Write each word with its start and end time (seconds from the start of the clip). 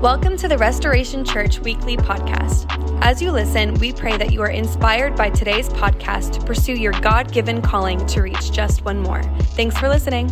Welcome 0.00 0.38
to 0.38 0.48
the 0.48 0.56
Restoration 0.56 1.26
Church 1.26 1.60
Weekly 1.60 1.94
Podcast. 1.94 2.64
As 3.02 3.20
you 3.20 3.30
listen, 3.30 3.74
we 3.74 3.92
pray 3.92 4.16
that 4.16 4.32
you 4.32 4.40
are 4.40 4.48
inspired 4.48 5.14
by 5.14 5.28
today's 5.28 5.68
podcast 5.68 6.32
to 6.32 6.40
pursue 6.40 6.72
your 6.72 6.94
God 7.02 7.30
given 7.30 7.60
calling 7.60 8.06
to 8.06 8.22
reach 8.22 8.50
just 8.50 8.82
one 8.82 8.98
more. 8.98 9.22
Thanks 9.58 9.76
for 9.76 9.90
listening. 9.90 10.30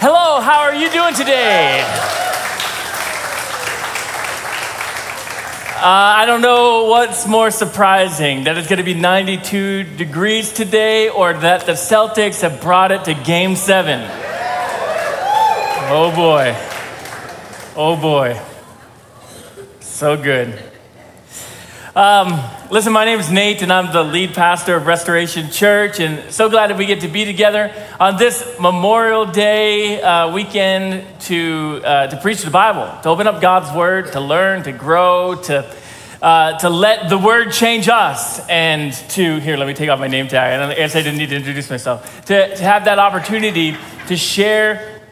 Hello, 0.00 0.40
how 0.40 0.58
are 0.58 0.74
you 0.74 0.90
doing 0.90 1.14
today? 1.14 2.13
I 5.86 6.24
don't 6.24 6.40
know 6.40 6.84
what's 6.84 7.26
more 7.26 7.50
surprising 7.50 8.44
that 8.44 8.56
it's 8.56 8.68
going 8.68 8.78
to 8.78 8.84
be 8.84 8.94
92 8.94 9.84
degrees 9.98 10.50
today 10.50 11.10
or 11.10 11.34
that 11.34 11.66
the 11.66 11.72
Celtics 11.72 12.40
have 12.40 12.62
brought 12.62 12.90
it 12.90 13.04
to 13.04 13.12
game 13.12 13.54
seven. 13.54 14.00
Oh 15.90 16.10
boy. 16.16 16.56
Oh 17.76 17.98
boy. 18.00 18.40
So 19.80 20.16
good. 20.16 20.58
Um, 21.96 22.40
listen, 22.72 22.92
my 22.92 23.04
name 23.04 23.20
is 23.20 23.30
Nate, 23.30 23.62
and 23.62 23.72
I'm 23.72 23.92
the 23.92 24.02
lead 24.02 24.34
pastor 24.34 24.74
of 24.74 24.84
Restoration 24.84 25.48
Church, 25.52 26.00
and 26.00 26.32
so 26.32 26.50
glad 26.50 26.70
that 26.70 26.76
we 26.76 26.86
get 26.86 27.02
to 27.02 27.08
be 27.08 27.24
together 27.24 27.72
on 28.00 28.16
this 28.16 28.56
Memorial 28.58 29.26
Day 29.26 30.02
uh, 30.02 30.32
weekend 30.34 31.04
to, 31.26 31.80
uh, 31.84 32.08
to 32.08 32.16
preach 32.16 32.42
the 32.42 32.50
Bible, 32.50 33.00
to 33.02 33.08
open 33.08 33.28
up 33.28 33.40
God's 33.40 33.72
Word, 33.76 34.10
to 34.10 34.20
learn, 34.20 34.64
to 34.64 34.72
grow, 34.72 35.36
to, 35.42 35.62
uh, 36.24 36.58
to 36.58 36.70
let 36.70 37.10
the 37.10 37.18
Word 37.18 37.52
change 37.52 37.86
us, 37.86 38.40
and 38.48 38.94
to, 39.10 39.38
here, 39.40 39.58
let 39.58 39.66
me 39.66 39.74
take 39.74 39.90
off 39.90 40.00
my 40.00 40.08
name 40.08 40.26
tag. 40.26 40.54
And 40.54 40.72
I 40.72 40.74
guess 40.74 40.96
I 40.96 41.02
didn't 41.02 41.18
need 41.18 41.28
to 41.28 41.36
introduce 41.36 41.68
myself. 41.68 42.24
To, 42.24 42.56
to 42.56 42.62
have 42.62 42.86
that 42.86 42.98
opportunity 42.98 43.76
to 44.06 44.16
share 44.16 45.02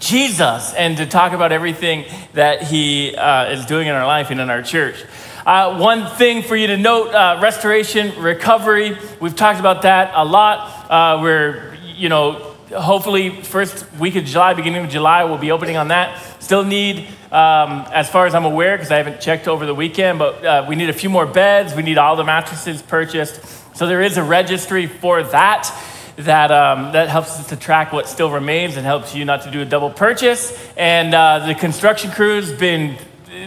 Jesus 0.00 0.74
and 0.74 0.96
to 0.96 1.06
talk 1.06 1.34
about 1.34 1.52
everything 1.52 2.04
that 2.32 2.64
He 2.64 3.14
uh, 3.14 3.52
is 3.52 3.64
doing 3.64 3.86
in 3.86 3.94
our 3.94 4.04
life 4.04 4.32
and 4.32 4.40
in 4.40 4.50
our 4.50 4.60
church. 4.60 5.04
Uh, 5.46 5.78
one 5.78 6.06
thing 6.16 6.42
for 6.42 6.56
you 6.56 6.66
to 6.66 6.76
note 6.76 7.14
uh, 7.14 7.38
restoration, 7.40 8.20
recovery. 8.20 8.98
We've 9.20 9.36
talked 9.36 9.60
about 9.60 9.82
that 9.82 10.10
a 10.16 10.24
lot. 10.24 10.90
Uh, 10.90 11.22
we're, 11.22 11.76
you 11.94 12.08
know, 12.08 12.49
hopefully, 12.72 13.42
first 13.42 13.90
week 13.94 14.16
of 14.16 14.24
July, 14.24 14.54
beginning 14.54 14.84
of 14.84 14.90
July, 14.90 15.24
we'll 15.24 15.38
be 15.38 15.50
opening 15.50 15.76
on 15.76 15.88
that. 15.88 16.20
Still 16.42 16.64
need, 16.64 17.06
um, 17.32 17.84
as 17.92 18.08
far 18.08 18.26
as 18.26 18.34
I'm 18.34 18.44
aware, 18.44 18.76
because 18.76 18.90
I 18.90 18.96
haven't 18.96 19.20
checked 19.20 19.48
over 19.48 19.66
the 19.66 19.74
weekend, 19.74 20.18
but 20.18 20.44
uh, 20.44 20.66
we 20.68 20.76
need 20.76 20.90
a 20.90 20.94
few 20.94 21.10
more 21.10 21.26
beds. 21.26 21.74
We 21.74 21.82
need 21.82 21.98
all 21.98 22.16
the 22.16 22.24
mattresses 22.24 22.82
purchased. 22.82 23.40
So 23.76 23.86
there 23.86 24.02
is 24.02 24.16
a 24.16 24.22
registry 24.22 24.86
for 24.86 25.22
that. 25.22 25.70
That, 26.16 26.50
um, 26.50 26.92
that 26.92 27.08
helps 27.08 27.38
us 27.38 27.48
to 27.48 27.56
track 27.56 27.92
what 27.92 28.06
still 28.06 28.30
remains 28.30 28.76
and 28.76 28.84
helps 28.84 29.14
you 29.14 29.24
not 29.24 29.42
to 29.42 29.50
do 29.50 29.62
a 29.62 29.64
double 29.64 29.88
purchase. 29.88 30.52
And 30.76 31.14
uh, 31.14 31.46
the 31.46 31.54
construction 31.54 32.10
crew's 32.10 32.52
been 32.52 32.98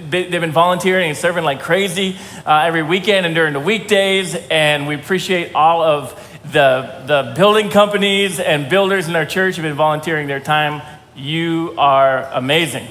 they've 0.10 0.32
been 0.32 0.52
volunteering 0.52 1.10
and 1.10 1.18
serving 1.18 1.44
like 1.44 1.62
crazy 1.62 2.16
uh, 2.46 2.64
every 2.66 2.82
weekend 2.82 3.26
and 3.26 3.36
during 3.36 3.54
the 3.54 3.60
weekdays. 3.60 4.34
And 4.50 4.88
we 4.88 4.96
appreciate 4.96 5.54
all 5.54 5.84
of 5.84 6.23
the, 6.46 7.04
the 7.06 7.34
building 7.36 7.70
companies 7.70 8.40
and 8.40 8.70
builders 8.70 9.08
in 9.08 9.16
our 9.16 9.26
church 9.26 9.56
who've 9.56 9.64
been 9.64 9.76
volunteering 9.76 10.28
their 10.28 10.40
time. 10.40 10.82
You 11.16 11.74
are 11.78 12.24
amazing. 12.34 12.88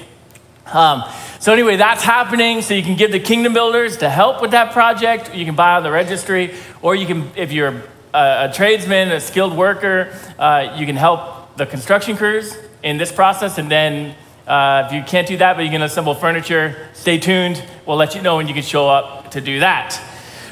Um, 0.65 1.03
so, 1.39 1.53
anyway, 1.53 1.75
that's 1.75 2.03
happening. 2.03 2.61
So, 2.61 2.73
you 2.73 2.83
can 2.83 2.95
give 2.95 3.11
the 3.11 3.19
Kingdom 3.19 3.53
Builders 3.53 3.97
to 3.97 4.09
help 4.09 4.41
with 4.41 4.51
that 4.51 4.71
project. 4.71 5.35
You 5.35 5.45
can 5.45 5.55
buy 5.55 5.75
on 5.75 5.83
the 5.83 5.91
registry, 5.91 6.55
or 6.81 6.95
you 6.95 7.05
can, 7.05 7.29
if 7.35 7.51
you're 7.51 7.83
a, 8.13 8.49
a 8.49 8.51
tradesman, 8.53 9.11
a 9.11 9.19
skilled 9.19 9.55
worker, 9.55 10.17
uh, 10.39 10.75
you 10.77 10.85
can 10.85 10.95
help 10.95 11.57
the 11.57 11.65
construction 11.65 12.17
crews 12.17 12.57
in 12.81 12.97
this 12.97 13.11
process, 13.11 13.57
and 13.57 13.69
then 13.69 14.15
uh, 14.47 14.83
if 14.87 14.93
you 14.93 15.03
can't 15.03 15.27
do 15.27 15.37
that, 15.37 15.55
but 15.55 15.63
you 15.63 15.71
can 15.71 15.81
assemble 15.81 16.13
furniture, 16.13 16.89
stay 16.93 17.17
tuned. 17.17 17.63
We'll 17.85 17.97
let 17.97 18.15
you 18.15 18.21
know 18.21 18.37
when 18.37 18.47
you 18.47 18.53
can 18.53 18.63
show 18.63 18.89
up 18.89 19.31
to 19.31 19.41
do 19.41 19.59
that. 19.59 19.99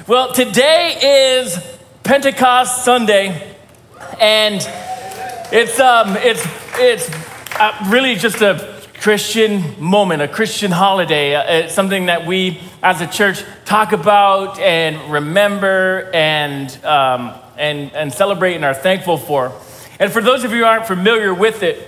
Well, 0.08 0.34
today 0.34 1.40
is 1.42 1.58
Pentecost 2.12 2.84
Sunday, 2.84 3.56
and 4.20 4.56
it's, 5.50 5.80
um, 5.80 6.18
it's, 6.18 6.46
it's 6.74 7.10
uh, 7.58 7.88
really 7.90 8.16
just 8.16 8.42
a 8.42 8.84
Christian 9.00 9.82
moment, 9.82 10.22
a 10.22 10.28
Christian 10.28 10.72
holiday. 10.72 11.36
Uh, 11.36 11.64
it's 11.64 11.74
something 11.74 12.08
that 12.08 12.28
we 12.28 12.60
as 12.84 13.00
a 13.00 13.08
church 13.08 13.46
talk 13.64 13.94
about 13.94 14.60
and 14.60 15.10
remember 15.10 16.12
and, 16.14 16.84
um, 16.84 17.34
and, 17.58 17.94
and 17.94 18.12
celebrate 18.12 18.56
and 18.56 18.66
are 18.66 18.74
thankful 18.74 19.16
for. 19.16 19.58
And 19.98 20.12
for 20.12 20.22
those 20.22 20.44
of 20.44 20.52
you 20.52 20.58
who 20.58 20.66
aren't 20.66 20.88
familiar 20.88 21.34
with 21.34 21.64
it, 21.64 21.88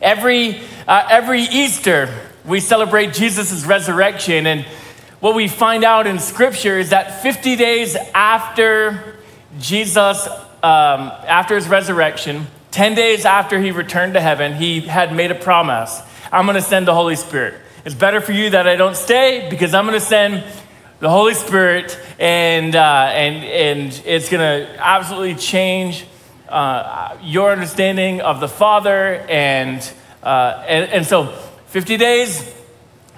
Every, 0.00 0.60
uh, 0.86 1.08
every 1.10 1.42
Easter, 1.42 2.12
we 2.44 2.60
celebrate 2.60 3.12
Jesus' 3.12 3.64
resurrection. 3.64 4.46
And 4.46 4.64
what 5.18 5.34
we 5.34 5.48
find 5.48 5.82
out 5.82 6.06
in 6.06 6.20
Scripture 6.20 6.78
is 6.78 6.90
that 6.90 7.22
50 7.22 7.56
days 7.56 7.96
after 8.14 9.16
Jesus, 9.58 10.26
um, 10.62 11.12
after 11.26 11.54
his 11.54 11.68
resurrection, 11.68 12.46
10 12.70 12.94
days 12.94 13.24
after 13.24 13.60
he 13.60 13.70
returned 13.70 14.14
to 14.14 14.20
heaven, 14.20 14.54
he 14.54 14.80
had 14.80 15.14
made 15.14 15.30
a 15.30 15.34
promise 15.34 16.00
I'm 16.32 16.46
going 16.46 16.56
to 16.56 16.62
send 16.62 16.88
the 16.88 16.94
Holy 16.94 17.16
Spirit. 17.16 17.60
It's 17.84 17.94
better 17.94 18.22
for 18.22 18.32
you 18.32 18.50
that 18.50 18.66
I 18.66 18.76
don't 18.76 18.96
stay 18.96 19.48
because 19.50 19.74
I'm 19.74 19.86
going 19.86 19.98
to 19.98 20.04
send 20.04 20.42
the 21.00 21.10
Holy 21.10 21.34
Spirit, 21.34 21.98
and, 22.18 22.74
uh, 22.76 23.10
and, 23.12 23.44
and 23.44 24.02
it's 24.06 24.30
going 24.30 24.40
to 24.40 24.76
absolutely 24.78 25.34
change 25.34 26.06
uh, 26.48 27.18
your 27.22 27.50
understanding 27.50 28.20
of 28.20 28.38
the 28.40 28.48
Father. 28.48 29.16
And, 29.28 29.92
uh, 30.22 30.64
and, 30.66 30.90
and 30.90 31.06
so, 31.06 31.26
50 31.66 31.96
days 31.96 32.54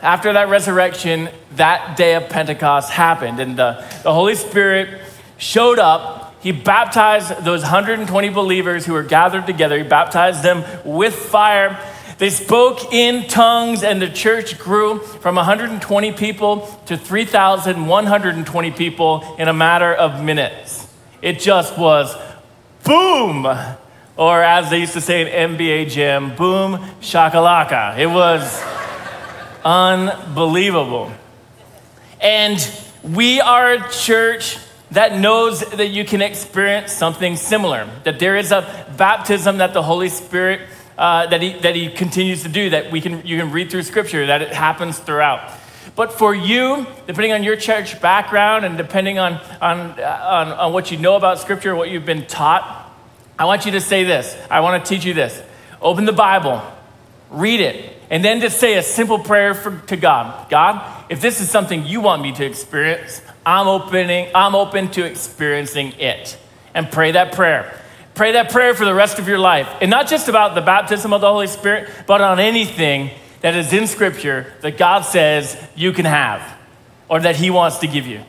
after 0.00 0.32
that 0.32 0.48
resurrection, 0.48 1.28
that 1.56 1.96
day 1.96 2.14
of 2.14 2.28
Pentecost 2.30 2.90
happened. 2.90 3.38
And 3.38 3.56
the, 3.56 3.84
the 4.02 4.12
Holy 4.12 4.34
Spirit 4.34 5.02
showed 5.36 5.78
up. 5.78 6.13
He 6.44 6.52
baptized 6.52 7.42
those 7.42 7.62
120 7.62 8.28
believers 8.28 8.84
who 8.84 8.92
were 8.92 9.02
gathered 9.02 9.46
together. 9.46 9.78
He 9.78 9.82
baptized 9.82 10.42
them 10.42 10.62
with 10.84 11.14
fire. 11.14 11.80
They 12.18 12.28
spoke 12.28 12.92
in 12.92 13.28
tongues, 13.28 13.82
and 13.82 14.00
the 14.00 14.10
church 14.10 14.58
grew 14.58 14.98
from 14.98 15.36
120 15.36 16.12
people 16.12 16.68
to 16.84 16.98
3,120 16.98 18.70
people 18.72 19.36
in 19.38 19.48
a 19.48 19.54
matter 19.54 19.94
of 19.94 20.22
minutes. 20.22 20.86
It 21.22 21.40
just 21.40 21.78
was 21.78 22.14
boom, 22.84 23.46
or 24.18 24.42
as 24.42 24.68
they 24.68 24.80
used 24.80 24.92
to 24.92 25.00
say 25.00 25.22
in 25.22 25.56
NBA 25.56 25.88
Jam, 25.88 26.36
boom 26.36 26.76
shakalaka. 27.00 27.96
It 27.96 28.08
was 28.08 28.62
unbelievable. 29.64 31.10
And 32.20 32.58
we 33.02 33.40
are 33.40 33.72
a 33.72 33.88
church 33.90 34.58
that 34.94 35.18
knows 35.18 35.60
that 35.60 35.88
you 35.88 36.04
can 36.04 36.22
experience 36.22 36.92
something 36.92 37.36
similar, 37.36 37.88
that 38.04 38.18
there 38.18 38.36
is 38.36 38.52
a 38.52 38.86
baptism 38.96 39.58
that 39.58 39.74
the 39.74 39.82
Holy 39.82 40.08
Spirit 40.08 40.62
uh, 40.96 41.26
that, 41.26 41.42
he, 41.42 41.58
that 41.60 41.74
he 41.74 41.90
continues 41.90 42.42
to 42.44 42.48
do, 42.48 42.70
that 42.70 42.90
we 42.90 43.00
can, 43.00 43.26
you 43.26 43.38
can 43.38 43.50
read 43.50 43.70
through 43.70 43.82
scripture, 43.82 44.26
that 44.26 44.42
it 44.42 44.52
happens 44.52 44.98
throughout. 44.98 45.52
But 45.96 46.12
for 46.12 46.34
you, 46.34 46.86
depending 47.06 47.32
on 47.32 47.44
your 47.44 47.56
church 47.56 48.00
background 48.00 48.64
and 48.64 48.76
depending 48.76 49.18
on, 49.18 49.34
on, 49.60 50.00
on, 50.00 50.48
on 50.48 50.72
what 50.72 50.90
you 50.90 50.98
know 50.98 51.14
about 51.14 51.38
Scripture, 51.38 51.76
what 51.76 51.90
you've 51.90 52.06
been 52.06 52.26
taught, 52.26 52.92
I 53.38 53.44
want 53.44 53.64
you 53.64 53.72
to 53.72 53.80
say 53.80 54.02
this. 54.02 54.36
I 54.50 54.60
want 54.60 54.84
to 54.84 54.88
teach 54.88 55.04
you 55.04 55.14
this. 55.14 55.40
Open 55.80 56.04
the 56.04 56.12
Bible, 56.12 56.62
read 57.30 57.60
it, 57.60 57.96
and 58.14 58.24
then 58.24 58.40
just 58.40 58.60
say 58.60 58.78
a 58.78 58.82
simple 58.84 59.18
prayer 59.18 59.54
for, 59.54 59.76
to 59.88 59.96
God. 59.96 60.48
God, 60.48 61.04
if 61.08 61.20
this 61.20 61.40
is 61.40 61.50
something 61.50 61.84
you 61.84 62.00
want 62.00 62.22
me 62.22 62.30
to 62.30 62.46
experience, 62.46 63.20
I'm 63.44 63.66
opening, 63.66 64.30
I'm 64.36 64.54
open 64.54 64.88
to 64.92 65.04
experiencing 65.04 65.94
it. 65.98 66.38
And 66.74 66.92
pray 66.92 67.10
that 67.10 67.32
prayer. 67.32 67.76
Pray 68.14 68.30
that 68.34 68.52
prayer 68.52 68.72
for 68.72 68.84
the 68.84 68.94
rest 68.94 69.18
of 69.18 69.26
your 69.26 69.40
life. 69.40 69.68
And 69.80 69.90
not 69.90 70.06
just 70.06 70.28
about 70.28 70.54
the 70.54 70.60
baptism 70.60 71.12
of 71.12 71.22
the 71.22 71.26
Holy 71.26 71.48
Spirit, 71.48 71.90
but 72.06 72.20
on 72.20 72.38
anything 72.38 73.10
that 73.40 73.56
is 73.56 73.72
in 73.72 73.88
Scripture 73.88 74.52
that 74.60 74.78
God 74.78 75.00
says 75.00 75.60
you 75.74 75.90
can 75.90 76.04
have 76.04 76.40
or 77.08 77.18
that 77.18 77.34
He 77.34 77.50
wants 77.50 77.78
to 77.78 77.88
give 77.88 78.06
you. 78.06 78.22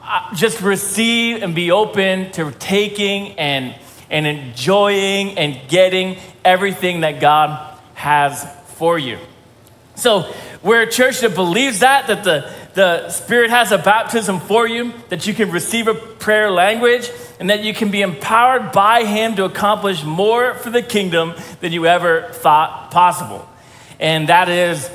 Uh, 0.00 0.34
just 0.34 0.62
receive 0.62 1.42
and 1.42 1.54
be 1.54 1.70
open 1.70 2.30
to 2.32 2.50
taking 2.52 3.38
and, 3.38 3.78
and 4.08 4.26
enjoying 4.26 5.36
and 5.36 5.68
getting 5.68 6.16
everything 6.46 7.02
that 7.02 7.20
God 7.20 7.78
has 7.92 8.56
for 8.76 8.98
you. 8.98 9.18
So, 9.94 10.32
we're 10.62 10.82
a 10.82 10.90
church 10.90 11.20
that 11.20 11.34
believes 11.34 11.80
that, 11.80 12.08
that 12.08 12.24
the, 12.24 12.52
the 12.74 13.08
Spirit 13.08 13.50
has 13.50 13.72
a 13.72 13.78
baptism 13.78 14.40
for 14.40 14.66
you, 14.66 14.92
that 15.08 15.26
you 15.26 15.32
can 15.32 15.50
receive 15.50 15.88
a 15.88 15.94
prayer 15.94 16.50
language, 16.50 17.10
and 17.40 17.50
that 17.50 17.62
you 17.62 17.72
can 17.72 17.90
be 17.90 18.02
empowered 18.02 18.72
by 18.72 19.04
Him 19.04 19.36
to 19.36 19.44
accomplish 19.44 20.04
more 20.04 20.54
for 20.54 20.70
the 20.70 20.82
kingdom 20.82 21.34
than 21.60 21.72
you 21.72 21.86
ever 21.86 22.28
thought 22.32 22.90
possible. 22.90 23.48
And 23.98 24.28
that 24.28 24.48
is 24.48 24.88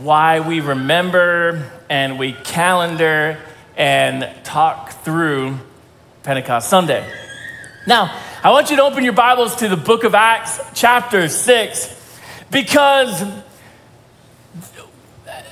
why 0.00 0.40
we 0.40 0.60
remember 0.60 1.70
and 1.88 2.18
we 2.18 2.32
calendar 2.32 3.38
and 3.76 4.28
talk 4.44 5.04
through 5.04 5.58
Pentecost 6.22 6.68
Sunday. 6.68 7.08
Now, 7.86 8.18
I 8.42 8.50
want 8.50 8.70
you 8.70 8.76
to 8.76 8.82
open 8.82 9.04
your 9.04 9.12
Bibles 9.12 9.56
to 9.56 9.68
the 9.68 9.76
book 9.76 10.04
of 10.04 10.14
Acts, 10.14 10.60
chapter 10.74 11.28
6, 11.28 11.97
because 12.50 13.22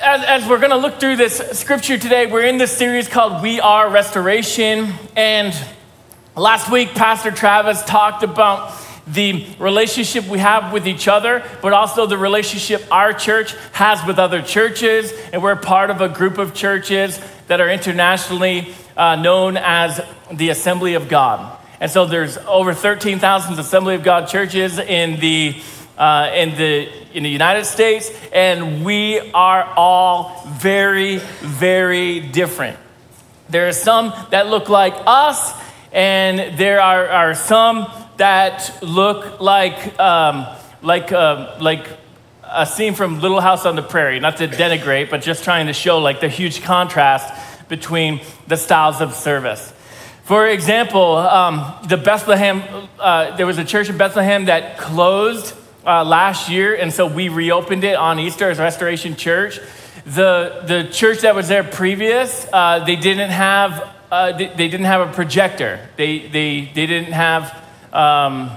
as, 0.01 0.25
as 0.25 0.49
we're 0.49 0.59
going 0.59 0.71
to 0.71 0.77
look 0.77 0.99
through 0.99 1.17
this 1.17 1.37
scripture 1.59 1.99
today, 1.99 2.27
we're 2.27 2.45
in 2.45 2.59
this 2.59 2.77
series 2.77 3.09
called 3.09 3.43
We 3.43 3.61
Are 3.61 3.91
Restoration. 3.91 4.93
And 5.15 5.55
last 6.35 6.71
week, 6.71 6.91
Pastor 6.91 7.31
Travis 7.31 7.83
talked 7.85 8.23
about 8.23 8.73
the 9.07 9.47
relationship 9.59 10.27
we 10.27 10.39
have 10.39 10.73
with 10.73 10.87
each 10.87 11.07
other, 11.07 11.45
but 11.63 11.73
also 11.73 12.07
the 12.07 12.19
relationship 12.19 12.83
our 12.91 13.13
church 13.13 13.55
has 13.73 14.05
with 14.07 14.19
other 14.19 14.43
churches. 14.43 15.13
And 15.33 15.43
we're 15.43 15.57
part 15.57 15.91
of 15.91 16.01
a 16.01 16.09
group 16.09 16.39
of 16.39 16.55
churches 16.55 17.21
that 17.47 17.61
are 17.61 17.69
internationally 17.69 18.75
uh, 18.97 19.17
known 19.17 19.57
as 19.57 20.01
the 20.33 20.49
Assembly 20.49 20.95
of 20.95 21.09
God. 21.09 21.59
And 21.79 21.91
so 21.91 22.07
there's 22.07 22.39
over 22.39 22.73
13,000 22.73 23.59
Assembly 23.59 23.95
of 23.95 24.03
God 24.03 24.29
churches 24.29 24.79
in 24.79 25.21
the, 25.21 25.61
uh, 25.97 26.31
in, 26.35 26.57
the, 26.57 26.89
in 27.17 27.23
the 27.23 27.31
United 27.31 27.65
States, 27.65 28.11
and 28.33 28.85
we 28.85 29.19
are 29.33 29.65
all 29.77 30.45
very, 30.47 31.19
very 31.41 32.21
different. 32.21 32.79
There 33.49 33.69
are 33.69 33.73
some 33.73 34.13
that 34.31 34.49
look 34.49 34.69
like 34.69 34.95
us, 35.07 35.53
and 35.93 36.59
there 36.59 36.81
are, 36.81 37.09
are 37.09 37.35
some 37.35 37.91
that 38.17 38.83
look 38.83 39.41
like, 39.41 39.99
um, 39.99 40.47
like, 40.83 41.13
uh, 41.13 41.57
like 41.61 41.87
a 42.43 42.67
scene 42.67 42.95
from 42.95 43.21
Little 43.21 43.41
House 43.41 43.67
on 43.67 43.77
the 43.77 43.83
Prairie, 43.83 44.21
not 44.21 44.37
to 44.39 44.49
denigrate, 44.49 45.11
but 45.11 45.23
just 45.23 45.45
trying 45.45 45.67
to 45.67 45.73
show 45.73 45.99
like 45.99 46.21
the 46.21 46.29
huge 46.29 46.63
contrast 46.63 47.69
between 47.69 48.21
the 48.47 48.57
styles 48.57 49.01
of 49.01 49.15
service. 49.15 49.73
For 50.25 50.47
example, 50.47 51.17
um, 51.17 51.75
the 51.89 51.97
Bethlehem, 51.97 52.89
uh, 52.99 53.37
there 53.37 53.47
was 53.47 53.59
a 53.59 53.65
church 53.65 53.89
in 53.89 53.97
Bethlehem 53.97 54.47
that 54.47 54.77
closed 54.79 55.55
uh, 55.87 56.05
last 56.05 56.51
year, 56.51 56.75
and 56.75 56.93
so 56.93 57.07
we 57.07 57.29
reopened 57.29 57.85
it 57.85 57.97
on 57.97 58.19
Easter 58.19 58.51
as 58.51 58.59
Restoration 58.59 59.17
Church. 59.17 59.61
The, 60.05 60.65
the 60.67 60.89
church 60.93 61.21
that 61.21 61.35
was 61.35 61.49
there 61.49 61.65
previous, 61.65 62.47
uh, 62.53 62.85
they 62.85 62.97
didn't 62.97 63.31
have 63.31 63.95
uh, 64.11 64.33
they, 64.33 64.47
they, 64.47 64.69
didn't 64.69 64.87
have 64.87 65.09
a 65.09 65.13
projector. 65.13 65.81
They, 65.97 66.21
they, 66.29 66.71
they 66.73 66.87
didn't 66.87 67.13
have 67.13 67.53
um, 67.93 68.53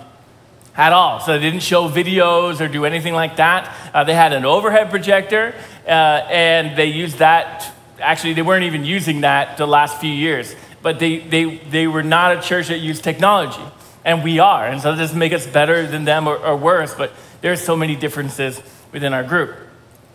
at 0.76 0.94
all. 0.94 1.20
So 1.22 1.34
they 1.34 1.40
didn't 1.40 1.64
show 1.64 1.90
videos 1.90 2.62
or 2.62 2.68
do 2.68 2.86
anything 2.86 3.16
like 3.16 3.38
that. 3.38 3.76
Uh, 3.92 4.04
they 4.04 4.14
had 4.14 4.32
an 4.32 4.46
overhead 4.46 4.92
projector, 4.92 5.56
uh, 5.88 5.90
and 5.90 6.78
they 6.78 6.86
used 6.86 7.18
that 7.18 7.74
actually, 8.02 8.34
they 8.34 8.42
weren't 8.42 8.64
even 8.64 8.86
using 8.86 9.22
that 9.22 9.58
the 9.58 9.66
last 9.66 10.00
few 10.00 10.12
years, 10.12 10.56
but 10.82 11.00
they, 11.00 11.20
they, 11.20 11.58
they 11.58 11.88
were 11.88 12.04
not 12.04 12.38
a 12.38 12.42
church 12.42 12.68
that 12.68 12.80
used 12.80 13.04
technology. 13.04 13.62
And 14.06 14.24
we 14.24 14.40
are. 14.40 14.66
And 14.66 14.82
so 14.82 14.94
it 14.94 14.96
doesn't 14.96 15.18
make 15.18 15.34
us 15.34 15.46
better 15.46 15.86
than 15.86 16.06
them 16.06 16.28
or, 16.28 16.38
or 16.38 16.56
worse, 16.56 16.94
but 16.94 17.12
there's 17.42 17.62
so 17.62 17.76
many 17.76 17.96
differences 17.96 18.62
within 18.92 19.14
our 19.14 19.24
group. 19.24 19.56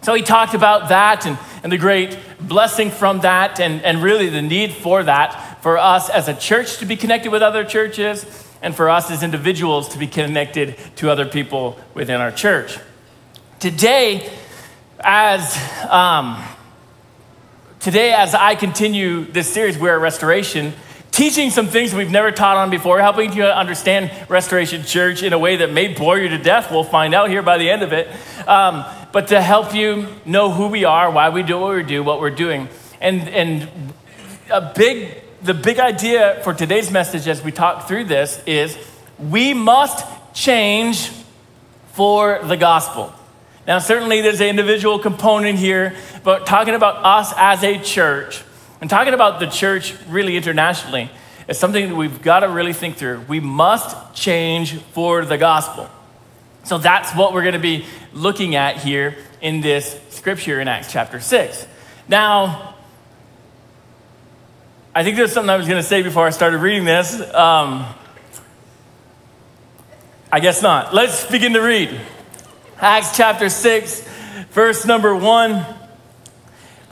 So 0.03 0.15
he 0.15 0.23
talked 0.23 0.55
about 0.55 0.89
that 0.89 1.27
and, 1.27 1.39
and 1.63 1.73
the 1.73 1.79
great 1.79 2.19
blessing 2.41 2.91
from 2.91 3.21
that, 3.21 3.61
and, 3.61 3.83
and 3.83 4.03
really 4.03 4.29
the 4.29 4.43
need 4.43 4.73
for 4.73 5.03
that 5.03 5.63
for 5.63 5.79
us 5.79 6.11
as 6.11 6.29
a 6.29 6.35
church 6.35 6.79
to 6.79 6.87
be 6.87 6.97
connected 6.97 7.33
with 7.33 7.41
other 7.41 7.65
churches, 7.65 8.27
and 8.61 8.75
for 8.75 8.91
us 8.91 9.11
as 9.11 9.23
individuals 9.23 9.89
to 9.91 9.99
be 9.99 10.07
connected 10.07 10.77
to 10.97 11.11
other 11.11 11.25
people 11.25 11.79
within 11.95 12.21
our 12.21 12.31
church. 12.31 12.79
Today, 13.61 14.31
as 15.01 15.57
um, 15.89 16.43
Today, 17.85 18.15
as 18.15 18.35
I 18.35 18.55
continue 18.55 19.27
this 19.27 19.53
series, 19.53 19.77
We're 19.77 19.97
at 19.97 20.01
Restoration, 20.01 20.73
teaching 21.14 21.50
some 21.50 21.69
things 21.69 21.94
we've 21.94 22.11
never 22.11 22.32
taught 22.32 22.56
on 22.56 22.70
before, 22.70 22.99
helping 22.99 23.32
you 23.34 23.44
understand 23.44 24.11
Restoration 24.28 24.82
Church 24.82 25.22
in 25.22 25.32
a 25.32 25.38
way 25.38 25.58
that 25.58 25.70
may 25.70 25.87
bore 25.87 26.19
you 26.19 26.28
to 26.31 26.38
death. 26.38 26.72
We'll 26.72 26.82
find 26.82 27.14
out 27.14 27.31
here 27.31 27.40
by 27.40 27.56
the 27.56 27.70
end 27.70 27.82
of 27.84 27.93
it. 27.93 28.08
Um, 28.49 28.84
but 29.12 29.28
to 29.28 29.40
help 29.40 29.76
you 29.76 30.08
know 30.25 30.50
who 30.50 30.66
we 30.66 30.84
are, 30.84 31.08
why 31.12 31.28
we 31.28 31.44
do 31.44 31.56
what 31.56 31.76
we 31.76 31.84
do, 31.84 32.02
what 32.02 32.20
we're 32.20 32.31
doing. 32.31 32.69
And, 33.00 33.28
and 33.28 33.69
a 34.50 34.72
big, 34.75 35.22
the 35.40 35.55
big 35.55 35.78
idea 35.78 36.40
for 36.43 36.52
today's 36.52 36.90
message 36.90 37.28
as 37.28 37.44
we 37.44 37.52
talk 37.52 37.87
through 37.87 38.05
this 38.05 38.43
is 38.44 38.76
we 39.16 39.55
must 39.55 40.05
change 40.34 41.12
for 41.93 42.40
the 42.43 42.56
gospel. 42.56 43.14
Now, 43.69 43.78
certainly 43.78 44.20
there's 44.20 44.40
an 44.40 44.49
individual 44.49 44.99
component 44.99 45.61
here, 45.61 45.94
but 46.25 46.44
talking 46.44 46.75
about 46.75 47.05
us 47.05 47.32
as 47.37 47.62
a 47.62 47.78
church 47.78 48.43
and 48.85 48.91
talking 48.91 49.15
about 49.15 49.41
the 49.41 49.47
church 49.47 49.95
really 50.09 50.37
internationally 50.37 51.11
is 51.49 51.57
something 51.57 51.89
that 51.89 51.95
we've 51.95 52.21
got 52.21 52.41
to 52.41 52.51
really 52.51 52.75
think 52.75 52.97
through. 52.97 53.23
We 53.27 53.41
must 53.41 54.15
change 54.15 54.75
for 54.75 55.25
the 55.25 55.39
gospel. 55.39 55.89
So 56.65 56.77
that's 56.77 57.11
what 57.15 57.33
we're 57.33 57.45
going 57.45 57.55
to 57.55 57.59
be 57.59 57.87
looking 58.13 58.57
at 58.57 58.77
here 58.77 59.17
in 59.41 59.63
this 59.63 59.99
scripture 60.11 60.61
in 60.61 60.69
Acts 60.69 60.93
chapter 60.93 61.19
6. 61.19 61.67
Now, 62.09 62.75
I 64.95 65.03
think 65.03 65.17
there's 65.17 65.33
something 65.33 65.49
I 65.49 65.57
was 65.57 65.67
going 65.67 65.83
to 65.83 65.89
say 65.89 66.03
before 66.03 66.27
I 66.27 66.31
started 66.31 66.59
reading 66.59 66.85
this. 66.85 67.19
Um, 67.33 67.87
I 70.31 70.41
guess 70.41 70.61
not. 70.61 70.93
Let's 70.93 71.25
begin 71.31 71.55
to 71.55 71.63
read. 71.63 71.99
Acts 72.79 73.17
chapter 73.17 73.49
6, 73.49 74.07
verse 74.51 74.85
number 74.85 75.17
1. 75.17 75.84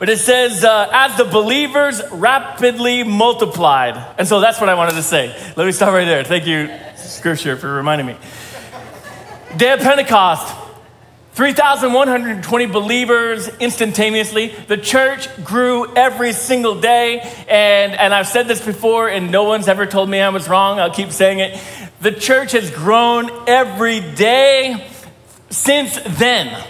But 0.02 0.10
it 0.10 0.18
says, 0.18 0.64
uh, 0.64 0.88
as 0.90 1.16
the 1.16 1.24
believers 1.24 2.02
rapidly 2.10 3.04
multiplied. 3.04 3.94
And 4.18 4.26
so 4.26 4.40
that's 4.40 4.60
what 4.60 4.68
I 4.68 4.74
wanted 4.74 4.96
to 4.96 5.02
say. 5.04 5.28
Let 5.54 5.64
me 5.64 5.70
stop 5.70 5.92
right 5.92 6.04
there. 6.04 6.24
Thank 6.24 6.44
you, 6.44 6.68
Scripture, 6.96 7.56
for 7.56 7.72
reminding 7.72 8.08
me. 8.08 8.16
Day 9.56 9.74
of 9.74 9.78
Pentecost, 9.78 10.56
3,120 11.34 12.66
believers 12.66 13.46
instantaneously. 13.60 14.48
The 14.66 14.76
church 14.76 15.28
grew 15.44 15.94
every 15.94 16.32
single 16.32 16.80
day. 16.80 17.20
And, 17.48 17.92
and 17.92 18.12
I've 18.12 18.26
said 18.26 18.48
this 18.48 18.60
before, 18.60 19.08
and 19.08 19.30
no 19.30 19.44
one's 19.44 19.68
ever 19.68 19.86
told 19.86 20.10
me 20.10 20.18
I 20.18 20.30
was 20.30 20.48
wrong. 20.48 20.80
I'll 20.80 20.90
keep 20.90 21.12
saying 21.12 21.38
it. 21.38 21.62
The 22.00 22.10
church 22.10 22.50
has 22.50 22.72
grown 22.72 23.30
every 23.48 24.00
day 24.00 24.90
since 25.48 25.96
then. 26.18 26.60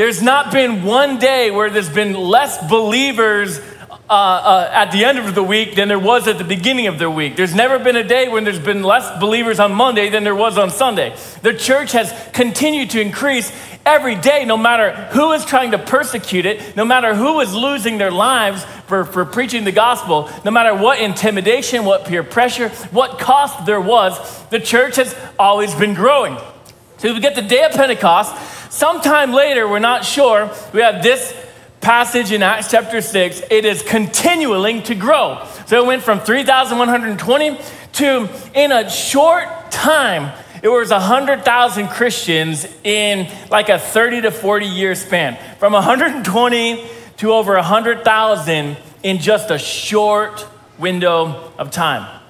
There's 0.00 0.22
not 0.22 0.50
been 0.50 0.82
one 0.82 1.18
day 1.18 1.50
where 1.50 1.68
there's 1.68 1.90
been 1.90 2.14
less 2.14 2.56
believers 2.70 3.58
uh, 3.58 3.92
uh, 4.08 4.70
at 4.72 4.92
the 4.92 5.04
end 5.04 5.18
of 5.18 5.34
the 5.34 5.42
week 5.42 5.74
than 5.74 5.88
there 5.88 5.98
was 5.98 6.26
at 6.26 6.38
the 6.38 6.44
beginning 6.44 6.86
of 6.86 6.98
the 6.98 7.10
week. 7.10 7.36
There's 7.36 7.54
never 7.54 7.78
been 7.78 7.96
a 7.96 8.02
day 8.02 8.26
when 8.26 8.44
there's 8.44 8.58
been 8.58 8.82
less 8.82 9.20
believers 9.20 9.60
on 9.60 9.74
Monday 9.74 10.08
than 10.08 10.24
there 10.24 10.34
was 10.34 10.56
on 10.56 10.70
Sunday. 10.70 11.14
The 11.42 11.52
church 11.52 11.92
has 11.92 12.14
continued 12.32 12.88
to 12.92 13.00
increase 13.02 13.52
every 13.84 14.14
day, 14.14 14.46
no 14.46 14.56
matter 14.56 14.92
who 15.12 15.32
is 15.32 15.44
trying 15.44 15.72
to 15.72 15.78
persecute 15.78 16.46
it, 16.46 16.76
no 16.76 16.86
matter 16.86 17.14
who 17.14 17.40
is 17.40 17.54
losing 17.54 17.98
their 17.98 18.10
lives 18.10 18.64
for, 18.86 19.04
for 19.04 19.26
preaching 19.26 19.64
the 19.64 19.70
gospel, 19.70 20.30
no 20.46 20.50
matter 20.50 20.74
what 20.74 20.98
intimidation, 20.98 21.84
what 21.84 22.06
peer 22.06 22.22
pressure, 22.22 22.70
what 22.90 23.18
cost 23.18 23.66
there 23.66 23.82
was, 23.82 24.16
the 24.46 24.60
church 24.60 24.96
has 24.96 25.14
always 25.38 25.74
been 25.74 25.92
growing. 25.92 26.38
So 27.00 27.14
we 27.14 27.20
get 27.20 27.34
the 27.34 27.40
day 27.40 27.64
of 27.64 27.72
Pentecost. 27.72 28.70
Sometime 28.70 29.32
later, 29.32 29.66
we're 29.66 29.78
not 29.78 30.04
sure, 30.04 30.50
we 30.74 30.82
have 30.82 31.02
this 31.02 31.34
passage 31.80 32.30
in 32.30 32.42
Acts 32.42 32.70
chapter 32.70 33.00
6. 33.00 33.40
It 33.50 33.64
is 33.64 33.82
continuing 33.82 34.82
to 34.82 34.94
grow. 34.94 35.42
So 35.64 35.82
it 35.82 35.86
went 35.86 36.02
from 36.02 36.20
3,120 36.20 37.58
to, 37.92 38.28
in 38.52 38.70
a 38.70 38.90
short 38.90 39.48
time, 39.70 40.30
it 40.62 40.68
was 40.68 40.90
100,000 40.90 41.88
Christians 41.88 42.66
in 42.84 43.32
like 43.50 43.70
a 43.70 43.78
30 43.78 44.20
to 44.20 44.30
40 44.30 44.66
year 44.66 44.94
span. 44.94 45.38
From 45.58 45.72
120 45.72 46.86
to 47.16 47.32
over 47.32 47.54
100,000 47.54 48.76
in 49.02 49.18
just 49.20 49.50
a 49.50 49.56
short 49.56 50.46
window 50.78 51.50
of 51.56 51.70
time. 51.70 52.20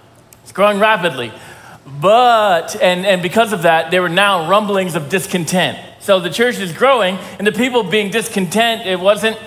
It's 0.44 0.52
growing 0.52 0.78
rapidly. 0.78 1.32
But, 1.86 2.76
and, 2.80 3.06
and 3.06 3.22
because 3.22 3.52
of 3.52 3.62
that, 3.62 3.90
there 3.90 4.02
were 4.02 4.08
now 4.08 4.48
rumblings 4.48 4.94
of 4.94 5.08
discontent. 5.08 5.78
So 6.00 6.20
the 6.20 6.30
church 6.30 6.58
is 6.58 6.72
growing, 6.72 7.18
and 7.38 7.46
the 7.46 7.52
people 7.52 7.82
being 7.82 8.10
discontent, 8.10 8.86
it 8.86 8.98
wasn't, 8.98 9.38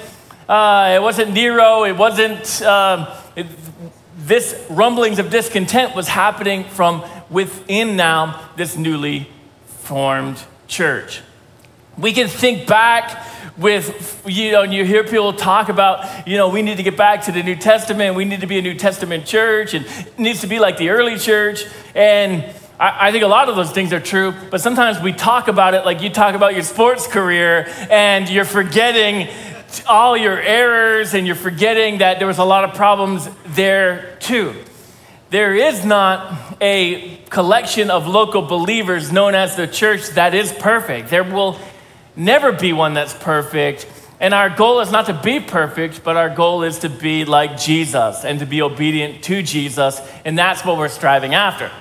uh, 0.48 0.94
it 0.96 1.02
wasn't 1.02 1.34
Nero, 1.34 1.84
it 1.84 1.98
wasn't, 1.98 2.62
um, 2.62 3.08
it, 3.36 3.48
this 4.18 4.66
rumblings 4.70 5.20
of 5.20 5.30
discontent 5.30 5.96
was 5.96 6.08
happening 6.08 6.64
from 6.64 7.04
within 7.30 7.96
now 7.96 8.50
this 8.56 8.78
newly 8.78 9.30
formed 9.66 10.42
church. 10.68 11.22
We 11.98 12.14
can 12.14 12.28
think 12.28 12.68
back 12.68 13.43
with, 13.58 14.24
you 14.26 14.52
know, 14.52 14.64
and 14.64 14.74
you 14.74 14.84
hear 14.84 15.04
people 15.04 15.34
talk 15.34 15.70
about, 15.70 16.28
you 16.28 16.38
know, 16.38 16.50
we 16.50 16.62
need 16.62 16.78
to 16.78 16.84
get 16.84 16.98
back 16.98 17.24
to 17.26 17.32
the 17.32 17.44
New 17.44 17.56
Testament, 17.56 18.16
we 18.16 18.26
need 18.26 18.42
to 18.42 18.48
be 18.48 18.58
a 18.58 18.62
New 18.62 18.74
Testament 18.74 19.26
church, 19.26 19.74
and 19.74 19.86
it 19.86 20.18
needs 20.18 20.42
to 20.42 20.48
be 20.48 20.60
like 20.60 20.78
the 20.78 20.90
early 20.90 21.18
church. 21.20 21.66
And 21.94 22.44
I, 22.80 23.10
I 23.10 23.12
think 23.12 23.24
a 23.24 23.28
lot 23.28 23.50
of 23.50 23.56
those 23.56 23.72
things 23.72 23.94
are 23.94 24.00
true, 24.00 24.34
but 24.50 24.62
sometimes 24.62 25.00
we 25.00 25.14
talk 25.14 25.48
about 25.48 25.76
it 25.76 25.86
like 25.86 26.02
you 26.02 26.10
talk 26.10 26.34
about 26.34 26.54
your 26.54 26.64
sports 26.64 27.06
career, 27.06 27.68
and 27.92 28.28
you're 28.28 28.46
forgetting 28.46 29.30
all 29.88 30.18
your 30.18 30.40
errors, 30.40 31.14
and 31.14 31.28
you're 31.28 31.36
forgetting 31.36 32.00
that 32.00 32.18
there 32.18 32.28
was 32.28 32.40
a 32.40 32.46
lot 32.46 32.64
of 32.64 32.76
problems 32.76 33.30
there 33.46 34.18
too. 34.20 34.56
There 35.30 35.56
is 35.56 35.84
not 35.84 36.58
a 36.62 37.18
collection 37.32 37.90
of 37.90 38.06
local 38.06 38.44
believers 38.44 39.12
known 39.12 39.34
as 39.34 39.56
the 39.56 39.66
church 39.66 40.10
that 40.10 40.36
is 40.36 40.52
perfect. 40.54 41.10
There 41.10 41.24
will 41.24 41.58
never 42.16 42.52
be 42.52 42.74
one 42.74 42.94
that's 42.94 43.14
perfect. 43.14 43.88
And 44.20 44.34
our 44.34 44.50
goal 44.50 44.80
is 44.80 44.92
not 44.92 45.08
to 45.08 45.14
be 45.14 45.40
perfect, 45.40 46.04
but 46.04 46.16
our 46.16 46.30
goal 46.30 46.64
is 46.64 46.80
to 46.80 46.90
be 46.90 47.26
like 47.26 47.58
Jesus 47.58 48.24
and 48.24 48.40
to 48.40 48.46
be 48.46 48.62
obedient 48.62 49.24
to 49.26 49.42
Jesus. 49.42 50.00
And 50.24 50.38
that's 50.38 50.64
what 50.64 50.78
we're 50.78 50.88
striving 50.88 51.34
after. 51.34 51.72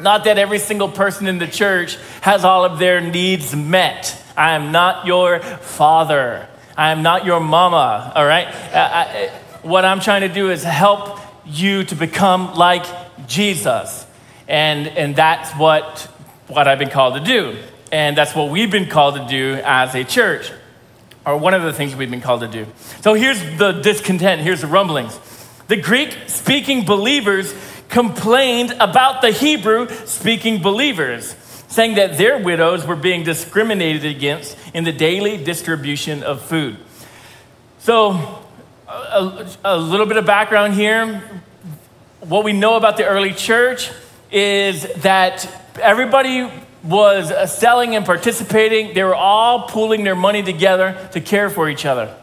Not 0.00 0.24
that 0.24 0.38
every 0.38 0.58
single 0.58 0.88
person 0.88 1.26
in 1.26 1.38
the 1.38 1.46
church 1.46 1.98
has 2.22 2.44
all 2.44 2.64
of 2.64 2.78
their 2.78 3.00
needs 3.00 3.54
met. 3.54 4.16
I 4.36 4.54
am 4.54 4.72
not 4.72 5.06
your 5.06 5.40
father. 5.40 6.48
I 6.76 6.92
am 6.92 7.02
not 7.02 7.24
your 7.24 7.40
mama, 7.40 8.12
all 8.14 8.24
right? 8.24 8.46
Uh, 8.46 8.88
I, 8.92 9.28
what 9.62 9.84
I'm 9.84 10.00
trying 10.00 10.22
to 10.22 10.32
do 10.32 10.50
is 10.50 10.62
help 10.62 11.18
you 11.44 11.84
to 11.84 11.94
become 11.94 12.54
like 12.54 12.86
Jesus. 13.26 14.06
And, 14.48 14.88
and 14.88 15.14
that's 15.14 15.52
what, 15.52 16.02
what 16.46 16.66
I've 16.66 16.78
been 16.78 16.90
called 16.90 17.14
to 17.14 17.20
do. 17.20 17.58
And 17.92 18.16
that's 18.16 18.34
what 18.34 18.50
we've 18.50 18.70
been 18.70 18.88
called 18.88 19.16
to 19.16 19.26
do 19.26 19.60
as 19.64 19.94
a 19.94 20.04
church, 20.04 20.52
or 21.26 21.36
one 21.36 21.54
of 21.54 21.62
the 21.62 21.72
things 21.72 21.96
we've 21.96 22.10
been 22.10 22.20
called 22.20 22.40
to 22.40 22.48
do. 22.48 22.66
So 23.00 23.14
here's 23.14 23.40
the 23.58 23.72
discontent, 23.72 24.42
here's 24.42 24.60
the 24.60 24.68
rumblings. 24.68 25.18
The 25.66 25.76
Greek 25.76 26.16
speaking 26.26 26.84
believers 26.84 27.54
complained 27.88 28.72
about 28.78 29.22
the 29.22 29.30
Hebrew 29.30 29.88
speaking 30.06 30.62
believers, 30.62 31.34
saying 31.68 31.96
that 31.96 32.16
their 32.16 32.38
widows 32.38 32.86
were 32.86 32.96
being 32.96 33.24
discriminated 33.24 34.04
against 34.04 34.56
in 34.72 34.84
the 34.84 34.92
daily 34.92 35.42
distribution 35.42 36.22
of 36.22 36.42
food. 36.42 36.76
So, 37.80 38.44
a, 38.88 39.48
a, 39.64 39.76
little 39.76 40.06
bit 40.06 40.16
of 40.16 40.26
background 40.26 40.74
here. 40.74 41.22
What 42.20 42.44
we 42.44 42.52
know 42.52 42.76
about 42.76 42.96
the 42.96 43.06
early 43.06 43.32
church 43.32 43.90
is 44.30 44.82
that 45.02 45.48
everybody 45.80 46.50
was 46.82 47.30
uh, 47.30 47.46
selling 47.46 47.94
and 47.94 48.04
participating. 48.04 48.94
They 48.94 49.04
were 49.04 49.14
all 49.14 49.68
pooling 49.68 50.04
their 50.04 50.16
money 50.16 50.42
together 50.42 51.08
to 51.12 51.20
care 51.20 51.50
for 51.50 51.68
each 51.68 51.84
other. 51.84 52.14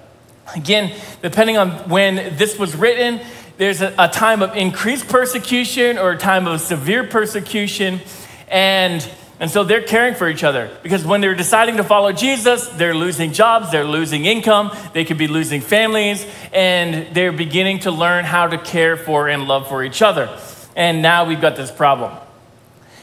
Again, 0.55 0.95
depending 1.21 1.57
on 1.57 1.89
when 1.89 2.37
this 2.37 2.57
was 2.57 2.75
written, 2.75 3.19
there's 3.57 3.81
a, 3.81 3.93
a 3.97 4.07
time 4.07 4.41
of 4.41 4.55
increased 4.55 5.07
persecution 5.07 5.97
or 5.97 6.11
a 6.11 6.17
time 6.17 6.47
of 6.47 6.61
severe 6.61 7.03
persecution. 7.03 7.99
And, 8.47 9.07
and 9.39 9.51
so 9.51 9.63
they're 9.63 9.81
caring 9.81 10.15
for 10.15 10.29
each 10.29 10.43
other 10.43 10.75
because 10.83 11.05
when 11.05 11.21
they're 11.21 11.35
deciding 11.35 11.77
to 11.77 11.83
follow 11.83 12.11
Jesus, 12.11 12.67
they're 12.67 12.95
losing 12.95 13.33
jobs, 13.33 13.71
they're 13.71 13.83
losing 13.83 14.25
income, 14.25 14.71
they 14.93 15.05
could 15.05 15.17
be 15.17 15.27
losing 15.27 15.61
families, 15.61 16.25
and 16.53 17.13
they're 17.13 17.31
beginning 17.31 17.79
to 17.79 17.91
learn 17.91 18.25
how 18.25 18.47
to 18.47 18.57
care 18.57 18.95
for 18.95 19.27
and 19.27 19.47
love 19.47 19.67
for 19.67 19.83
each 19.83 20.01
other. 20.01 20.29
And 20.75 21.01
now 21.01 21.25
we've 21.25 21.41
got 21.41 21.55
this 21.55 21.71
problem. 21.71 22.17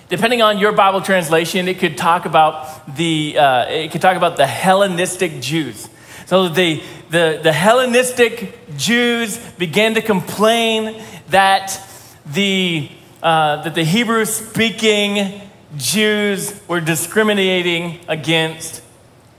Depending 0.09 0.43
on 0.43 0.59
your 0.59 0.73
Bible 0.73 1.01
translation, 1.01 1.67
it 1.67 1.79
could 1.79 1.97
talk 1.97 2.27
about 2.27 2.97
the, 2.97 3.39
uh, 3.39 3.65
it 3.67 3.91
could 3.91 4.03
talk 4.03 4.17
about 4.17 4.37
the 4.37 4.47
Hellenistic 4.47 5.41
Jews. 5.41 5.89
So 6.27 6.49
the, 6.49 6.83
the, 7.11 7.41
the 7.43 7.53
Hellenistic 7.53 8.77
Jews 8.77 9.39
began 9.59 9.95
to 9.95 10.03
complain 10.03 11.03
that 11.29 11.81
the, 12.27 12.91
uh, 13.23 13.63
that 13.63 13.75
the 13.75 13.85
Hebrew 13.85 14.25
speaking 14.25 15.41
Jews 15.77 16.61
were 16.69 16.81
discriminating 16.81 18.01
against 18.09 18.83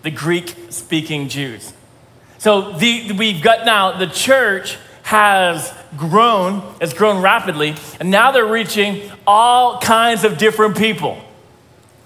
the 0.02 0.12
Greek 0.12 0.56
speaking 0.70 1.30
Jews. 1.30 1.74
So 2.38 2.74
the, 2.74 3.12
we've 3.14 3.42
got 3.42 3.66
now 3.66 3.98
the 3.98 4.08
church 4.08 4.78
has 5.04 5.74
grown, 5.98 6.62
has 6.80 6.94
grown 6.94 7.22
rapidly, 7.22 7.76
and 8.00 8.12
now 8.12 8.32
they're 8.32 8.46
reaching 8.46 9.12
all 9.26 9.80
kinds 9.80 10.24
of 10.24 10.38
different 10.38 10.78
people. 10.78 11.18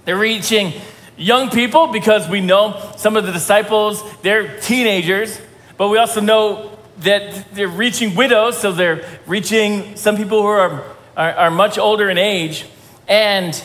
They're 0.05 0.17
reaching 0.17 0.74
young 1.17 1.50
people 1.50 1.88
because 1.88 2.27
we 2.29 2.41
know 2.41 2.91
some 2.98 3.17
of 3.17 3.25
the 3.25 3.31
disciples, 3.31 4.03
they're 4.22 4.60
teenagers, 4.60 5.39
but 5.77 5.89
we 5.89 5.98
also 5.98 6.22
know 6.22 6.77
that 7.00 7.53
they're 7.53 7.67
reaching 7.67 8.15
widows, 8.15 8.58
so 8.58 8.72
they're 8.72 9.05
reaching 9.25 9.96
some 9.96 10.17
people 10.17 10.41
who 10.41 10.48
are, 10.48 10.84
are, 11.15 11.34
are 11.34 11.51
much 11.51 11.77
older 11.77 12.10
in 12.10 12.17
age. 12.17 12.65
And 13.08 13.62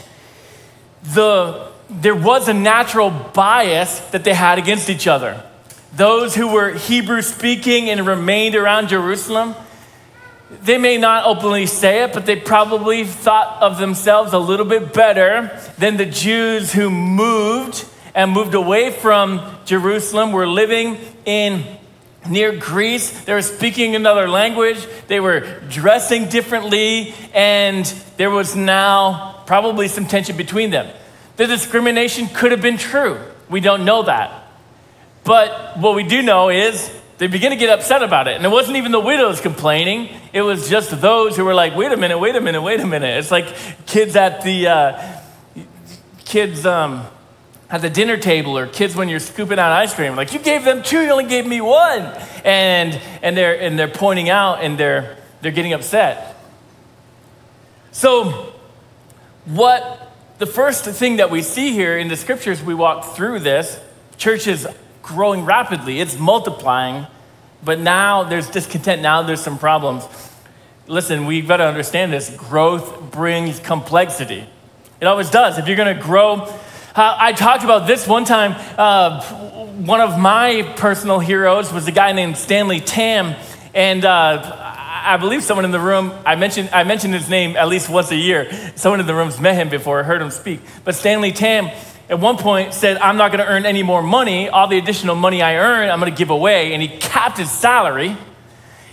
the, 1.02 1.68
there 1.90 2.14
was 2.14 2.48
a 2.48 2.54
natural 2.54 3.10
bias 3.10 3.98
that 4.10 4.24
they 4.24 4.34
had 4.34 4.58
against 4.58 4.88
each 4.88 5.06
other. 5.06 5.42
Those 5.94 6.34
who 6.34 6.48
were 6.48 6.72
Hebrew 6.72 7.22
speaking 7.22 7.90
and 7.90 8.06
remained 8.06 8.54
around 8.54 8.88
Jerusalem, 8.88 9.54
they 10.62 10.78
may 10.78 10.98
not 10.98 11.26
openly 11.26 11.66
say 11.66 12.04
it, 12.04 12.12
but 12.12 12.26
they 12.26 12.36
probably 12.36 13.04
thought 13.04 13.62
of 13.62 13.78
themselves 13.78 14.32
a 14.32 14.38
little 14.38 14.66
bit 14.66 14.92
better 14.92 15.58
than 15.78 15.96
the 15.96 16.06
Jews 16.06 16.72
who 16.72 16.90
moved 16.90 17.84
and 18.14 18.30
moved 18.30 18.54
away 18.54 18.90
from 18.90 19.58
Jerusalem, 19.64 20.32
were 20.32 20.46
living 20.46 20.98
in 21.24 21.64
near 22.28 22.56
Greece. 22.56 23.24
They 23.24 23.34
were 23.34 23.42
speaking 23.42 23.94
another 23.94 24.28
language. 24.28 24.86
They 25.08 25.20
were 25.20 25.60
dressing 25.68 26.28
differently, 26.28 27.14
and 27.34 27.84
there 28.16 28.30
was 28.30 28.54
now 28.54 29.42
probably 29.46 29.88
some 29.88 30.06
tension 30.06 30.36
between 30.36 30.70
them. 30.70 30.94
The 31.36 31.46
discrimination 31.46 32.28
could 32.28 32.52
have 32.52 32.62
been 32.62 32.78
true. 32.78 33.20
We 33.48 33.60
don't 33.60 33.84
know 33.84 34.04
that. 34.04 34.44
But 35.24 35.78
what 35.78 35.96
we 35.96 36.04
do 36.04 36.22
know 36.22 36.50
is 36.50 36.90
they 37.18 37.26
begin 37.28 37.50
to 37.50 37.56
get 37.56 37.70
upset 37.70 38.02
about 38.02 38.28
it. 38.28 38.36
And 38.36 38.44
it 38.44 38.50
wasn't 38.50 38.76
even 38.76 38.92
the 38.92 39.00
widows 39.00 39.40
complaining, 39.40 40.08
it 40.32 40.42
was 40.42 40.68
just 40.68 41.00
those 41.00 41.36
who 41.36 41.44
were 41.44 41.54
like, 41.54 41.76
wait 41.76 41.92
a 41.92 41.96
minute, 41.96 42.18
wait 42.18 42.34
a 42.34 42.40
minute, 42.40 42.62
wait 42.62 42.80
a 42.80 42.86
minute. 42.86 43.18
It's 43.18 43.30
like 43.30 43.46
kids 43.86 44.16
at 44.16 44.42
the, 44.42 44.68
uh, 44.68 45.20
kids 46.24 46.66
um, 46.66 47.06
at 47.70 47.82
the 47.82 47.90
dinner 47.90 48.16
table 48.16 48.58
or 48.58 48.66
kids 48.66 48.96
when 48.96 49.08
you're 49.08 49.20
scooping 49.20 49.58
out 49.58 49.72
ice 49.72 49.94
cream. 49.94 50.16
Like, 50.16 50.32
you 50.32 50.40
gave 50.40 50.64
them 50.64 50.82
two, 50.82 51.00
you 51.00 51.10
only 51.10 51.26
gave 51.26 51.46
me 51.46 51.60
one. 51.60 52.02
And, 52.44 53.00
and, 53.22 53.36
they're, 53.36 53.60
and 53.60 53.78
they're 53.78 53.88
pointing 53.88 54.28
out 54.28 54.62
and 54.62 54.76
they're, 54.76 55.16
they're 55.40 55.52
getting 55.52 55.72
upset. 55.72 56.36
So, 57.92 58.52
what 59.44 60.12
the 60.38 60.46
first 60.46 60.84
thing 60.84 61.16
that 61.16 61.30
we 61.30 61.42
see 61.42 61.72
here 61.72 61.96
in 61.96 62.08
the 62.08 62.16
scriptures, 62.16 62.62
we 62.62 62.74
walk 62.74 63.14
through 63.14 63.40
this, 63.40 63.78
churches 64.16 64.66
growing 65.04 65.44
rapidly, 65.44 66.00
it's 66.00 66.18
multiplying, 66.18 67.06
but 67.62 67.78
now 67.78 68.24
there's 68.24 68.48
discontent, 68.48 69.02
now 69.02 69.22
there's 69.22 69.40
some 69.40 69.58
problems. 69.58 70.04
Listen, 70.86 71.26
we've 71.26 71.46
got 71.46 71.58
to 71.58 71.66
understand 71.66 72.12
this 72.12 72.34
growth 72.34 73.12
brings 73.12 73.60
complexity. 73.60 74.46
It 75.00 75.04
always 75.04 75.30
does. 75.30 75.58
If 75.58 75.68
you're 75.68 75.76
going 75.76 75.94
to 75.94 76.02
grow, 76.02 76.32
uh, 76.32 77.16
I 77.20 77.32
talked 77.34 77.64
about 77.64 77.86
this 77.86 78.08
one 78.08 78.24
time. 78.24 78.54
Uh, 78.78 79.22
one 79.74 80.00
of 80.00 80.18
my 80.18 80.62
personal 80.76 81.18
heroes 81.18 81.70
was 81.70 81.86
a 81.86 81.92
guy 81.92 82.12
named 82.12 82.38
Stanley 82.38 82.80
Tam, 82.80 83.36
and 83.74 84.04
uh, 84.06 84.56
I 85.06 85.18
believe 85.18 85.42
someone 85.42 85.66
in 85.66 85.70
the 85.70 85.80
room, 85.80 86.14
I 86.24 86.34
mentioned, 86.36 86.70
I 86.72 86.84
mentioned 86.84 87.12
his 87.12 87.28
name 87.28 87.56
at 87.56 87.68
least 87.68 87.90
once 87.90 88.10
a 88.10 88.16
year. 88.16 88.50
Someone 88.74 89.00
in 89.00 89.06
the 89.06 89.14
room's 89.14 89.38
met 89.38 89.54
him 89.54 89.68
before, 89.68 90.02
heard 90.02 90.22
him 90.22 90.30
speak. 90.30 90.60
But 90.82 90.94
Stanley 90.94 91.32
Tam 91.32 91.70
at 92.08 92.20
one 92.20 92.36
point 92.36 92.74
said, 92.74 92.98
I'm 92.98 93.16
not 93.16 93.32
going 93.32 93.44
to 93.44 93.50
earn 93.50 93.64
any 93.64 93.82
more 93.82 94.02
money. 94.02 94.48
All 94.48 94.68
the 94.68 94.78
additional 94.78 95.14
money 95.14 95.40
I 95.40 95.56
earn, 95.56 95.88
I'm 95.88 96.00
going 96.00 96.12
to 96.12 96.16
give 96.16 96.30
away. 96.30 96.74
And 96.74 96.82
he 96.82 96.88
capped 96.88 97.38
his 97.38 97.50
salary. 97.50 98.16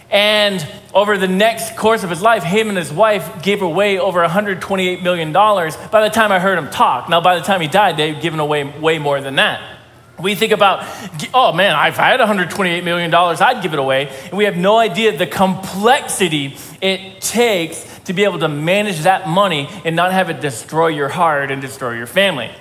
And 0.09 0.65
over 0.93 1.17
the 1.17 1.27
next 1.27 1.77
course 1.77 2.03
of 2.03 2.09
his 2.09 2.21
life, 2.21 2.43
him 2.43 2.69
and 2.69 2.77
his 2.77 2.91
wife 2.91 3.41
gave 3.41 3.61
away 3.61 3.97
over 3.97 4.25
$128 4.25 5.01
million 5.01 5.31
by 5.31 6.01
the 6.01 6.09
time 6.09 6.31
I 6.31 6.39
heard 6.39 6.57
him 6.57 6.69
talk. 6.69 7.09
Now, 7.09 7.21
by 7.21 7.37
the 7.37 7.43
time 7.43 7.61
he 7.61 7.67
died, 7.67 7.97
they'd 7.97 8.21
given 8.21 8.39
away 8.39 8.63
way 8.63 8.97
more 8.97 9.21
than 9.21 9.35
that. 9.35 9.79
We 10.19 10.35
think 10.35 10.51
about, 10.51 10.85
oh 11.33 11.51
man, 11.53 11.71
if 11.87 11.99
I 11.99 12.09
had 12.09 12.19
$128 12.19 12.83
million, 12.83 13.13
I'd 13.13 13.63
give 13.63 13.73
it 13.73 13.79
away. 13.79 14.07
And 14.25 14.33
we 14.33 14.45
have 14.45 14.55
no 14.55 14.77
idea 14.77 15.17
the 15.17 15.25
complexity 15.25 16.57
it 16.81 17.21
takes 17.21 17.83
to 18.05 18.13
be 18.13 18.23
able 18.23 18.39
to 18.39 18.47
manage 18.47 19.01
that 19.01 19.27
money 19.27 19.67
and 19.83 19.95
not 19.95 20.11
have 20.11 20.29
it 20.29 20.41
destroy 20.41 20.87
your 20.87 21.09
heart 21.09 21.51
and 21.51 21.61
destroy 21.61 21.93
your 21.93 22.07
family. 22.07 22.51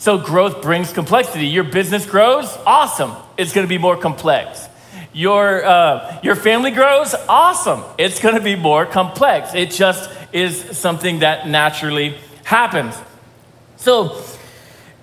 So 0.00 0.16
growth 0.16 0.62
brings 0.62 0.94
complexity. 0.94 1.46
Your 1.48 1.62
business 1.62 2.06
grows, 2.06 2.46
awesome. 2.64 3.12
It's 3.36 3.52
going 3.52 3.66
to 3.66 3.68
be 3.68 3.76
more 3.76 3.98
complex. 3.98 4.66
Your, 5.12 5.62
uh, 5.62 6.18
your 6.22 6.36
family 6.36 6.70
grows, 6.70 7.14
awesome. 7.28 7.82
It's 7.98 8.18
going 8.18 8.34
to 8.34 8.40
be 8.40 8.56
more 8.56 8.86
complex. 8.86 9.54
It 9.54 9.72
just 9.72 10.10
is 10.32 10.78
something 10.78 11.18
that 11.18 11.48
naturally 11.48 12.16
happens. 12.44 12.94
So, 13.76 14.24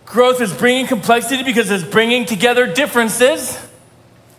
growth 0.07 0.41
is 0.41 0.51
bringing 0.51 0.87
complexity 0.87 1.43
because 1.43 1.69
it's 1.69 1.83
bringing 1.83 2.25
together 2.25 2.65
differences. 2.73 3.63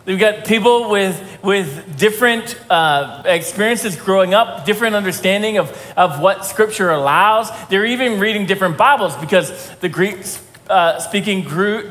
We've 0.03 0.19
got 0.19 0.43
people 0.43 0.89
with, 0.89 1.39
with 1.41 1.97
different 1.97 2.59
uh, 2.69 3.23
experiences 3.25 3.95
growing 3.95 4.33
up, 4.33 4.65
different 4.65 4.95
understanding 4.95 5.57
of, 5.57 5.69
of 5.95 6.19
what 6.19 6.45
Scripture 6.45 6.89
allows. 6.89 7.49
They're 7.69 7.85
even 7.85 8.19
reading 8.19 8.45
different 8.45 8.75
Bibles 8.75 9.15
because 9.15 9.69
the 9.75 9.87
Greeks 9.87 10.43
uh, 10.69 10.99
speaking 10.99 11.47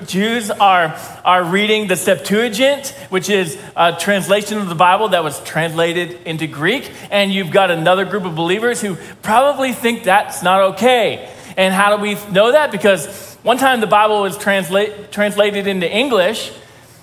Jews 0.07 0.51
are, 0.51 0.97
are 1.25 1.45
reading 1.45 1.89
the 1.89 1.97
Septuagint, 1.97 2.89
which 3.11 3.29
is 3.29 3.59
a 3.77 3.93
translation 3.99 4.59
of 4.59 4.69
the 4.69 4.75
Bible 4.75 5.09
that 5.09 5.25
was 5.25 5.43
translated 5.43 6.21
into 6.25 6.47
Greek. 6.47 6.91
And 7.11 7.33
you've 7.33 7.51
got 7.51 7.71
another 7.71 8.05
group 8.05 8.25
of 8.25 8.37
believers 8.37 8.81
who 8.81 8.97
probably 9.23 9.73
think 9.73 10.05
that's 10.05 10.43
not 10.43 10.75
okay. 10.75 11.29
And 11.57 11.75
how 11.75 11.97
do 11.97 12.03
we 12.03 12.15
know 12.31 12.53
that? 12.53 12.71
Because 12.71 13.35
one 13.43 13.59
time 13.59 13.81
the 13.81 13.89
Bible 13.89 14.23
was 14.23 14.39
translate, 14.39 15.11
translated 15.11 15.67
into 15.67 15.91
English 15.91 16.53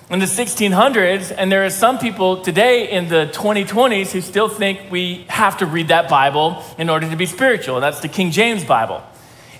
in 0.08 0.18
the 0.18 0.26
1600s, 0.26 1.34
and 1.36 1.52
there 1.52 1.64
are 1.66 1.70
some 1.70 1.98
people 1.98 2.40
today 2.40 2.90
in 2.90 3.08
the 3.08 3.28
2020s 3.34 4.12
who 4.12 4.20
still 4.20 4.48
think 4.48 4.90
we 4.90 5.26
have 5.28 5.58
to 5.58 5.66
read 5.66 5.88
that 5.88 6.08
Bible 6.08 6.62
in 6.78 6.88
order 6.88 7.10
to 7.10 7.16
be 7.16 7.26
spiritual. 7.26 7.80
That's 7.80 8.00
the 8.00 8.08
King 8.08 8.30
James 8.30 8.64
Bible. 8.64 9.02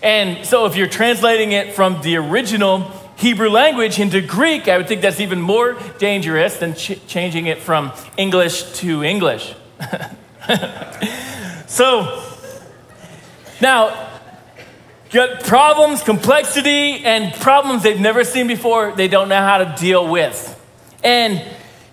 And 0.07 0.47
so 0.47 0.67
if 0.67 0.77
you're 0.77 0.87
translating 0.87 1.51
it 1.51 1.75
from 1.75 2.01
the 2.01 2.15
original 2.15 2.83
Hebrew 3.17 3.51
language 3.51 3.99
into 3.99 4.21
Greek, 4.21 4.69
I 4.69 4.77
would 4.77 4.87
think 4.87 5.03
that's 5.03 5.19
even 5.19 5.41
more 5.41 5.77
dangerous 5.99 6.59
than 6.59 6.75
ch- 6.77 7.05
changing 7.09 7.47
it 7.47 7.59
from 7.59 7.91
English 8.17 8.63
to 8.75 9.03
English. 9.03 9.53
so 11.67 12.23
now, 13.61 14.11
got 15.11 15.43
problems, 15.43 16.05
complexity, 16.05 17.05
and 17.05 17.35
problems 17.41 17.83
they've 17.83 17.99
never 17.99 18.23
seen 18.23 18.47
before, 18.47 18.93
they 18.93 19.09
don't 19.09 19.29
know 19.29 19.41
how 19.41 19.59
to 19.59 19.75
deal 19.77 20.07
with. 20.07 20.53
And 21.03 21.43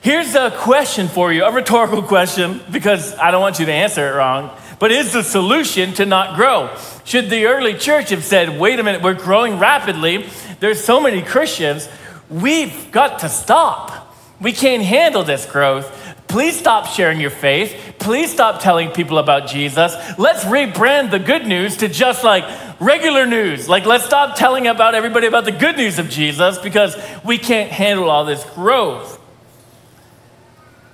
here's 0.01 0.36
a 0.36 0.51
question 0.51 1.08
for 1.08 1.34
you, 1.34 1.46
a 1.46 1.51
rhetorical 1.51 2.03
question, 2.15 2.62
because 2.72 3.15
I 3.15 3.32
don't 3.32 3.41
want 3.41 3.58
you 3.58 3.65
to 3.65 3.74
answer 3.74 4.08
it 4.08 4.15
wrong. 4.15 4.55
But 4.80 4.92
is 4.92 5.13
the 5.13 5.24
solution 5.24 5.94
to 5.94 6.06
not 6.06 6.36
grow? 6.36 6.75
Should 7.06 7.30
the 7.30 7.46
early 7.46 7.74
church 7.74 8.10
have 8.10 8.24
said, 8.24 8.60
wait 8.60 8.80
a 8.80 8.84
minute, 8.84 9.01
we're 9.01 9.13
growing 9.13 9.60
rapidly, 9.60 10.27
there's 10.60 10.84
so 10.84 11.01
many 11.01 11.22
Christians, 11.22 11.89
we've 12.30 12.92
got 12.92 13.20
to 13.20 13.30
stop. 13.30 14.15
We 14.42 14.51
can't 14.51 14.84
handle 14.84 15.24
this 15.24 15.46
growth. 15.46 16.00
Please 16.27 16.58
stop 16.58 16.88
sharing 16.88 17.22
your 17.22 17.30
faith. 17.30 17.96
Please 18.00 18.32
stop 18.32 18.60
telling 18.60 18.89
people 18.89 19.20
about 19.20 19.48
Jesus. 19.48 19.96
Let's 20.18 20.44
rebrand 20.44 21.12
the 21.12 21.20
good 21.20 21.46
news 21.46 21.77
to 21.77 21.88
just 21.88 22.24
like 22.24 22.44
regular 22.80 23.25
news. 23.25 23.70
Like, 23.70 23.86
let's 23.86 24.03
stop 24.03 24.36
telling 24.36 24.68
about 24.68 24.96
everybody 24.96 25.27
about 25.27 25.46
the 25.46 25.51
good 25.51 25.77
news 25.77 26.00
of 26.00 26.10
Jesus 26.10 26.58
because 26.58 26.98
we 27.24 27.38
can't 27.38 27.72
handle 27.72 28.10
all 28.10 28.25
this 28.25 28.44
growth. 28.56 29.20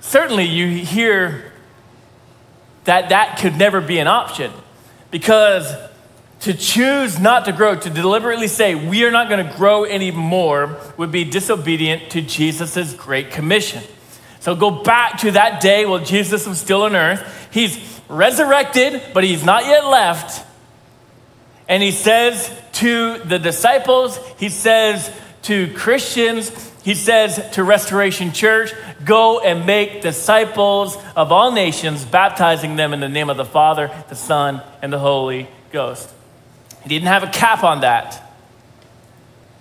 Certainly, 0.00 0.44
you 0.44 0.68
hear 0.84 1.49
that 2.84 3.10
that 3.10 3.38
could 3.38 3.56
never 3.56 3.80
be 3.80 3.98
an 3.98 4.06
option 4.06 4.52
because 5.10 5.72
to 6.40 6.54
choose 6.54 7.18
not 7.18 7.44
to 7.44 7.52
grow, 7.52 7.76
to 7.76 7.90
deliberately 7.90 8.48
say 8.48 8.74
we 8.74 9.04
are 9.04 9.10
not 9.10 9.28
going 9.28 9.46
to 9.46 9.56
grow 9.56 9.84
anymore, 9.84 10.78
would 10.96 11.12
be 11.12 11.24
disobedient 11.24 12.10
to 12.12 12.22
Jesus' 12.22 12.94
great 12.94 13.30
commission. 13.30 13.82
So 14.40 14.54
go 14.54 14.70
back 14.70 15.18
to 15.18 15.32
that 15.32 15.60
day 15.60 15.84
while 15.84 15.98
Jesus 15.98 16.46
was 16.46 16.58
still 16.58 16.82
on 16.84 16.96
earth. 16.96 17.48
He's 17.52 18.00
resurrected, 18.08 19.02
but 19.12 19.22
he's 19.22 19.44
not 19.44 19.66
yet 19.66 19.84
left. 19.84 20.46
And 21.68 21.82
he 21.82 21.90
says 21.90 22.50
to 22.74 23.18
the 23.18 23.38
disciples, 23.38 24.18
he 24.38 24.48
says 24.48 25.14
to 25.42 25.72
Christians, 25.74 26.69
he 26.82 26.94
says 26.94 27.40
to 27.52 27.64
Restoration 27.64 28.32
Church, 28.32 28.72
go 29.04 29.40
and 29.40 29.66
make 29.66 30.00
disciples 30.00 30.96
of 31.14 31.30
all 31.30 31.52
nations, 31.52 32.04
baptizing 32.04 32.76
them 32.76 32.94
in 32.94 33.00
the 33.00 33.08
name 33.08 33.28
of 33.28 33.36
the 33.36 33.44
Father, 33.44 33.90
the 34.08 34.16
Son, 34.16 34.62
and 34.80 34.92
the 34.92 34.98
Holy 34.98 35.46
Ghost. 35.72 36.10
He 36.82 36.88
didn't 36.88 37.08
have 37.08 37.22
a 37.22 37.28
cap 37.28 37.62
on 37.62 37.82
that. 37.82 38.26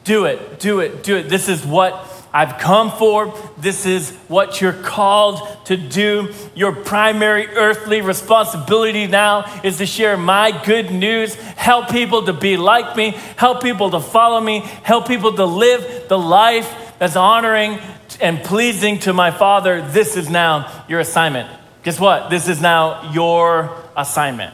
Do 0.05 0.25
it, 0.25 0.59
do 0.59 0.79
it, 0.79 1.03
do 1.03 1.17
it. 1.17 1.29
This 1.29 1.49
is 1.49 1.65
what 1.65 2.05
I've 2.31 2.57
come 2.57 2.91
for. 2.91 3.33
This 3.57 3.85
is 3.85 4.11
what 4.27 4.61
you're 4.61 4.71
called 4.71 5.65
to 5.65 5.75
do. 5.75 6.33
Your 6.55 6.73
primary 6.73 7.47
earthly 7.47 8.01
responsibility 8.01 9.07
now 9.07 9.61
is 9.63 9.79
to 9.79 9.85
share 9.85 10.15
my 10.15 10.51
good 10.65 10.91
news, 10.91 11.35
help 11.35 11.89
people 11.89 12.23
to 12.25 12.33
be 12.33 12.55
like 12.55 12.95
me, 12.95 13.11
help 13.35 13.61
people 13.61 13.89
to 13.91 13.99
follow 13.99 14.39
me, 14.39 14.59
help 14.83 15.07
people 15.07 15.33
to 15.33 15.45
live 15.45 16.07
the 16.07 16.17
life 16.17 16.88
that's 16.99 17.15
honoring 17.15 17.79
and 18.21 18.43
pleasing 18.43 18.99
to 18.99 19.13
my 19.13 19.31
Father. 19.31 19.81
This 19.81 20.17
is 20.17 20.29
now 20.29 20.85
your 20.87 20.99
assignment. 20.99 21.49
Guess 21.83 21.99
what? 21.99 22.29
This 22.29 22.47
is 22.47 22.61
now 22.61 23.11
your 23.13 23.75
assignment. 23.95 24.53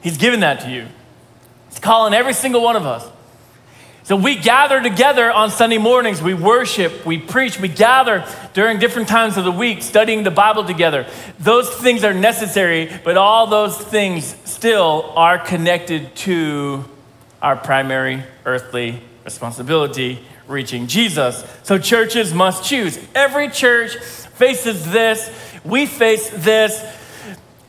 He's 0.00 0.16
given 0.16 0.40
that 0.40 0.60
to 0.60 0.70
you. 0.70 0.86
He's 1.68 1.78
calling 1.78 2.12
every 2.12 2.34
single 2.34 2.62
one 2.62 2.74
of 2.74 2.84
us. 2.84 3.08
So 4.04 4.16
we 4.16 4.34
gather 4.34 4.82
together 4.82 5.30
on 5.30 5.52
Sunday 5.52 5.78
mornings. 5.78 6.20
We 6.20 6.34
worship, 6.34 7.06
we 7.06 7.18
preach, 7.18 7.60
we 7.60 7.68
gather 7.68 8.26
during 8.52 8.80
different 8.80 9.06
times 9.06 9.36
of 9.36 9.44
the 9.44 9.52
week 9.52 9.80
studying 9.80 10.24
the 10.24 10.32
Bible 10.32 10.64
together. 10.64 11.06
Those 11.38 11.70
things 11.70 12.02
are 12.02 12.12
necessary, 12.12 12.90
but 13.04 13.16
all 13.16 13.46
those 13.46 13.78
things 13.78 14.34
still 14.44 15.12
are 15.14 15.38
connected 15.38 16.16
to 16.16 16.84
our 17.40 17.54
primary 17.54 18.24
earthly 18.44 19.00
responsibility 19.24 20.26
reaching 20.52 20.86
Jesus. 20.86 21.44
So 21.64 21.78
churches 21.78 22.32
must 22.32 22.64
choose. 22.64 22.98
Every 23.14 23.48
church 23.48 23.96
faces 23.96 24.90
this. 24.92 25.30
We 25.64 25.86
face 25.86 26.30
this. 26.30 26.80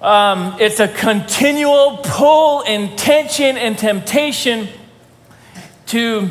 Um, 0.02 0.58
it's 0.60 0.80
a 0.80 0.88
continual 0.88 2.02
pull 2.04 2.64
and 2.64 2.98
tension 2.98 3.58
and 3.58 3.78
temptation 3.78 4.68
to 5.88 6.30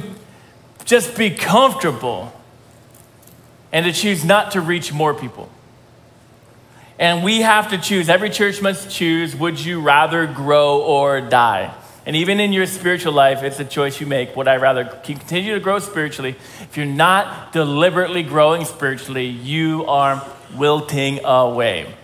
just 0.85 1.17
be 1.17 1.31
comfortable 1.31 2.33
and 3.73 3.87
to 3.87 3.93
choose 3.93 4.25
not 4.25 4.53
to 4.53 4.61
reach 4.61 4.93
more 4.93 5.15
people. 5.15 5.49
And 6.99 7.25
we 7.25 7.41
have 7.41 7.71
to 7.71 7.79
choose, 7.79 8.09
every 8.09 8.31
church 8.31 8.61
must 8.61 8.91
choose 8.91 9.35
would 9.35 9.59
you 9.59 9.81
rather 9.81 10.27
grow 10.27 10.83
or 10.83 11.21
die? 11.21 11.75
And 12.05 12.17
even 12.17 12.41
in 12.41 12.53
your 12.53 12.67
spiritual 12.67 13.13
life, 13.13 13.43
it's 13.43 13.61
a 13.61 13.65
choice 13.65 14.01
you 14.01 14.07
make. 14.07 14.35
Would 14.35 14.49
I 14.49 14.57
rather 14.57 14.85
continue 14.85 15.55
to 15.55 15.61
grow 15.61 15.79
spiritually? 15.79 16.37
If 16.61 16.77
you're 16.77 16.87
not 16.87 17.53
deliberately 17.53 18.25
growing 18.25 18.65
spiritually, 18.65 19.27
you 19.27 19.85
are 19.87 20.25
wilting 20.57 21.25
away. 21.25 21.95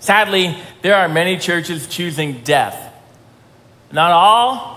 Sadly, 0.00 0.56
there 0.82 0.96
are 0.96 1.08
many 1.08 1.36
churches 1.36 1.86
choosing 1.86 2.40
death. 2.42 2.92
Not 3.92 4.10
all, 4.10 4.76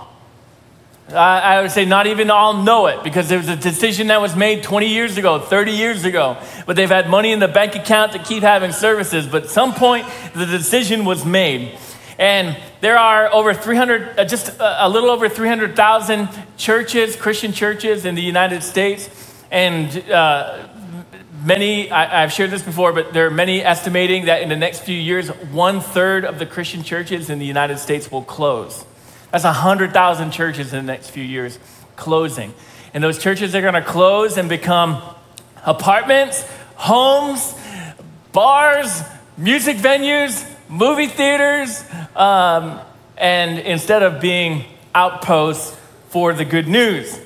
I 1.13 1.61
would 1.61 1.71
say 1.71 1.85
not 1.85 2.05
even 2.05 2.29
all 2.29 2.53
know 2.53 2.85
it 2.85 3.03
because 3.03 3.29
there 3.29 3.39
was 3.39 3.47
a 3.47 3.55
decision 3.55 4.07
that 4.07 4.21
was 4.21 4.35
made 4.35 4.61
20 4.61 4.87
years 4.87 5.17
ago, 5.17 5.39
30 5.39 5.71
years 5.71 6.05
ago, 6.05 6.37
but 6.67 6.75
they've 6.75 6.89
had 6.89 7.09
money 7.09 7.31
in 7.31 7.39
the 7.39 7.47
bank 7.47 7.75
account 7.75 8.11
to 8.11 8.19
keep 8.19 8.43
having 8.43 8.71
services. 8.71 9.25
But 9.25 9.49
some 9.49 9.73
point, 9.73 10.05
the 10.35 10.45
decision 10.45 11.05
was 11.05 11.25
made. 11.25 11.77
And 12.19 12.57
there 12.81 12.97
are 12.97 13.33
over 13.33 13.53
300, 13.53 14.19
uh, 14.19 14.25
just 14.25 14.49
a, 14.59 14.85
a 14.85 14.89
little 14.89 15.09
over 15.09 15.29
300,000 15.29 16.27
churches, 16.57 17.15
Christian 17.15 17.53
churches 17.53 18.03
in 18.03 18.15
the 18.15 18.21
United 18.21 18.61
States. 18.61 19.09
And 19.49 19.97
uh, 20.11 20.67
many, 21.45 21.89
I, 21.89 22.23
I've 22.23 22.33
shared 22.33 22.51
this 22.51 22.61
before, 22.61 22.91
but 22.91 23.13
there 23.13 23.25
are 23.25 23.31
many 23.31 23.63
estimating 23.63 24.25
that 24.25 24.41
in 24.41 24.49
the 24.49 24.57
next 24.57 24.81
few 24.81 24.97
years, 24.97 25.29
one 25.29 25.79
third 25.79 26.25
of 26.25 26.39
the 26.39 26.45
Christian 26.45 26.83
churches 26.83 27.29
in 27.29 27.39
the 27.39 27.45
United 27.45 27.79
States 27.79 28.11
will 28.11 28.23
close. 28.23 28.83
That's 29.31 29.45
100,000 29.45 30.31
churches 30.31 30.73
in 30.73 30.85
the 30.85 30.91
next 30.91 31.11
few 31.11 31.23
years 31.23 31.57
closing. 31.95 32.53
And 32.93 33.01
those 33.01 33.17
churches 33.17 33.55
are 33.55 33.61
going 33.61 33.75
to 33.75 33.81
close 33.81 34.37
and 34.37 34.49
become 34.49 35.01
apartments, 35.65 36.43
homes, 36.75 37.55
bars, 38.33 39.03
music 39.37 39.77
venues, 39.77 40.45
movie 40.69 41.07
theaters, 41.07 41.83
um, 42.15 42.79
and 43.17 43.59
instead 43.59 44.03
of 44.03 44.21
being 44.21 44.63
outposts 44.93 45.75
for 46.09 46.31
the 46.33 46.45
good 46.45 46.67
news. 46.67 47.19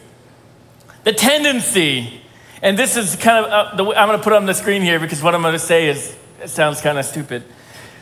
The 1.04 1.12
tendency, 1.12 2.22
and 2.62 2.80
this 2.80 2.96
is 2.96 3.18
kind 3.18 3.46
of, 3.46 3.52
uh, 3.52 3.76
the, 3.76 3.84
I'm 3.84 4.08
going 4.08 4.18
to 4.18 4.24
put 4.24 4.34
on 4.34 4.46
the 4.46 4.54
screen 4.54 4.82
here 4.82 5.00
because 5.00 5.22
what 5.22 5.36
I'm 5.36 5.42
going 5.42 5.54
to 5.54 5.60
say 5.60 5.90
is, 5.90 6.18
it 6.42 6.50
sounds 6.50 6.82
kind 6.82 6.98
of 6.98 7.06
stupid. 7.06 7.44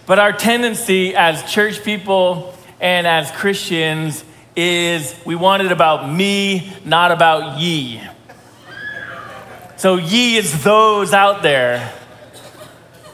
But 0.06 0.20
our 0.20 0.32
tendency 0.32 1.16
as 1.16 1.44
church 1.52 1.84
people 1.84 2.54
and 2.80 3.08
as 3.08 3.32
Christians 3.32 4.24
is 4.56 5.16
we 5.26 5.36
want 5.36 5.64
it 5.64 5.72
about 5.72 6.12
me, 6.12 6.72
not 6.86 7.12
about 7.12 7.60
ye. 7.60 8.02
So 9.78 9.96
ye 9.96 10.38
is 10.38 10.64
those 10.64 11.14
out 11.14 11.42
there. 11.42 11.94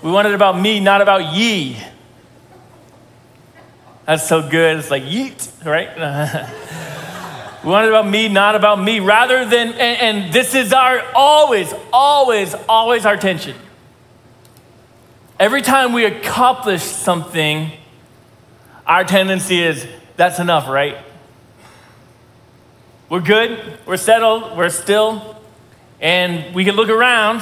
We 0.01 0.11
want 0.11 0.27
it 0.27 0.33
about 0.33 0.59
me, 0.59 0.79
not 0.79 1.01
about 1.01 1.33
ye. 1.33 1.77
That's 4.07 4.27
so 4.27 4.49
good. 4.49 4.77
It's 4.77 4.89
like 4.89 5.03
yeet, 5.03 5.65
right? 5.65 5.89
we 7.63 7.69
want 7.69 7.85
it 7.85 7.89
about 7.89 8.07
me, 8.07 8.29
not 8.29 8.55
about 8.55 8.81
me. 8.81 8.99
Rather 9.01 9.45
than, 9.45 9.73
and, 9.73 9.77
and 10.17 10.33
this 10.33 10.55
is 10.55 10.73
our 10.73 11.03
always, 11.13 11.73
always, 11.93 12.55
always 12.67 13.05
our 13.05 13.17
tension. 13.17 13.55
Every 15.39 15.61
time 15.61 15.93
we 15.93 16.05
accomplish 16.05 16.81
something, 16.81 17.69
our 18.87 19.03
tendency 19.03 19.61
is, 19.61 19.85
that's 20.15 20.39
enough, 20.39 20.67
right? 20.67 20.97
we're 23.09 23.21
good, 23.21 23.79
we're 23.85 23.97
settled, 23.97 24.57
we're 24.57 24.69
still, 24.69 25.37
and 26.01 26.53
we 26.53 26.65
can 26.65 26.75
look 26.75 26.89
around 26.89 27.41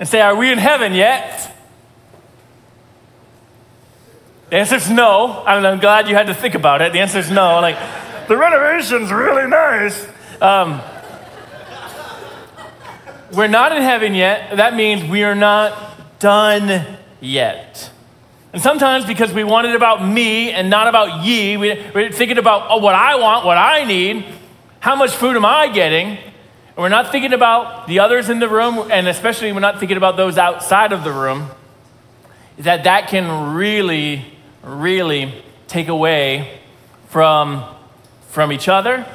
and 0.00 0.08
say, 0.08 0.20
Are 0.20 0.34
we 0.34 0.50
in 0.50 0.58
heaven 0.58 0.92
yet? 0.92 1.54
The 4.50 4.56
answer 4.56 4.76
is 4.76 4.90
no. 4.90 5.44
I 5.44 5.56
mean, 5.56 5.66
I'm 5.66 5.78
glad 5.78 6.08
you 6.08 6.14
had 6.14 6.28
to 6.28 6.34
think 6.34 6.54
about 6.54 6.80
it. 6.80 6.92
The 6.92 7.00
answer 7.00 7.18
is 7.18 7.30
no. 7.30 7.60
Like, 7.60 7.76
the 8.28 8.36
renovation's 8.36 9.12
really 9.12 9.46
nice. 9.46 10.06
Um, 10.40 10.80
we're 13.32 13.46
not 13.46 13.72
in 13.72 13.82
heaven 13.82 14.14
yet. 14.14 14.56
That 14.56 14.74
means 14.74 15.04
we 15.04 15.22
are 15.22 15.34
not 15.34 16.18
done 16.18 16.96
yet. 17.20 17.90
And 18.52 18.62
sometimes 18.62 19.04
because 19.04 19.32
we 19.32 19.44
want 19.44 19.66
it 19.66 19.74
about 19.74 20.02
me 20.02 20.50
and 20.50 20.70
not 20.70 20.88
about 20.88 21.24
ye, 21.26 21.58
we, 21.58 21.84
we're 21.94 22.10
thinking 22.10 22.38
about 22.38 22.70
oh, 22.70 22.78
what 22.78 22.94
I 22.94 23.16
want, 23.16 23.44
what 23.44 23.58
I 23.58 23.84
need, 23.84 24.24
how 24.80 24.96
much 24.96 25.10
food 25.10 25.36
am 25.36 25.44
I 25.44 25.68
getting? 25.68 26.06
And 26.06 26.76
we're 26.76 26.88
not 26.88 27.12
thinking 27.12 27.34
about 27.34 27.86
the 27.86 28.00
others 28.00 28.30
in 28.30 28.38
the 28.38 28.48
room, 28.48 28.90
and 28.90 29.06
especially 29.08 29.52
we're 29.52 29.60
not 29.60 29.78
thinking 29.78 29.98
about 29.98 30.16
those 30.16 30.38
outside 30.38 30.92
of 30.92 31.04
the 31.04 31.12
room, 31.12 31.50
that 32.58 32.84
that 32.84 33.08
can 33.08 33.54
really, 33.54 34.24
really 34.68 35.42
take 35.66 35.88
away 35.88 36.60
from, 37.08 37.64
from 38.28 38.52
each 38.52 38.68
other, 38.68 39.06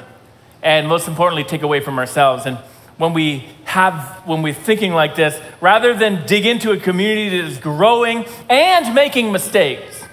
and 0.61 0.87
most 0.87 1.07
importantly, 1.07 1.43
take 1.43 1.61
away 1.61 1.79
from 1.79 1.99
ourselves. 1.99 2.45
And 2.45 2.57
when 2.97 3.13
we 3.13 3.47
have 3.65 4.21
when 4.25 4.41
we're 4.41 4.53
thinking 4.53 4.93
like 4.93 5.15
this 5.15 5.39
rather 5.59 5.95
than 5.95 6.25
dig 6.27 6.45
into 6.45 6.71
a 6.71 6.77
community 6.77 7.29
that 7.29 7.45
is 7.45 7.57
growing 7.57 8.25
and 8.49 8.93
making 8.93 9.31
mistakes 9.31 10.03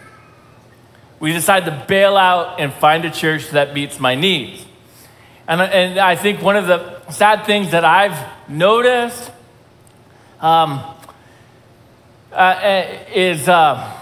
we 1.18 1.33
decide 1.33 1.66
to 1.66 1.85
bail 1.87 2.16
out 2.16 2.59
and 2.59 2.72
find 2.72 3.05
a 3.05 3.11
church 3.11 3.50
that 3.50 3.74
meets 3.74 4.00
my 4.00 4.14
needs 4.14 4.64
and, 5.46 5.61
and 5.61 5.98
i 5.98 6.16
think 6.16 6.40
one 6.40 6.57
of 6.57 6.66
the 6.66 7.11
sad 7.11 7.44
things 7.44 7.70
that 7.72 7.85
i've 7.85 8.18
noticed 8.48 9.31
um, 10.40 10.83
uh, 12.33 12.94
is 13.12 13.46
uh, 13.46 13.99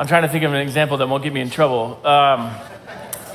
i'm 0.00 0.08
trying 0.08 0.22
to 0.22 0.28
think 0.28 0.42
of 0.42 0.52
an 0.52 0.60
example 0.60 0.96
that 0.96 1.08
won't 1.08 1.22
get 1.22 1.32
me 1.32 1.40
in 1.40 1.50
trouble 1.50 2.04
um, 2.04 2.50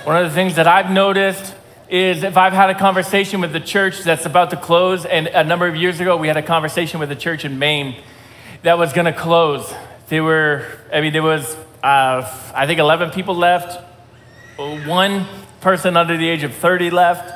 one 0.04 0.18
of 0.18 0.28
the 0.30 0.36
things 0.36 0.56
that 0.56 0.68
i've 0.68 0.92
noticed 0.92 1.56
is 1.88 2.24
if 2.24 2.36
I've 2.36 2.54
had 2.54 2.72
a 2.72 2.76
conversation 2.76 3.42
with 3.42 3.54
the 3.54 3.60
church 3.60 4.00
that's 4.00 4.26
about 4.26 4.50
to 4.50 4.58
close, 4.58 5.06
and 5.06 5.28
a 5.28 5.44
number 5.44 5.68
of 5.68 5.76
years 5.76 6.00
ago 6.00 6.18
we 6.18 6.28
had 6.28 6.38
a 6.38 6.42
conversation 6.42 7.00
with 7.00 7.12
a 7.12 7.16
church 7.16 7.46
in 7.46 7.60
Maine 7.60 7.96
that 8.64 8.78
was 8.78 8.92
going 8.94 9.06
to 9.06 9.14
close. 9.14 9.72
They 10.08 10.20
were, 10.20 10.66
I 10.92 11.02
mean, 11.02 11.14
there 11.14 11.24
was, 11.24 11.56
uh, 11.84 12.52
I 12.56 12.66
think, 12.66 12.80
11 12.80 13.12
people 13.12 13.36
left, 13.36 13.80
one 14.58 15.26
person 15.62 15.96
under 15.96 16.18
the 16.18 16.28
age 16.28 16.44
of 16.44 16.54
30 16.56 16.90
left. 16.90 17.32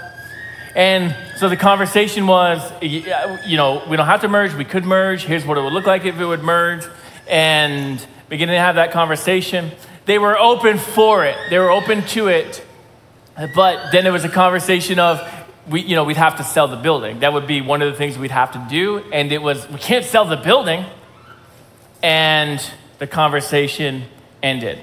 And 0.76 1.16
so 1.38 1.50
the 1.50 1.58
conversation 1.58 2.26
was, 2.26 2.72
you 2.82 3.58
know, 3.58 3.84
we 3.88 3.98
don't 3.98 4.08
have 4.08 4.22
to 4.22 4.28
merge, 4.28 4.54
we 4.54 4.66
could 4.66 4.86
merge. 4.86 5.26
Here's 5.26 5.46
what 5.46 5.58
it 5.58 5.62
would 5.62 5.74
look 5.74 5.86
like 5.86 6.06
if 6.06 6.20
it 6.20 6.26
would 6.26 6.44
merge. 6.44 6.86
And 7.28 8.04
beginning 8.30 8.54
to 8.54 8.60
have 8.60 8.76
that 8.76 8.92
conversation. 8.92 9.72
They 10.06 10.18
were 10.18 10.38
open 10.38 10.78
for 10.78 11.26
it, 11.26 11.36
they 11.50 11.60
were 11.60 11.72
open 11.72 12.04
to 12.08 12.28
it. 12.28 12.66
But 13.56 13.92
then 13.92 14.04
there 14.04 14.12
was 14.12 14.26
a 14.26 14.30
conversation 14.30 15.00
of, 15.00 15.22
we, 15.70 15.82
you 15.82 15.96
know, 15.96 16.04
we'd 16.04 16.18
have 16.18 16.38
to 16.38 16.44
sell 16.44 16.68
the 16.68 16.76
building. 16.76 17.20
That 17.22 17.32
would 17.32 17.48
be 17.48 17.62
one 17.62 17.82
of 17.82 17.90
the 17.90 17.98
things 17.98 18.18
we'd 18.18 18.32
have 18.32 18.52
to 18.52 18.68
do. 18.70 18.98
And 19.14 19.32
it 19.32 19.42
was, 19.42 19.68
we 19.70 19.78
can't 19.78 20.04
sell 20.04 20.26
the 20.26 20.36
building. 20.36 20.86
And 22.04 22.62
the 22.98 23.08
conversation 23.08 24.04
ended. 24.44 24.80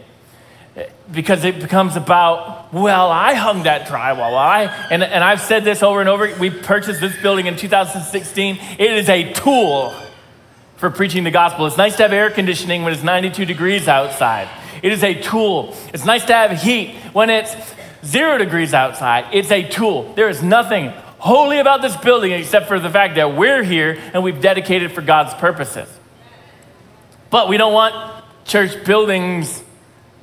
Because 1.11 1.45
it 1.45 1.61
becomes 1.61 1.97
about, 1.97 2.73
well, 2.73 3.11
I 3.11 3.35
hung 3.35 3.65
that 3.65 3.87
drywall. 3.89 4.37
I, 4.37 4.65
and, 4.91 5.03
and 5.03 5.23
I've 5.23 5.41
said 5.41 5.65
this 5.65 5.83
over 5.83 6.01
and 6.01 6.09
over. 6.09 6.35
We 6.39 6.51
purchased 6.51 7.01
this 7.01 7.21
building 7.21 7.47
in 7.47 7.57
2016. 7.57 8.59
It 8.79 8.91
is 8.93 9.09
a 9.09 9.33
tool 9.35 9.95
for 10.77 10.91
preaching 10.91 11.25
the 11.25 11.31
gospel. 11.31 11.67
It's 11.67 11.77
nice 11.77 11.97
to 11.97 12.03
have 12.03 12.13
air 12.13 12.31
conditioning 12.31 12.83
when 12.83 12.93
it's 12.93 13.03
92 13.03 13.45
degrees 13.45 13.89
outside. 13.89 14.49
It 14.83 14.93
is 14.93 15.03
a 15.03 15.21
tool. 15.21 15.75
It's 15.93 16.05
nice 16.05 16.25
to 16.27 16.35
have 16.35 16.61
heat 16.61 16.95
when 17.13 17.31
it's 17.31 17.57
zero 18.05 18.39
degrees 18.39 18.75
outside. 18.75 19.27
It's 19.33 19.51
a 19.51 19.67
tool. 19.69 20.13
There 20.15 20.29
is 20.29 20.43
nothing 20.43 20.93
holy 21.19 21.59
about 21.59 21.83
this 21.83 21.97
building 21.97 22.33
except 22.33 22.69
for 22.69 22.79
the 22.79 22.91
fact 22.91 23.17
that 23.17 23.35
we're 23.37 23.63
here 23.63 23.99
and 24.13 24.23
we've 24.23 24.41
dedicated 24.41 24.93
for 24.93 25.03
God's 25.03 25.35
purposes. 25.35 25.89
But 27.31 27.49
we 27.49 27.57
don't 27.57 27.73
want 27.73 28.25
church 28.45 28.85
buildings 28.85 29.63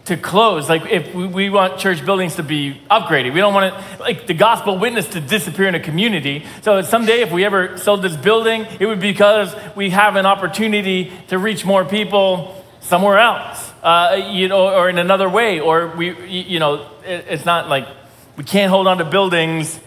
to 0.05 0.17
close. 0.17 0.69
Like, 0.69 0.85
if 0.91 1.13
we 1.15 1.49
want 1.49 1.79
church 1.79 2.05
buildings 2.05 2.35
to 2.35 2.43
be 2.43 2.81
upgraded, 2.91 3.33
we 3.33 3.39
don't 3.39 3.53
want 3.53 3.73
it, 3.73 3.99
like, 3.99 4.27
the 4.27 4.33
gospel 4.33 4.77
witness 4.77 5.07
to 5.09 5.21
disappear 5.21 5.67
in 5.67 5.75
a 5.75 5.79
community. 5.79 6.45
So, 6.61 6.81
someday, 6.81 7.21
if 7.21 7.31
we 7.31 7.45
ever 7.45 7.77
sold 7.77 8.01
this 8.01 8.15
building, 8.17 8.65
it 8.79 8.85
would 8.85 8.99
be 8.99 9.11
because 9.11 9.55
we 9.75 9.91
have 9.91 10.15
an 10.15 10.25
opportunity 10.25 11.11
to 11.29 11.37
reach 11.37 11.65
more 11.65 11.85
people 11.85 12.63
somewhere 12.81 13.17
else, 13.17 13.71
uh, 13.81 14.29
you 14.31 14.49
know, 14.49 14.75
or 14.75 14.89
in 14.89 14.99
another 14.99 15.29
way, 15.29 15.61
or 15.61 15.87
we, 15.87 16.13
you 16.27 16.59
know, 16.59 16.85
it's 17.05 17.45
not 17.45 17.69
like 17.69 17.87
we 18.35 18.43
can't 18.43 18.69
hold 18.69 18.87
on 18.87 18.97
to 18.97 19.05
buildings 19.05 19.79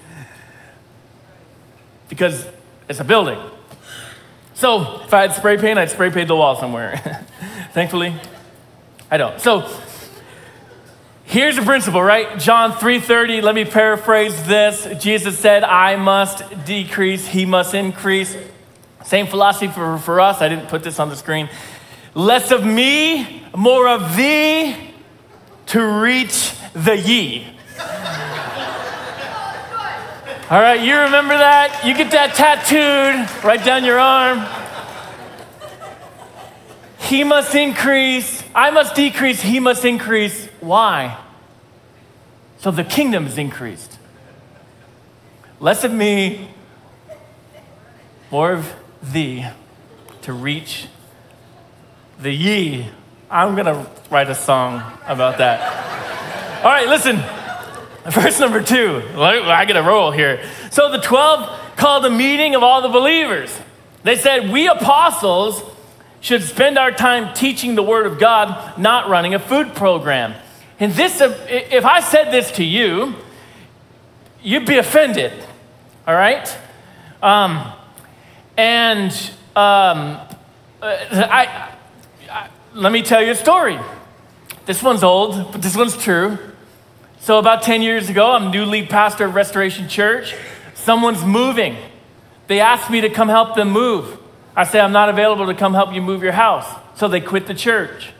because 2.09 2.46
it's 2.88 3.00
a 3.00 3.05
building. 3.05 3.38
So 4.55 5.02
if 5.05 5.12
I 5.12 5.22
had 5.22 5.35
spray 5.35 5.59
paint, 5.59 5.79
I'd 5.79 5.90
spray 5.90 6.11
paint 6.11 6.29
the 6.29 6.37
wall 6.37 6.57
somewhere. 6.57 6.96
Thankfully, 7.72 8.14
I 9.11 9.18
don't. 9.18 9.38
So 9.40 9.68
here's 11.27 11.57
the 11.57 11.62
principle, 11.62 12.03
right? 12.03 12.39
John 12.39 12.73
3:30, 12.73 13.43
let 13.43 13.55
me 13.55 13.65
paraphrase 13.65 14.47
this. 14.47 14.89
Jesus 14.99 15.39
said, 15.39 15.62
"I 15.62 15.97
must 15.97 16.65
decrease, 16.65 17.27
he 17.29 17.45
must 17.45 17.75
increase." 17.75 18.35
Same 19.05 19.27
philosophy 19.27 19.69
for, 19.69 19.99
for 19.99 20.21
us. 20.21 20.41
I 20.41 20.49
didn't 20.49 20.69
put 20.69 20.83
this 20.83 20.99
on 20.99 21.11
the 21.11 21.17
screen. 21.17 21.49
Less 22.15 22.51
of 22.51 22.65
me, 22.65 23.45
more 23.55 23.87
of 23.89 24.17
thee 24.17 24.75
to 25.67 26.01
reach 26.01 26.55
the 26.73 26.97
ye. 26.97 27.47
All 30.49 30.61
right, 30.61 30.81
you 30.81 30.97
remember 30.97 31.37
that? 31.37 31.85
You 31.85 31.93
get 31.95 32.12
that 32.12 32.35
tattooed 32.35 33.45
right 33.45 33.62
down 33.65 33.85
your 33.85 33.99
arm. 33.99 34.47
He 37.01 37.25
must 37.25 37.55
increase, 37.55 38.43
I 38.55 38.71
must 38.71 38.95
decrease, 38.95 39.41
he 39.41 39.61
must 39.61 39.85
increase. 39.85 40.45
Why? 40.66 41.16
So 42.59 42.72
the 42.72 42.83
kingdom 42.83 43.26
is 43.26 43.38
increased. 43.38 43.98
Less 45.61 45.85
of 45.85 45.92
me, 45.92 46.50
more 48.33 48.52
of 48.52 48.74
thee 49.00 49.46
to 50.22 50.33
reach 50.33 50.88
the 52.20 52.33
ye. 52.33 52.88
I'm 53.31 53.55
going 53.55 53.66
to 53.66 53.87
write 54.11 54.29
a 54.29 54.35
song 54.35 54.83
about 55.07 55.38
that. 55.38 56.64
All 56.64 56.70
right, 56.70 56.88
listen. 56.88 57.16
Verse 58.11 58.40
number 58.40 58.61
two. 58.61 59.02
I 59.14 59.64
get 59.66 59.76
a 59.76 59.83
roll 59.83 60.11
here. 60.11 60.44
So 60.72 60.90
the 60.90 60.98
12 60.98 61.76
called 61.76 62.05
a 62.07 62.11
meeting 62.11 62.57
of 62.57 62.64
all 62.64 62.83
the 62.83 62.88
believers. 62.88 63.57
They 64.02 64.16
said, 64.16 64.50
We 64.50 64.66
apostles 64.66 65.62
should 66.20 66.42
spend 66.42 66.76
our 66.76 66.90
time 66.90 67.35
teaching 67.35 67.76
the 67.76 67.85
word 67.85 68.07
of 68.07 68.18
God, 68.18 68.79
not 68.79 69.09
running 69.09 69.35
a 69.35 69.38
food 69.38 69.74
program. 69.76 70.35
And 70.79 70.93
this, 70.93 71.21
if 71.21 71.85
I 71.85 72.01
said 72.01 72.31
this 72.31 72.53
to 72.53 72.65
you, 72.65 73.15
you'd 74.43 74.67
be 74.67 74.77
offended, 74.77 75.33
all 76.07 76.15
right? 76.15 76.57
Um, 77.23 77.73
and 78.57 79.12
um, 79.57 80.21
I, 80.83 81.71
let 82.75 82.93
me 82.93 83.03
tell 83.03 83.23
you 83.23 83.31
a 83.31 83.35
story. 83.35 83.79
This 84.67 84.83
one's 84.83 85.03
old, 85.03 85.53
but 85.53 85.62
this 85.62 85.77
one's 85.77 85.97
true. 85.97 86.39
So, 87.21 87.39
about 87.39 87.62
10 87.62 87.83
years 87.83 88.11
ago, 88.11 88.33
I'm 88.33 88.51
new 88.51 88.65
lead 88.65 88.91
pastor 88.91 89.25
of 89.25 89.35
Restoration 89.35 89.89
Church. 89.89 90.35
Someone's 90.75 91.25
moving. 91.25 91.77
They 92.47 92.61
asked 92.61 92.91
me 92.91 93.01
to 93.01 93.09
come 93.09 93.29
help 93.29 93.57
them 93.57 93.71
move. 93.71 94.19
I 94.55 94.65
say, 94.65 94.79
I'm 94.79 94.93
not 94.93 95.09
available 95.09 95.47
to 95.47 95.55
come 95.55 95.75
help 95.75 95.93
you 95.93 96.03
move 96.03 96.23
your 96.23 96.33
house. 96.33 96.67
So 96.97 97.09
they 97.09 97.21
quit 97.21 97.47
the 97.47 97.55
church. 97.55 98.12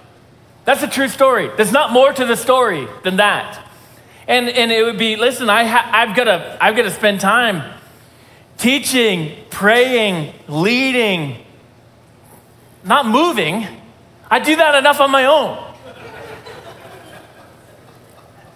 That's 0.66 0.83
a 0.83 0.88
true 0.88 1.09
story. 1.09 1.48
There's 1.57 1.72
not 1.72 1.92
more 1.92 2.12
to 2.12 2.26
the 2.26 2.37
story 2.37 2.87
than 3.05 3.16
that. 3.16 3.64
And, 4.29 4.48
and 4.48 4.72
it 4.72 4.85
would 4.85 4.98
be 4.98 5.16
listen, 5.16 5.48
I 5.48 5.64
ha- 5.64 5.88
I've 5.92 6.14
got 6.14 6.24
to 6.24 6.59
I've 6.61 6.76
got 6.76 6.83
to 6.83 6.90
spend 6.90 7.20
time 7.20 7.72
teaching, 8.59 9.37
praying, 9.48 10.35
leading, 10.48 11.37
not 12.85 13.07
moving. 13.07 13.66
I 14.29 14.40
do 14.40 14.57
that 14.57 14.74
enough 14.74 15.00
on 15.00 15.12
my 15.12 15.26
own. 15.26 15.62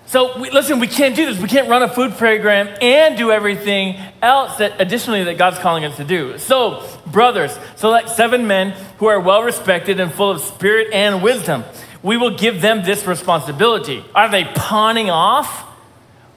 So 0.07 0.41
we, 0.41 0.51
listen, 0.51 0.81
we 0.81 0.89
can't 0.89 1.15
do 1.15 1.27
this. 1.27 1.41
We 1.41 1.47
can't 1.47 1.69
run 1.69 1.85
a 1.85 1.89
food 1.89 2.15
program 2.15 2.67
and 2.83 3.17
do 3.17 3.31
everything 3.31 3.97
else 4.21 4.57
that 4.57 4.81
additionally 4.81 5.23
that 5.23 5.39
God's 5.39 5.61
calling 5.61 5.85
us 5.85 5.97
to 5.99 6.05
do. 6.05 6.37
So, 6.39 6.85
brothers, 7.07 7.57
select 7.77 8.09
seven 8.09 8.49
men 8.49 8.73
who 8.99 9.07
are 9.07 9.21
well 9.21 9.45
respected 9.45 10.01
and 10.01 10.13
full 10.13 10.33
of 10.33 10.41
spirit 10.41 10.89
and 10.93 11.23
wisdom. 11.23 11.63
We 12.03 12.17
will 12.17 12.37
give 12.37 12.63
them 12.63 12.85
this 12.85 13.07
responsibility. 13.07 14.05
Are 14.15 14.31
they 14.31 14.45
pawning 14.45 15.11
off 15.11 15.71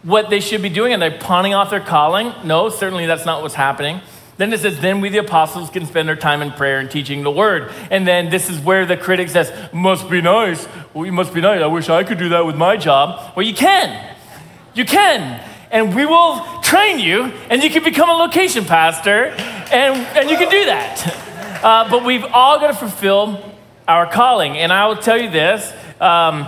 what 0.04 0.30
they 0.30 0.39
should 0.39 0.62
be 0.62 0.69
doing 0.69 0.93
and 0.93 1.02
they're 1.02 1.17
pawning 1.17 1.54
off 1.54 1.69
their 1.69 1.80
calling. 1.80 2.34
No, 2.43 2.69
certainly 2.69 3.06
that's 3.06 3.26
not 3.26 3.41
what's 3.41 3.56
happening. 3.56 4.02
Then 4.36 4.52
it 4.52 4.60
says, 4.60 4.80
then 4.80 4.99
we, 4.99 5.10
the 5.10 5.19
apostles, 5.19 5.69
can 5.69 5.86
spend 5.86 6.10
our 6.10 6.15
time 6.15 6.41
in 6.41 6.52
prayer 6.52 6.80
and 6.80 6.89
teaching 6.89 7.23
the 7.23 7.32
word. 7.32 7.71
And 7.91 8.06
then 8.06 8.30
this 8.30 8.49
is 8.49 8.60
where 8.60 8.86
the 8.86 8.97
critic 8.97 9.30
says, 9.30 9.52
must 9.71 10.10
be 10.10 10.21
nice. 10.21 10.67
Well, 10.93 11.06
you 11.06 11.12
must 11.12 11.34
be 11.34 11.41
nice. 11.41 11.62
I 11.62 11.67
wish 11.67 11.88
I 11.88 12.04
could 12.04 12.17
do 12.17 12.30
that 12.30 12.45
with 12.45 12.56
my 12.56 12.76
job. 12.76 13.36
Well, 13.36 13.45
you 13.45 13.54
can. 13.54 14.15
You 14.73 14.86
can. 14.86 15.41
And 15.71 15.95
we 15.95 16.06
will 16.06 16.43
train 16.62 16.99
you, 16.99 17.26
and 17.49 17.63
you 17.63 17.69
can 17.69 17.84
become 17.84 18.10
a 18.10 18.13
location 18.13 18.65
pastor, 18.65 19.26
and, 19.26 19.95
and 20.17 20.30
you 20.30 20.38
can 20.38 20.49
do 20.49 20.65
that. 20.65 21.63
Uh, 21.63 21.89
but 21.89 22.04
we've 22.04 22.26
all 22.26 22.60
got 22.60 22.67
to 22.67 22.73
fulfill 22.73 23.52
our 23.87 24.09
calling. 24.09 24.57
And 24.57 24.71
I 24.71 24.87
will 24.87 24.97
tell 24.97 25.17
you 25.17 25.29
this. 25.29 25.73
Um, 25.99 26.47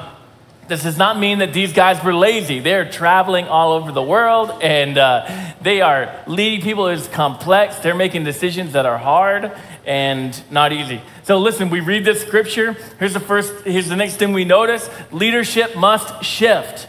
this 0.67 0.81
does 0.81 0.97
not 0.97 1.19
mean 1.19 1.39
that 1.39 1.53
these 1.53 1.73
guys 1.73 2.03
were 2.03 2.13
lazy. 2.13 2.59
They're 2.59 2.89
traveling 2.89 3.45
all 3.45 3.73
over 3.73 3.91
the 3.91 4.01
world 4.01 4.63
and 4.63 4.97
uh, 4.97 5.53
they 5.61 5.81
are 5.81 6.23
leading 6.25 6.61
people. 6.61 6.87
It's 6.87 7.07
complex. 7.07 7.77
They're 7.77 7.93
making 7.93 8.23
decisions 8.23 8.73
that 8.73 8.85
are 8.87 8.97
hard 8.97 9.51
and 9.85 10.41
not 10.49 10.73
easy. 10.73 11.01
So 11.23 11.37
listen, 11.37 11.69
we 11.69 11.81
read 11.81 12.03
this 12.03 12.21
scripture. 12.21 12.73
Here's 12.97 13.13
the 13.13 13.19
first, 13.19 13.53
here's 13.63 13.89
the 13.89 13.95
next 13.95 14.15
thing 14.15 14.33
we 14.33 14.45
notice 14.45 14.89
leadership 15.11 15.75
must 15.75 16.23
shift. 16.23 16.87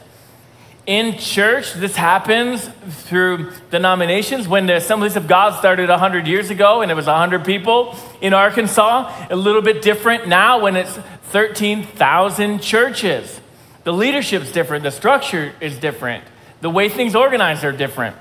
In 0.86 1.18
church, 1.18 1.72
this 1.72 1.96
happens 1.96 2.70
through 2.88 3.50
denominations. 3.72 4.46
When 4.46 4.66
the 4.66 4.76
Assemblies 4.76 5.16
of 5.16 5.26
God 5.26 5.58
started 5.58 5.88
100 5.88 6.28
years 6.28 6.50
ago 6.50 6.80
and 6.80 6.92
it 6.92 6.94
was 6.94 7.06
100 7.06 7.44
people 7.44 7.96
in 8.20 8.32
Arkansas, 8.32 9.26
a 9.28 9.34
little 9.34 9.62
bit 9.62 9.82
different 9.82 10.28
now 10.28 10.60
when 10.60 10.76
it's 10.76 10.96
13,000 11.30 12.62
churches. 12.62 13.40
The 13.82 13.92
leadership's 13.92 14.52
different, 14.52 14.84
the 14.84 14.92
structure 14.92 15.52
is 15.60 15.76
different, 15.76 16.22
the 16.60 16.70
way 16.70 16.88
things 16.88 17.16
organized 17.16 17.64
are 17.64 17.72
different. 17.72 18.16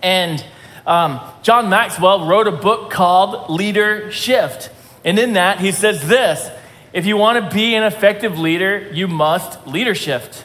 And 0.00 0.44
um, 0.86 1.20
John 1.42 1.68
Maxwell 1.68 2.26
wrote 2.26 2.46
a 2.46 2.52
book 2.52 2.90
called 2.90 3.50
Leader 3.50 4.12
Shift. 4.12 4.70
And 5.04 5.18
in 5.18 5.32
that, 5.32 5.58
he 5.58 5.72
says 5.72 6.06
this 6.06 6.50
if 6.92 7.04
you 7.04 7.16
want 7.16 7.44
to 7.44 7.54
be 7.54 7.74
an 7.74 7.82
effective 7.82 8.38
leader, 8.38 8.88
you 8.92 9.08
must 9.08 9.66
leader 9.66 9.94
shift. 9.94 10.44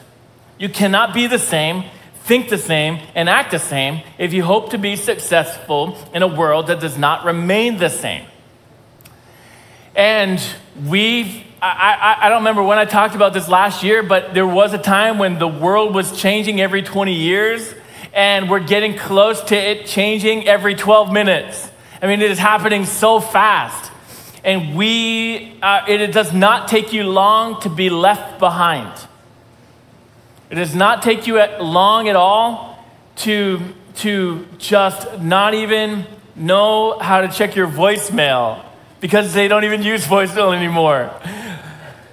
You 0.58 0.68
cannot 0.68 1.12
be 1.12 1.26
the 1.26 1.38
same, 1.38 1.84
think 2.24 2.48
the 2.48 2.58
same, 2.58 3.00
and 3.14 3.28
act 3.28 3.50
the 3.50 3.58
same 3.58 4.02
if 4.18 4.32
you 4.32 4.42
hope 4.42 4.70
to 4.70 4.78
be 4.78 4.96
successful 4.96 5.98
in 6.14 6.22
a 6.22 6.28
world 6.28 6.68
that 6.68 6.80
does 6.80 6.96
not 6.96 7.24
remain 7.24 7.76
the 7.78 7.90
same. 7.90 8.26
And 9.94 10.42
we've 10.86 11.42
I, 11.60 12.16
I, 12.20 12.26
I, 12.26 12.28
don't 12.28 12.40
remember 12.40 12.62
when 12.62 12.76
I 12.76 12.84
talked 12.84 13.14
about 13.14 13.32
this 13.32 13.48
last 13.48 13.82
year, 13.82 14.02
but 14.02 14.34
there 14.34 14.46
was 14.46 14.74
a 14.74 14.78
time 14.78 15.18
when 15.18 15.38
the 15.38 15.48
world 15.48 15.94
was 15.94 16.20
changing 16.20 16.60
every 16.60 16.82
20 16.82 17.14
years, 17.14 17.74
and 18.12 18.50
we're 18.50 18.60
getting 18.60 18.96
close 18.96 19.40
to 19.44 19.56
it 19.56 19.86
changing 19.86 20.46
every 20.46 20.74
12 20.74 21.10
minutes. 21.10 21.70
I 22.02 22.08
mean, 22.08 22.20
it 22.20 22.30
is 22.30 22.38
happening 22.38 22.84
so 22.84 23.20
fast. 23.20 23.90
And 24.44 24.76
we, 24.76 25.58
uh, 25.62 25.86
it, 25.88 26.02
it 26.02 26.12
does 26.12 26.32
not 26.32 26.68
take 26.68 26.92
you 26.92 27.04
long 27.04 27.60
to 27.62 27.70
be 27.70 27.88
left 27.88 28.38
behind. 28.38 28.92
It 30.48 30.54
does 30.54 30.74
not 30.74 31.02
take 31.02 31.26
you 31.26 31.42
long 31.60 32.08
at 32.08 32.16
all 32.16 32.84
to, 33.16 33.60
to 33.96 34.46
just 34.58 35.20
not 35.20 35.54
even 35.54 36.06
know 36.36 36.98
how 36.98 37.22
to 37.22 37.28
check 37.28 37.56
your 37.56 37.66
voicemail 37.66 38.64
because 39.00 39.34
they 39.34 39.48
don't 39.48 39.64
even 39.64 39.82
use 39.82 40.06
voicemail 40.06 40.56
anymore. 40.56 41.10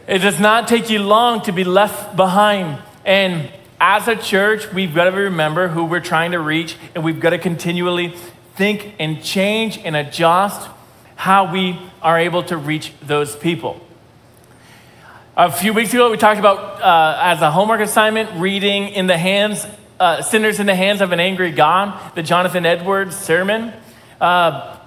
It 0.08 0.20
does 0.20 0.40
not 0.40 0.68
take 0.68 0.90
you 0.90 1.00
long 1.00 1.42
to 1.44 1.52
be 1.52 1.64
left 1.64 2.16
behind. 2.16 2.82
And 3.06 3.50
as 3.80 4.08
a 4.08 4.16
church, 4.16 4.72
we've 4.74 4.96
got 4.96 5.06
to 5.06 5.12
remember 5.12 5.68
who 5.68 5.86
we're 5.86 6.00
trying 6.00 6.32
to 6.32 6.40
reach, 6.40 6.78
and 6.96 7.04
we've 7.04 7.20
got 7.20 7.32
to 7.32 7.38
continually 7.38 8.16
think 8.56 8.96
and 9.00 9.24
change 9.24 9.78
and 9.78 9.96
adjust 9.96 10.70
how 11.16 11.52
we 11.52 11.80
are 12.02 12.20
able 12.20 12.44
to 12.44 12.58
reach 12.58 12.94
those 13.02 13.36
people. 13.36 13.80
A 15.36 15.52
few 15.52 15.74
weeks 15.74 15.92
ago, 15.92 16.12
we 16.12 16.18
talked 16.18 16.40
about, 16.40 16.80
uh, 16.80 17.18
as 17.20 17.42
a 17.42 17.50
homework 17.50 17.82
assignment, 17.82 18.40
reading 18.40 18.90
in 18.90 19.08
the 19.08 19.18
hands, 19.18 19.66
uh, 20.00 20.22
Sinners 20.22 20.60
in 20.60 20.68
the 20.68 20.76
Hands 20.76 21.02
of 21.02 21.12
an 21.12 21.20
Angry 21.20 21.50
God, 21.50 22.14
the 22.14 22.22
Jonathan 22.22 22.68
Edwards 22.68 23.16
sermon. 23.16 23.74
Uh, 24.22 24.78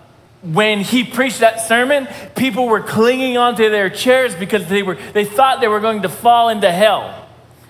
when 0.44 0.82
he 0.82 1.02
preached 1.02 1.40
that 1.40 1.62
sermon, 1.62 2.06
people 2.36 2.68
were 2.68 2.80
clinging 2.80 3.36
onto 3.36 3.68
their 3.70 3.90
chairs 3.90 4.36
because 4.36 4.68
they, 4.68 4.84
were, 4.84 4.94
they 5.14 5.24
thought 5.24 5.60
they 5.60 5.66
were 5.66 5.80
going 5.80 6.02
to 6.02 6.08
fall 6.08 6.48
into 6.48 6.70
hell. 6.70 7.26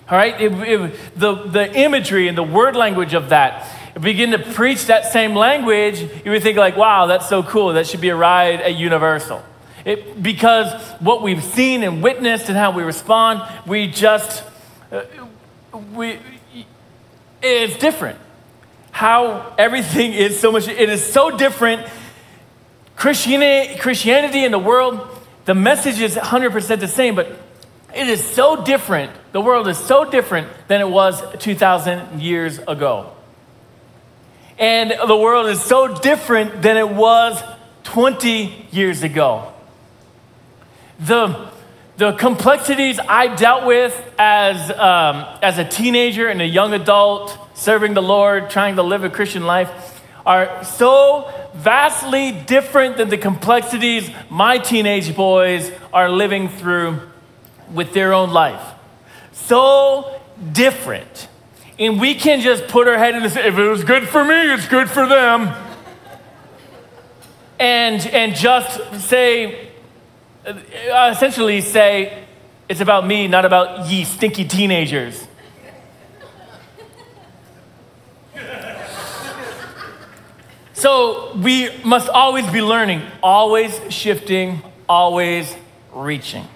All 0.07 0.15
right? 0.15 0.39
It, 0.39 0.51
it, 0.51 1.19
the, 1.19 1.33
the 1.33 1.75
imagery 1.79 2.27
and 2.27 2.37
the 2.37 2.43
word 2.43 2.75
language 2.75 3.15
of 3.15 3.29
that, 3.29 3.67
begin 3.99 4.29
to 4.29 4.37
preach 4.53 4.85
that 4.85 5.11
same 5.11 5.33
language, 5.33 5.99
you 6.23 6.29
would 6.29 6.43
think 6.43 6.59
like, 6.59 6.77
wow, 6.77 7.07
that's 7.07 7.27
so 7.27 7.41
cool. 7.41 7.73
That 7.73 7.87
should 7.87 8.01
be 8.01 8.09
a 8.09 8.15
ride 8.15 8.61
at 8.61 8.75
Universal. 8.75 9.43
It, 9.87 10.21
because 10.21 10.73
what 10.99 11.21
we've 11.21 11.41
seen 11.41 11.81
and 11.81 12.03
witnessed 12.03 12.49
and 12.49 12.57
how 12.57 12.71
we 12.71 12.83
respond, 12.83 13.41
we 13.65 13.87
just, 13.87 14.43
uh, 14.91 15.03
we, 15.93 16.19
it's 17.41 17.77
different. 17.77 18.19
How 18.91 19.55
everything 19.57 20.11
is 20.11 20.37
so 20.37 20.51
much, 20.51 20.67
it 20.67 20.89
is 20.89 21.01
so 21.05 21.37
different 21.37 21.87
Christianity, 22.97 23.79
Christianity 23.79 24.43
in 24.43 24.51
the 24.51 24.59
world, 24.59 25.07
the 25.45 25.55
message 25.55 26.01
is 26.01 26.15
100% 26.15 26.79
the 26.81 26.87
same, 26.89 27.15
but 27.15 27.31
it 27.95 28.09
is 28.09 28.21
so 28.21 28.65
different. 28.65 29.13
The 29.31 29.39
world 29.39 29.69
is 29.69 29.77
so 29.77 30.03
different 30.03 30.49
than 30.67 30.81
it 30.81 30.89
was 30.89 31.23
2,000 31.37 32.19
years 32.19 32.59
ago. 32.59 33.13
And 34.59 34.91
the 34.91 35.15
world 35.15 35.47
is 35.47 35.63
so 35.63 35.95
different 35.95 36.61
than 36.61 36.75
it 36.75 36.89
was 36.89 37.41
20 37.85 38.67
years 38.71 39.03
ago. 39.03 39.53
The, 40.99 41.51
the 41.97 42.13
complexities 42.13 42.99
I 42.99 43.35
dealt 43.35 43.65
with 43.65 43.93
as, 44.17 44.71
um, 44.71 45.25
as 45.41 45.57
a 45.57 45.65
teenager 45.65 46.27
and 46.27 46.41
a 46.41 46.47
young 46.47 46.73
adult, 46.73 47.37
serving 47.55 47.93
the 47.93 48.01
Lord, 48.01 48.49
trying 48.49 48.75
to 48.77 48.83
live 48.83 49.03
a 49.03 49.09
Christian 49.09 49.45
life, 49.45 50.01
are 50.25 50.63
so 50.63 51.31
vastly 51.53 52.31
different 52.31 52.97
than 52.97 53.09
the 53.09 53.17
complexities 53.17 54.09
my 54.29 54.57
teenage 54.57 55.15
boys 55.15 55.71
are 55.93 56.09
living 56.09 56.49
through 56.49 56.99
with 57.71 57.93
their 57.93 58.13
own 58.13 58.31
life. 58.31 58.61
So 59.31 60.19
different. 60.51 61.29
And 61.79 62.01
we 62.01 62.15
can 62.15 62.41
just 62.41 62.67
put 62.67 62.87
our 62.87 62.97
head 62.97 63.15
in 63.15 63.23
the. 63.23 63.47
If 63.47 63.57
it 63.57 63.69
was 63.69 63.83
good 63.83 64.07
for 64.07 64.25
me, 64.25 64.53
it's 64.53 64.67
good 64.67 64.89
for 64.89 65.07
them. 65.07 65.53
And, 67.59 68.05
and 68.07 68.35
just 68.35 69.07
say, 69.07 69.66
Uh, 70.47 71.11
essentially 71.13 71.59
say, 71.59 72.23
it's 72.69 72.79
about 72.79 73.05
me, 73.05 73.27
not 73.27 73.43
about 73.43 73.89
ye 73.89 74.05
stinky 74.05 74.45
teenagers. 74.45 75.27
So 80.73 81.35
we 81.35 81.69
must 81.83 82.07
always 82.07 82.49
be 82.49 82.61
learning, 82.61 83.01
always 83.21 83.81
shifting, 83.89 84.61
always 84.87 85.53
reaching. 85.91 86.47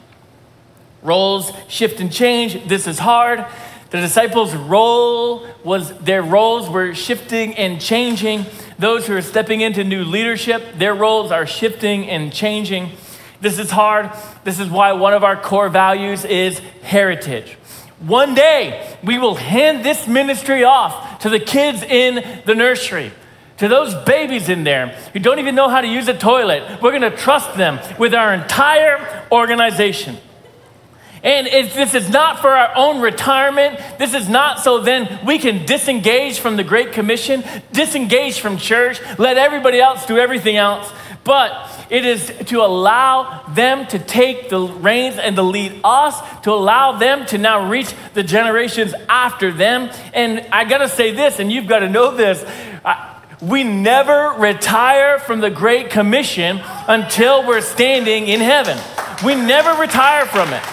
Roles 1.01 1.51
shift 1.67 1.99
and 1.99 2.13
change. 2.13 2.65
This 2.69 2.87
is 2.87 2.97
hard. 2.97 3.45
The 3.89 3.99
disciples' 3.99 4.55
role 4.55 5.45
was 5.65 5.91
their 5.97 6.23
roles 6.23 6.69
were 6.69 6.95
shifting 6.95 7.55
and 7.55 7.81
changing. 7.81 8.45
Those 8.79 9.07
who 9.07 9.17
are 9.17 9.21
stepping 9.21 9.59
into 9.59 9.83
new 9.83 10.05
leadership, 10.05 10.75
their 10.75 10.95
roles 10.95 11.29
are 11.29 11.45
shifting 11.45 12.07
and 12.09 12.31
changing. 12.31 12.91
This 13.41 13.59
is 13.59 13.71
hard. 13.71 14.11
This 14.43 14.59
is 14.59 14.69
why 14.69 14.93
one 14.93 15.13
of 15.13 15.23
our 15.23 15.35
core 15.35 15.69
values 15.69 16.23
is 16.25 16.59
heritage. 16.83 17.57
One 17.99 18.33
day, 18.33 18.97
we 19.03 19.19
will 19.19 19.35
hand 19.35 19.83
this 19.83 20.07
ministry 20.07 20.63
off 20.63 21.19
to 21.19 21.29
the 21.29 21.39
kids 21.39 21.83
in 21.83 22.41
the 22.45 22.55
nursery 22.55 23.11
to 23.61 23.67
those 23.67 23.93
babies 24.05 24.49
in 24.49 24.63
there 24.63 24.87
who 25.13 25.19
don't 25.19 25.37
even 25.37 25.53
know 25.53 25.69
how 25.69 25.81
to 25.81 25.87
use 25.87 26.07
a 26.07 26.17
toilet, 26.17 26.81
we're 26.81 26.97
going 26.97 27.03
to 27.03 27.15
trust 27.15 27.55
them 27.57 27.79
with 27.99 28.11
our 28.15 28.33
entire 28.33 29.23
organization. 29.31 30.17
And 31.23 31.45
if 31.45 31.75
this 31.75 31.93
is 31.93 32.09
not 32.09 32.39
for 32.39 32.49
our 32.49 32.75
own 32.75 33.01
retirement, 33.01 33.79
this 33.99 34.15
is 34.15 34.27
not 34.27 34.61
so 34.61 34.79
then 34.79 35.23
we 35.23 35.37
can 35.37 35.67
disengage 35.67 36.39
from 36.39 36.55
the 36.55 36.63
Great 36.63 36.93
Commission, 36.93 37.43
disengage 37.71 38.39
from 38.39 38.57
church, 38.57 38.99
let 39.19 39.37
everybody 39.37 39.79
else 39.79 40.07
do 40.07 40.17
everything 40.17 40.57
else. 40.57 40.91
But 41.23 41.70
it 41.91 42.05
is 42.05 42.31
to 42.45 42.61
allow 42.61 43.43
them 43.49 43.85
to 43.87 43.99
take 43.99 44.47
the 44.47 44.61
reins 44.61 45.17
and 45.17 45.35
to 45.35 45.43
lead 45.43 45.81
us, 45.83 46.17
to 46.43 46.51
allow 46.51 46.93
them 46.93 47.25
to 47.27 47.37
now 47.37 47.69
reach 47.69 47.93
the 48.13 48.23
generations 48.23 48.93
after 49.09 49.51
them. 49.51 49.91
And 50.13 50.47
I 50.53 50.63
gotta 50.63 50.87
say 50.87 51.11
this, 51.11 51.39
and 51.39 51.51
you've 51.51 51.67
gotta 51.67 51.89
know 51.89 52.15
this. 52.15 52.45
I, 52.85 53.21
we 53.41 53.65
never 53.65 54.35
retire 54.39 55.19
from 55.19 55.41
the 55.41 55.49
Great 55.49 55.89
Commission 55.89 56.61
until 56.87 57.45
we're 57.45 57.59
standing 57.59 58.27
in 58.27 58.39
heaven. 58.39 58.77
We 59.25 59.35
never 59.35 59.79
retire 59.81 60.25
from 60.27 60.53
it. 60.53 60.63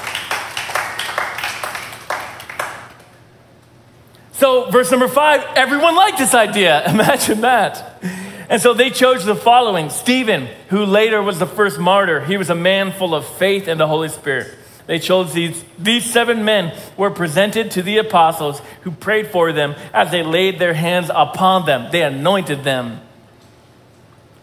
So, 4.34 4.70
verse 4.70 4.88
number 4.92 5.08
five, 5.08 5.42
everyone 5.56 5.96
liked 5.96 6.18
this 6.18 6.32
idea. 6.32 6.88
Imagine 6.88 7.40
that. 7.40 8.00
And 8.48 8.62
so 8.62 8.72
they 8.72 8.90
chose 8.90 9.24
the 9.24 9.36
following 9.36 9.90
Stephen, 9.90 10.48
who 10.68 10.84
later 10.84 11.22
was 11.22 11.38
the 11.38 11.46
first 11.46 11.78
martyr. 11.78 12.24
He 12.24 12.36
was 12.36 12.50
a 12.50 12.54
man 12.54 12.92
full 12.92 13.14
of 13.14 13.26
faith 13.26 13.68
and 13.68 13.78
the 13.78 13.86
Holy 13.86 14.08
Spirit. 14.08 14.54
They 14.86 14.98
chose 14.98 15.34
these, 15.34 15.62
these 15.78 16.04
seven 16.04 16.46
men 16.46 16.74
were 16.96 17.10
presented 17.10 17.72
to 17.72 17.82
the 17.82 17.98
apostles 17.98 18.62
who 18.82 18.90
prayed 18.90 19.28
for 19.28 19.52
them 19.52 19.74
as 19.92 20.10
they 20.10 20.22
laid 20.22 20.58
their 20.58 20.72
hands 20.72 21.10
upon 21.14 21.66
them. 21.66 21.90
They 21.92 22.02
anointed 22.02 22.64
them. 22.64 23.02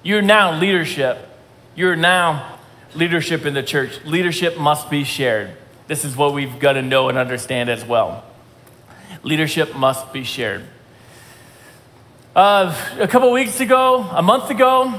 You're 0.03 0.21
now 0.21 0.59
leadership. 0.59 1.27
You're 1.75 1.95
now 1.95 2.59
leadership 2.93 3.45
in 3.45 3.55
the 3.55 3.63
church. 3.63 4.05
Leadership 4.05 4.59
must 4.59 4.91
be 4.91 5.03
shared. 5.03 5.57
This 5.87 6.05
is 6.05 6.15
what 6.15 6.33
we've 6.33 6.59
got 6.59 6.73
to 6.73 6.83
know 6.83 7.09
and 7.09 7.17
understand 7.17 7.69
as 7.69 7.83
well 7.83 8.23
leadership 9.25 9.75
must 9.75 10.13
be 10.13 10.23
shared. 10.23 10.63
Uh, 12.35 12.75
a 12.99 13.07
couple 13.07 13.31
weeks 13.31 13.61
ago, 13.61 14.01
a 14.11 14.21
month 14.21 14.49
ago, 14.49 14.93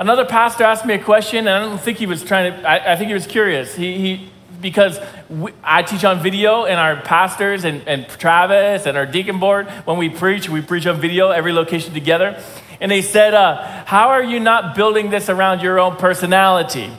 another 0.00 0.24
pastor 0.24 0.64
asked 0.64 0.84
me 0.84 0.94
a 0.94 0.98
question, 0.98 1.46
and 1.46 1.50
I 1.50 1.60
don't 1.60 1.80
think 1.80 1.98
he 1.98 2.06
was 2.06 2.24
trying 2.24 2.52
to, 2.52 2.68
I, 2.68 2.94
I 2.94 2.96
think 2.96 3.06
he 3.06 3.14
was 3.14 3.28
curious. 3.28 3.76
He, 3.76 3.98
he 3.98 4.30
because 4.60 4.98
we, 5.30 5.52
I 5.62 5.84
teach 5.84 6.04
on 6.04 6.20
video, 6.20 6.64
and 6.64 6.80
our 6.80 6.96
pastors 6.96 7.64
and, 7.64 7.86
and 7.86 8.08
Travis 8.08 8.84
and 8.86 8.96
our 8.96 9.06
deacon 9.06 9.38
board, 9.38 9.68
when 9.84 9.96
we 9.96 10.08
preach, 10.08 10.48
we 10.48 10.60
preach 10.60 10.84
on 10.88 11.00
video, 11.00 11.30
every 11.30 11.52
location 11.52 11.94
together. 11.94 12.42
And 12.80 12.90
they 12.90 13.02
said, 13.02 13.32
uh, 13.32 13.84
How 13.84 14.08
are 14.08 14.24
you 14.24 14.40
not 14.40 14.74
building 14.74 15.10
this 15.10 15.28
around 15.28 15.62
your 15.62 15.78
own 15.78 15.94
personality? 15.94 16.82
And 16.82 16.96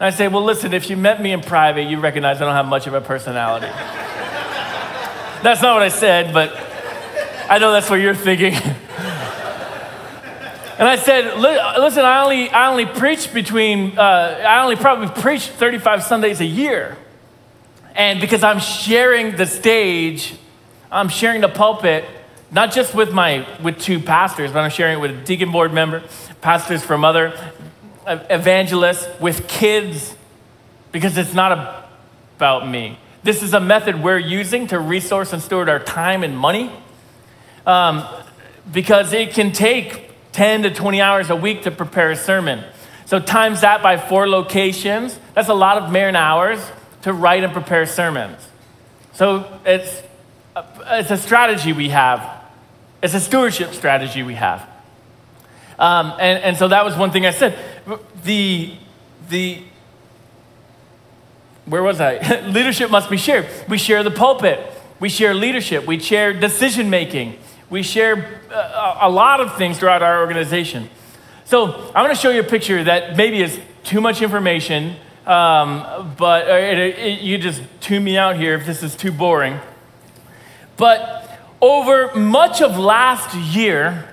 I 0.00 0.10
say, 0.10 0.28
Well, 0.28 0.44
listen, 0.44 0.74
if 0.74 0.90
you 0.90 0.98
met 0.98 1.22
me 1.22 1.32
in 1.32 1.40
private, 1.40 1.84
you 1.84 1.98
recognize 1.98 2.42
I 2.42 2.44
don't 2.44 2.54
have 2.54 2.66
much 2.66 2.86
of 2.86 2.92
a 2.92 3.00
personality. 3.00 3.68
That's 5.42 5.62
not 5.62 5.72
what 5.72 5.82
I 5.82 5.88
said, 5.88 6.34
but 6.34 6.61
I 7.52 7.58
know 7.58 7.70
that's 7.70 7.90
what 7.90 7.96
you're 7.96 8.14
thinking. 8.14 8.54
and 8.54 8.64
I 10.88 10.96
said, 10.96 11.38
listen, 11.38 12.02
I 12.02 12.22
only, 12.22 12.48
I 12.48 12.70
only 12.70 12.86
preach 12.86 13.30
between, 13.34 13.98
uh, 13.98 14.42
I 14.42 14.62
only 14.62 14.76
probably 14.76 15.08
preach 15.22 15.48
35 15.48 16.02
Sundays 16.02 16.40
a 16.40 16.46
year. 16.46 16.96
And 17.94 18.22
because 18.22 18.42
I'm 18.42 18.58
sharing 18.58 19.36
the 19.36 19.44
stage, 19.44 20.34
I'm 20.90 21.10
sharing 21.10 21.42
the 21.42 21.48
pulpit, 21.50 22.06
not 22.50 22.72
just 22.72 22.94
with 22.94 23.12
my, 23.12 23.46
with 23.62 23.78
two 23.78 24.00
pastors, 24.00 24.50
but 24.50 24.60
I'm 24.60 24.70
sharing 24.70 24.96
it 24.96 25.02
with 25.02 25.10
a 25.10 25.22
deacon 25.22 25.52
board 25.52 25.74
member, 25.74 26.02
pastors 26.40 26.82
from 26.82 27.04
other 27.04 27.38
evangelists, 28.06 29.06
with 29.20 29.46
kids, 29.46 30.16
because 30.90 31.18
it's 31.18 31.34
not 31.34 31.86
about 32.38 32.66
me. 32.66 32.98
This 33.22 33.42
is 33.42 33.52
a 33.52 33.60
method 33.60 34.02
we're 34.02 34.16
using 34.16 34.68
to 34.68 34.78
resource 34.78 35.34
and 35.34 35.42
steward 35.42 35.68
our 35.68 35.80
time 35.80 36.24
and 36.24 36.34
money 36.34 36.72
um, 37.66 38.06
because 38.70 39.12
it 39.12 39.32
can 39.32 39.52
take 39.52 40.10
10 40.32 40.62
to 40.64 40.70
20 40.70 41.00
hours 41.00 41.30
a 41.30 41.36
week 41.36 41.62
to 41.62 41.70
prepare 41.70 42.10
a 42.10 42.16
sermon. 42.16 42.64
So, 43.06 43.18
times 43.18 43.60
that 43.60 43.82
by 43.82 43.98
four 43.98 44.28
locations, 44.28 45.18
that's 45.34 45.48
a 45.48 45.54
lot 45.54 45.78
of 45.78 45.92
man 45.92 46.16
hours 46.16 46.60
to 47.02 47.12
write 47.12 47.44
and 47.44 47.52
prepare 47.52 47.84
sermons. 47.86 48.38
So, 49.12 49.60
it's 49.66 50.02
a, 50.56 50.64
it's 50.92 51.10
a 51.10 51.18
strategy 51.18 51.72
we 51.72 51.90
have, 51.90 52.42
it's 53.02 53.14
a 53.14 53.20
stewardship 53.20 53.74
strategy 53.74 54.22
we 54.22 54.34
have. 54.34 54.68
Um, 55.78 56.12
and, 56.20 56.42
and 56.42 56.56
so 56.56 56.68
that 56.68 56.84
was 56.84 56.96
one 56.96 57.10
thing 57.10 57.26
I 57.26 57.32
said. 57.32 57.58
The, 58.24 58.72
the 59.28 59.62
where 61.66 61.82
was 61.82 62.00
I? 62.00 62.40
leadership 62.46 62.90
must 62.90 63.10
be 63.10 63.16
shared. 63.16 63.48
We 63.68 63.78
share 63.78 64.02
the 64.02 64.10
pulpit. 64.10 64.60
We 65.00 65.08
share 65.08 65.34
leadership. 65.34 65.86
We 65.86 65.98
share 65.98 66.32
decision 66.32 66.90
making. 66.90 67.38
We 67.72 67.82
share 67.82 68.42
uh, 68.52 68.98
a 69.00 69.08
lot 69.08 69.40
of 69.40 69.56
things 69.56 69.78
throughout 69.78 70.02
our 70.02 70.20
organization. 70.20 70.90
So 71.46 71.72
I'm 71.72 72.04
going 72.04 72.14
to 72.14 72.20
show 72.20 72.28
you 72.28 72.40
a 72.40 72.44
picture 72.44 72.84
that 72.84 73.16
maybe 73.16 73.40
is 73.40 73.58
too 73.82 74.02
much 74.02 74.20
information, 74.20 74.96
um, 75.24 76.12
but 76.18 76.50
uh, 76.50 76.52
it, 76.52 76.78
it, 76.78 77.20
you 77.22 77.38
just 77.38 77.62
tune 77.80 78.04
me 78.04 78.18
out 78.18 78.36
here 78.36 78.52
if 78.56 78.66
this 78.66 78.82
is 78.82 78.94
too 78.94 79.10
boring. 79.10 79.58
But 80.76 81.40
over 81.62 82.14
much 82.14 82.60
of 82.60 82.76
last 82.76 83.34
year, 83.34 84.06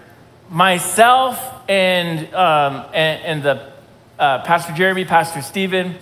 myself 0.50 1.38
and, 1.68 2.34
um, 2.34 2.86
and, 2.94 3.22
and, 3.24 3.44
the 3.44 3.74
uh, 4.18 4.42
Pastor 4.44 4.72
Jeremy, 4.72 5.04
Pastor 5.04 5.42
Stephen, 5.42 5.96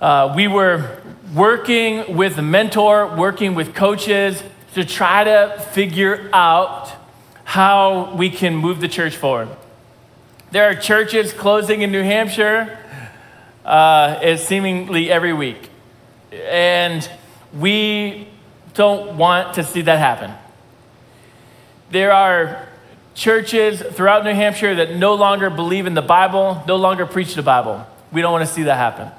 uh, 0.00 0.32
we 0.34 0.48
were 0.48 1.02
working 1.34 2.16
with 2.16 2.38
a 2.38 2.42
mentor, 2.42 3.14
working 3.14 3.54
with 3.54 3.74
coaches 3.74 4.42
to 4.74 4.84
try 4.84 5.24
to 5.24 5.58
figure 5.72 6.28
out 6.32 6.92
how 7.44 8.14
we 8.14 8.30
can 8.30 8.56
move 8.56 8.80
the 8.80 8.88
church 8.88 9.16
forward. 9.16 9.48
There 10.50 10.68
are 10.68 10.74
churches 10.74 11.32
closing 11.32 11.82
in 11.82 11.90
New 11.92 12.02
Hampshire 12.02 12.78
uh, 13.64 14.36
seemingly 14.36 15.10
every 15.10 15.32
week. 15.32 15.70
And 16.32 17.08
we 17.52 18.28
don't 18.74 19.16
want 19.16 19.54
to 19.54 19.64
see 19.64 19.82
that 19.82 19.98
happen. 19.98 20.32
There 21.90 22.12
are 22.12 22.68
churches 23.14 23.80
throughout 23.80 24.24
New 24.24 24.34
Hampshire 24.34 24.74
that 24.74 24.96
no 24.96 25.14
longer 25.14 25.50
believe 25.50 25.86
in 25.86 25.94
the 25.94 26.02
Bible, 26.02 26.62
no 26.66 26.76
longer 26.76 27.06
preach 27.06 27.34
the 27.34 27.42
Bible. 27.42 27.86
We 28.12 28.22
don't 28.22 28.32
want 28.32 28.46
to 28.46 28.52
see 28.52 28.64
that 28.64 28.76
happen. 28.76 29.10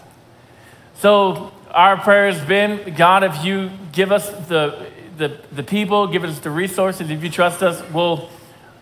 So 0.95 1.53
our 1.71 1.97
prayer 1.97 2.29
has 2.29 2.45
been, 2.45 2.93
God, 2.95 3.23
if 3.23 3.45
you 3.45 3.71
give 3.93 4.11
us 4.11 4.29
the, 4.47 4.87
the, 5.17 5.37
the 5.51 5.63
people, 5.63 6.07
give 6.07 6.23
us 6.23 6.39
the 6.39 6.49
resources, 6.49 7.09
if 7.09 7.23
you 7.23 7.29
trust 7.29 7.63
us, 7.63 7.81
we'll, 7.91 8.29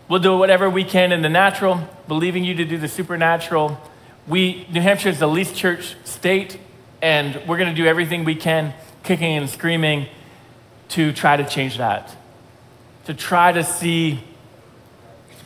we'll 0.08 0.20
do 0.20 0.38
whatever 0.38 0.70
we 0.70 0.84
can 0.84 1.12
in 1.12 1.22
the 1.22 1.30
natural, 1.30 1.88
believing 2.08 2.44
you 2.44 2.56
to 2.56 2.66
do 2.66 2.78
the 2.78 2.88
supernatural. 2.88 3.80
We, 4.28 4.68
New 4.72 4.82
Hampshire 4.82 5.10
is 5.10 5.20
the 5.20 5.28
least 5.28 5.56
church 5.56 5.96
state, 6.06 6.58
and 7.02 7.36
we're 7.48 7.58
going 7.58 7.70
to 7.70 7.76
do 7.76 7.86
everything 7.86 8.24
we 8.24 8.36
can, 8.36 8.74
kicking 9.04 9.38
and 9.38 9.50
screaming, 9.50 10.08
to 10.90 11.12
try 11.12 11.38
to 11.38 11.48
change 11.48 11.78
that. 11.78 12.16
To 13.06 13.14
try 13.14 13.52
to 13.52 13.64
see 13.64 14.24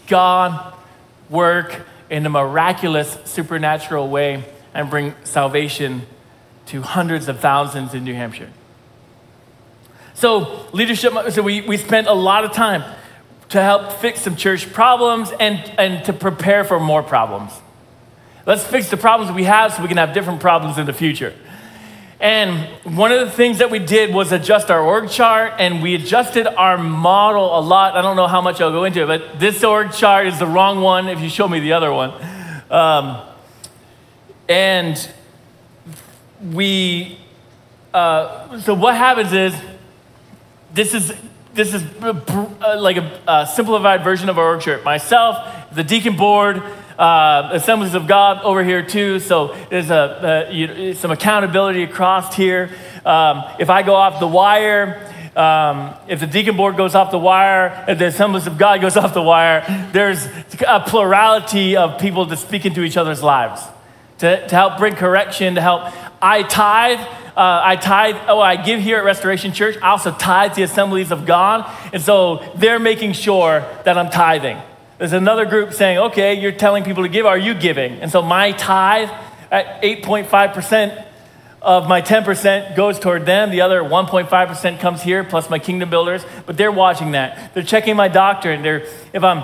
God 0.07 0.73
work 1.29 1.85
in 2.09 2.25
a 2.25 2.29
miraculous, 2.29 3.17
supernatural 3.25 4.09
way 4.09 4.43
and 4.73 4.89
bring 4.89 5.15
salvation 5.23 6.03
to 6.67 6.81
hundreds 6.81 7.27
of 7.27 7.39
thousands 7.39 7.93
in 7.93 8.03
New 8.03 8.13
Hampshire. 8.13 8.51
So, 10.17 10.65
leadership, 10.73 11.13
so 11.29 11.43
we, 11.43 11.61
we 11.61 11.77
spent 11.77 12.07
a 12.07 12.13
lot 12.13 12.43
of 12.43 12.51
time 12.51 12.83
to 13.49 13.61
help 13.61 13.91
fix 14.01 14.21
some 14.21 14.35
church 14.35 14.73
problems 14.73 15.31
and, 15.39 15.59
and 15.77 16.03
to 16.05 16.11
prepare 16.11 16.63
for 16.63 16.79
more 16.79 17.03
problems. 17.03 17.51
Let's 18.47 18.63
fix 18.63 18.89
the 18.89 18.97
problems 18.97 19.31
we 19.31 19.43
have 19.43 19.75
so 19.75 19.83
we 19.83 19.87
can 19.87 19.97
have 19.97 20.15
different 20.15 20.39
problems 20.39 20.79
in 20.79 20.87
the 20.87 20.93
future. 20.93 21.35
And 22.19 22.67
one 22.97 23.11
of 23.11 23.19
the 23.19 23.29
things 23.29 23.59
that 23.59 23.69
we 23.69 23.77
did 23.77 24.11
was 24.11 24.31
adjust 24.31 24.71
our 24.71 24.81
org 24.81 25.07
chart, 25.11 25.53
and 25.59 25.83
we 25.83 25.93
adjusted 25.93 26.47
our 26.47 26.79
model 26.79 27.59
a 27.59 27.61
lot. 27.61 27.95
I 27.95 28.01
don't 28.01 28.15
know 28.15 28.25
how 28.25 28.41
much 28.41 28.59
I'll 28.59 28.71
go 28.71 28.85
into 28.85 29.03
it, 29.03 29.05
but 29.05 29.39
this 29.39 29.63
org 29.63 29.91
chart 29.91 30.25
is 30.25 30.39
the 30.39 30.47
wrong 30.47 30.81
one 30.81 31.09
if 31.09 31.21
you 31.21 31.29
show 31.29 31.47
me 31.47 31.59
the 31.59 31.73
other 31.73 31.93
one. 31.93 32.11
Um, 32.71 33.21
and 34.49 35.11
we, 36.41 37.19
uh, 37.93 38.59
so 38.61 38.73
what 38.73 38.95
happens 38.95 39.31
is, 39.31 39.53
this 40.77 40.93
is 40.93 41.11
this 41.55 41.73
is 41.73 41.83
uh, 42.03 42.77
like 42.77 42.97
a, 42.97 43.21
a, 43.27 43.47
simplified 43.47 44.03
version 44.03 44.29
of 44.29 44.37
our 44.37 44.49
org 44.49 44.61
chart. 44.61 44.83
Myself, 44.83 45.73
the 45.73 45.83
deacon 45.83 46.15
board, 46.15 46.61
uh, 46.99 47.49
Assemblies 47.51 47.95
of 47.95 48.05
God 48.05 48.43
over 48.43 48.63
here 48.63 48.83
too. 48.83 49.19
So 49.19 49.55
there's 49.71 49.89
a, 49.89 50.49
you, 50.51 50.93
some 50.93 51.09
accountability 51.09 51.81
across 51.81 52.35
here. 52.35 52.69
Um, 53.03 53.43
if 53.57 53.71
I 53.71 53.81
go 53.81 53.95
off 53.95 54.19
the 54.19 54.27
wire, 54.27 55.01
um, 55.35 55.95
if 56.07 56.19
the 56.19 56.27
deacon 56.27 56.55
board 56.55 56.77
goes 56.77 56.93
off 56.93 57.09
the 57.09 57.17
wire, 57.17 57.85
if 57.87 57.97
the 57.97 58.05
Assemblies 58.05 58.45
of 58.45 58.59
God 58.59 58.79
goes 58.79 58.95
off 59.01 59.15
the 59.15 59.23
wire, 59.23 59.89
there's 59.93 60.27
a 60.67 60.79
plurality 60.81 61.75
of 61.75 61.99
people 61.99 62.27
to 62.27 62.37
speak 62.37 62.67
into 62.67 62.83
each 62.83 62.97
other's 62.97 63.23
lives 63.23 63.63
to, 64.19 64.47
to 64.47 64.55
help 64.55 64.77
bring 64.77 64.93
correction, 64.93 65.55
to 65.55 65.61
help 65.61 65.91
I 66.21 66.43
tithe. 66.43 66.99
Uh, 67.37 67.61
I 67.63 67.75
tithe, 67.75 68.15
oh, 68.27 68.39
I 68.39 68.55
give 68.55 68.81
here 68.81 68.97
at 68.97 69.05
Restoration 69.05 69.53
Church. 69.53 69.77
I 69.83 69.91
also 69.91 70.11
tithe 70.11 70.55
the 70.55 70.63
assemblies 70.63 71.11
of 71.11 71.27
God. 71.27 71.69
And 71.93 72.01
so 72.01 72.43
they're 72.55 72.79
making 72.79 73.13
sure 73.13 73.63
that 73.85 73.95
I'm 73.95 74.09
tithing. 74.09 74.57
There's 74.97 75.13
another 75.13 75.45
group 75.45 75.73
saying, 75.73 75.99
okay, 75.99 76.41
you're 76.41 76.51
telling 76.51 76.83
people 76.83 77.03
to 77.03 77.09
give. 77.09 77.27
Are 77.27 77.37
you 77.37 77.53
giving? 77.53 77.99
And 77.99 78.11
so 78.11 78.23
my 78.23 78.53
tithe 78.53 79.11
at 79.51 79.83
8.5% 79.83 81.05
of 81.61 81.87
my 81.87 82.01
10% 82.01 82.75
goes 82.75 82.97
toward 82.97 83.27
them. 83.27 83.51
The 83.51 83.61
other 83.61 83.81
1.5% 83.81 84.79
comes 84.79 85.03
here, 85.03 85.23
plus 85.23 85.47
my 85.47 85.59
kingdom 85.59 85.91
builders. 85.91 86.25
But 86.47 86.57
they're 86.57 86.71
watching 86.71 87.11
that. 87.11 87.53
They're 87.53 87.61
checking 87.61 87.95
my 87.95 88.07
doctrine. 88.07 88.63
They're, 88.63 88.87
if 89.13 89.23
I'm, 89.23 89.43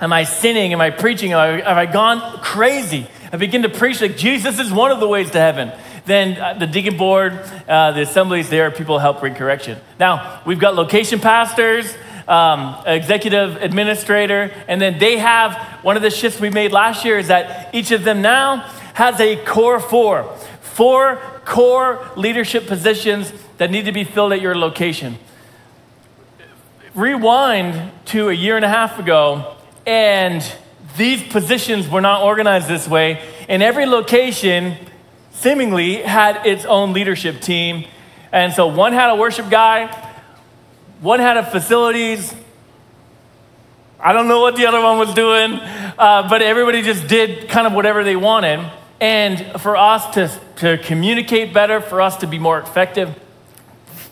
am 0.00 0.12
I 0.12 0.22
sinning? 0.22 0.72
Am 0.72 0.80
I 0.80 0.90
preaching? 0.90 1.32
Have 1.32 1.40
I, 1.40 1.68
have 1.68 1.78
I 1.78 1.86
gone 1.86 2.38
crazy? 2.42 3.08
I 3.32 3.38
begin 3.38 3.62
to 3.62 3.68
preach 3.68 4.00
like 4.00 4.16
Jesus 4.16 4.60
is 4.60 4.72
one 4.72 4.92
of 4.92 5.00
the 5.00 5.08
ways 5.08 5.32
to 5.32 5.40
heaven. 5.40 5.72
Then 6.06 6.38
uh, 6.38 6.54
the 6.54 6.66
deacon 6.66 6.96
board, 6.96 7.32
uh, 7.66 7.92
the 7.92 8.02
assemblies 8.02 8.50
there, 8.50 8.70
people 8.70 8.98
help 8.98 9.20
bring 9.20 9.34
correction. 9.34 9.78
Now, 9.98 10.42
we've 10.44 10.58
got 10.58 10.74
location 10.74 11.18
pastors, 11.18 11.94
um, 12.28 12.76
executive 12.86 13.56
administrator, 13.56 14.52
and 14.68 14.80
then 14.80 14.98
they 14.98 15.18
have 15.18 15.56
one 15.82 15.96
of 15.96 16.02
the 16.02 16.10
shifts 16.10 16.40
we 16.40 16.50
made 16.50 16.72
last 16.72 17.04
year 17.04 17.18
is 17.18 17.28
that 17.28 17.74
each 17.74 17.90
of 17.90 18.04
them 18.04 18.22
now 18.22 18.60
has 18.94 19.18
a 19.20 19.36
core 19.44 19.80
four, 19.80 20.34
four 20.60 21.16
core 21.44 22.06
leadership 22.16 22.66
positions 22.66 23.32
that 23.58 23.70
need 23.70 23.84
to 23.84 23.92
be 23.92 24.04
filled 24.04 24.32
at 24.32 24.40
your 24.40 24.56
location. 24.56 25.18
Rewind 26.94 27.90
to 28.06 28.28
a 28.28 28.32
year 28.32 28.56
and 28.56 28.64
a 28.64 28.68
half 28.68 28.98
ago, 28.98 29.56
and 29.86 30.42
these 30.96 31.22
positions 31.22 31.88
were 31.88 32.00
not 32.00 32.22
organized 32.22 32.68
this 32.68 32.86
way, 32.86 33.22
In 33.48 33.62
every 33.62 33.84
location 33.84 34.76
seemingly 35.44 35.96
had 35.96 36.46
its 36.46 36.64
own 36.64 36.94
leadership 36.94 37.38
team. 37.42 37.84
And 38.32 38.54
so 38.54 38.66
one 38.66 38.94
had 38.94 39.10
a 39.10 39.14
worship 39.14 39.50
guy, 39.50 39.88
one 41.02 41.20
had 41.20 41.36
a 41.36 41.44
facilities. 41.44 42.34
I 44.00 44.14
don't 44.14 44.26
know 44.26 44.40
what 44.40 44.56
the 44.56 44.64
other 44.64 44.80
one 44.80 44.98
was 44.98 45.12
doing, 45.12 45.52
uh, 45.98 46.28
but 46.30 46.40
everybody 46.40 46.80
just 46.80 47.06
did 47.08 47.50
kind 47.50 47.66
of 47.66 47.74
whatever 47.74 48.02
they 48.04 48.16
wanted. 48.16 48.58
And 49.00 49.60
for 49.60 49.76
us 49.76 50.14
to, 50.14 50.40
to 50.56 50.78
communicate 50.78 51.52
better, 51.52 51.82
for 51.82 52.00
us 52.00 52.16
to 52.18 52.26
be 52.26 52.38
more 52.38 52.58
effective, 52.58 53.14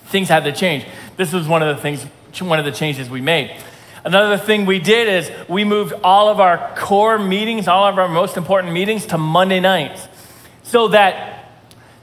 things 0.09 0.29
had 0.29 0.45
to 0.45 0.53
change. 0.53 0.85
This 1.17 1.33
was 1.33 1.49
one 1.49 1.63
of 1.63 1.75
the 1.75 1.81
things, 1.81 2.05
one 2.41 2.59
of 2.59 2.67
the 2.67 2.73
changes 2.73 3.09
we 3.09 3.23
made. 3.23 3.59
Another 4.05 4.37
thing 4.37 4.67
we 4.67 4.81
did 4.81 5.09
is 5.09 5.49
we 5.49 5.65
moved 5.65 5.95
all 6.05 6.29
of 6.29 6.41
our 6.41 6.75
core 6.77 7.19
meetings, 7.19 7.69
all 7.69 7.87
of 7.87 7.99
our 7.99 8.09
most 8.09 8.37
important 8.37 8.75
meetings 8.75 9.07
to 9.07 9.17
Monday 9.17 9.61
nights 9.61 10.09
so 10.73 10.89
that 10.89 11.53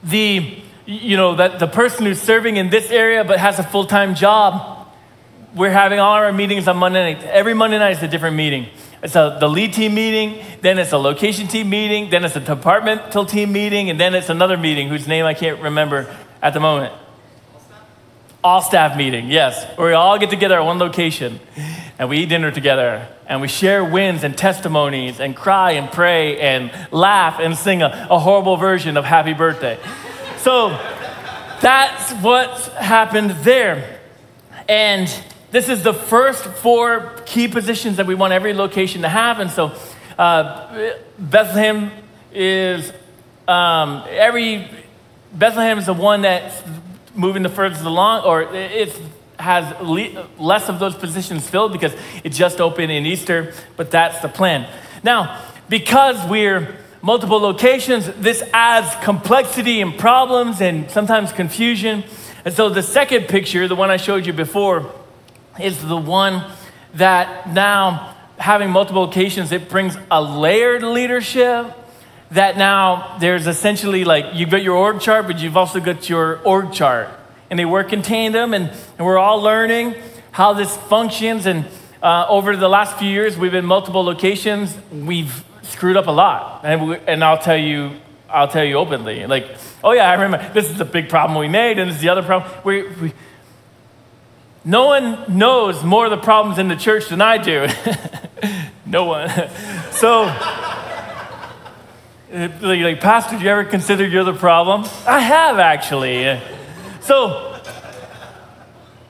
the 0.03 0.61
you 0.85 1.17
know 1.17 1.35
that 1.35 1.57
the 1.59 1.67
person 1.67 2.05
who's 2.05 2.21
serving 2.21 2.57
in 2.57 2.69
this 2.69 2.91
area 2.91 3.23
but 3.23 3.39
has 3.39 3.57
a 3.57 3.63
full-time 3.63 4.13
job 4.13 4.79
we're 5.55 5.71
having 5.71 5.99
all 5.99 6.13
our 6.13 6.31
meetings 6.31 6.67
on 6.67 6.77
Monday 6.77 7.13
night. 7.13 7.23
Every 7.23 7.55
Monday 7.55 7.79
night 7.79 7.97
is 7.97 8.03
a 8.03 8.07
different 8.07 8.35
meeting. 8.35 8.67
It's 9.01 9.15
a, 9.15 9.37
the 9.39 9.49
lead 9.49 9.73
team 9.73 9.95
meeting, 9.95 10.45
then 10.61 10.77
it's 10.77 10.91
a 10.91 10.97
location 10.97 11.47
team 11.47 11.71
meeting, 11.71 12.11
then 12.11 12.23
it's 12.23 12.35
a 12.35 12.39
departmental 12.39 13.25
team 13.25 13.51
meeting, 13.51 13.89
and 13.89 13.99
then 13.99 14.13
it's 14.13 14.29
another 14.29 14.57
meeting 14.57 14.89
whose 14.89 15.07
name 15.07 15.25
I 15.25 15.33
can't 15.33 15.59
remember 15.61 16.15
at 16.39 16.53
the 16.53 16.59
moment. 16.59 16.93
All 18.43 18.61
staff 18.61 18.95
meeting, 18.95 19.31
yes, 19.31 19.65
where 19.75 19.87
we 19.87 19.93
all 19.93 20.19
get 20.19 20.29
together 20.29 20.59
at 20.59 20.65
one 20.65 20.77
location 20.77 21.39
and 21.99 22.07
we 22.07 22.19
eat 22.19 22.29
dinner 22.29 22.49
together 22.49 23.05
and 23.27 23.41
we 23.41 23.49
share 23.49 23.83
wins 23.83 24.23
and 24.23 24.37
testimonies 24.37 25.19
and 25.19 25.35
cry 25.35 25.71
and 25.71 25.91
pray 25.91 26.39
and 26.39 26.71
laugh 26.91 27.39
and 27.41 27.57
sing 27.57 27.81
a, 27.81 28.07
a 28.09 28.17
horrible 28.17 28.55
version 28.55 28.95
of 28.95 29.03
Happy 29.03 29.33
Birthday. 29.33 29.77
So 30.37 30.69
that's 31.61 32.13
what's 32.23 32.69
happened 32.69 33.31
there. 33.43 33.99
And 34.69 35.13
this 35.51 35.67
is 35.67 35.83
the 35.83 35.93
first 35.93 36.45
four 36.45 37.13
key 37.25 37.49
positions 37.49 37.97
that 37.97 38.07
we 38.07 38.15
want 38.15 38.31
every 38.31 38.53
location 38.53 39.01
to 39.01 39.09
have. 39.09 39.41
And 39.41 39.51
so 39.51 39.75
uh, 40.17 40.93
Bethlehem 41.19 41.91
is 42.31 42.93
um, 43.45 44.05
every 44.07 44.69
Bethlehem 45.33 45.77
is 45.77 45.85
the 45.85 45.93
one 45.93 46.21
that's 46.21 46.63
moving 47.13 47.43
the 47.43 47.49
furthest 47.49 47.83
along, 47.83 48.23
or 48.23 48.41
it 48.41 48.95
has 49.39 49.73
le- 49.81 50.27
less 50.37 50.69
of 50.69 50.79
those 50.79 50.95
positions 50.95 51.49
filled 51.49 51.71
because 51.71 51.93
it 52.23 52.33
just 52.33 52.59
opened 52.59 52.91
in 52.91 53.05
Easter, 53.05 53.53
but 53.77 53.89
that's 53.89 54.19
the 54.19 54.27
plan. 54.27 54.69
Now, 55.03 55.41
because 55.69 56.23
we're 56.29 56.75
multiple 57.01 57.39
locations, 57.39 58.07
this 58.13 58.43
adds 58.53 58.93
complexity 59.03 59.81
and 59.81 59.97
problems 59.97 60.61
and 60.61 60.91
sometimes 60.91 61.31
confusion. 61.31 62.03
And 62.43 62.53
so 62.53 62.69
the 62.69 62.83
second 62.83 63.27
picture, 63.27 63.67
the 63.67 63.75
one 63.75 63.89
I 63.89 63.97
showed 63.97 64.25
you 64.25 64.33
before, 64.33 64.91
is 65.59 65.81
the 65.85 65.97
one 65.97 66.43
that 66.95 67.49
now 67.53 68.15
having 68.37 68.71
multiple 68.71 69.03
locations, 69.03 69.51
it 69.51 69.69
brings 69.69 69.97
a 70.09 70.21
layered 70.21 70.83
leadership 70.83 71.75
that 72.31 72.57
now 72.57 73.17
there's 73.19 73.47
essentially 73.47 74.03
like 74.05 74.25
you've 74.33 74.49
got 74.49 74.61
your 74.61 74.75
org 74.75 75.01
chart, 75.01 75.27
but 75.27 75.39
you've 75.39 75.57
also 75.57 75.79
got 75.79 76.09
your 76.09 76.39
org 76.43 76.71
chart. 76.71 77.09
And 77.49 77.57
they 77.57 77.65
work 77.65 77.93
in 77.93 78.01
tandem, 78.01 78.53
and, 78.53 78.71
and 78.97 79.05
we're 79.05 79.17
all 79.17 79.41
learning 79.41 79.95
how 80.31 80.53
this 80.53 80.75
functions. 80.75 81.45
And 81.45 81.65
uh, 82.01 82.25
over 82.29 82.55
the 82.55 82.69
last 82.69 82.97
few 82.97 83.09
years, 83.09 83.37
we've 83.37 83.51
been 83.51 83.65
multiple 83.65 84.03
locations. 84.03 84.75
We've 84.91 85.43
screwed 85.63 85.97
up 85.97 86.07
a 86.07 86.11
lot. 86.11 86.61
And, 86.63 86.89
we, 86.89 86.97
and 87.07 87.23
I'll 87.23 87.37
tell 87.37 87.57
you, 87.57 87.91
I'll 88.29 88.47
tell 88.47 88.63
you 88.63 88.75
openly. 88.75 89.25
Like, 89.25 89.47
oh 89.83 89.91
yeah, 89.91 90.09
I 90.09 90.13
remember 90.13 90.49
this 90.53 90.69
is 90.69 90.77
the 90.77 90.85
big 90.85 91.09
problem 91.09 91.39
we 91.39 91.47
made, 91.47 91.79
and 91.79 91.89
this 91.89 91.97
is 91.97 92.01
the 92.01 92.09
other 92.09 92.23
problem. 92.23 92.51
We, 92.63 92.83
we, 92.83 93.13
no 94.65 94.87
one 94.87 95.37
knows 95.37 95.83
more 95.83 96.05
of 96.05 96.11
the 96.11 96.17
problems 96.17 96.59
in 96.59 96.67
the 96.67 96.75
church 96.75 97.09
than 97.09 97.21
I 97.21 97.37
do. 97.37 97.67
no 98.85 99.05
one. 99.05 99.29
so, 99.91 100.23
like, 102.31 102.61
like, 102.61 102.99
Pastor, 102.99 103.37
do 103.37 103.43
you 103.43 103.49
ever 103.49 103.63
consider 103.63 104.07
you're 104.07 104.23
the 104.23 104.33
problem? 104.33 104.85
I 105.07 105.19
have 105.19 105.59
actually. 105.59 106.39
So, 107.09 107.55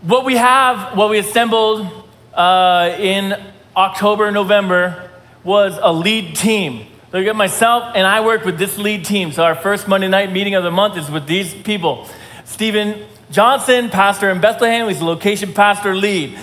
what 0.04 0.24
we 0.24 0.38
have, 0.38 0.96
what 0.96 1.10
we 1.10 1.18
assembled 1.18 1.86
uh, 2.34 2.96
in 2.98 3.38
October, 3.76 4.32
November, 4.32 5.12
was 5.44 5.78
a 5.82 5.92
lead 5.92 6.38
team. 6.38 6.88
So, 7.12 7.18
you 7.18 7.34
myself, 7.34 7.92
and 7.96 8.08
I 8.08 8.22
work 8.22 8.46
with 8.46 8.58
this 8.58 8.78
lead 8.78 9.04
team. 9.04 9.34
So, 9.34 9.44
our 9.44 9.54
first 9.54 9.90
Monday 9.90 10.08
night 10.08 10.32
meeting 10.32 10.56
of 10.56 10.64
the 10.64 10.72
month 10.72 10.96
is 10.96 11.12
with 11.12 11.28
these 11.28 11.54
people 11.54 12.08
Stephen 12.46 13.06
Johnson, 13.32 13.90
pastor 13.90 14.30
in 14.30 14.40
Bethlehem, 14.40 14.88
he's 14.88 15.00
the 15.00 15.06
location 15.06 15.54
pastor 15.54 15.94
lead. 15.94 16.40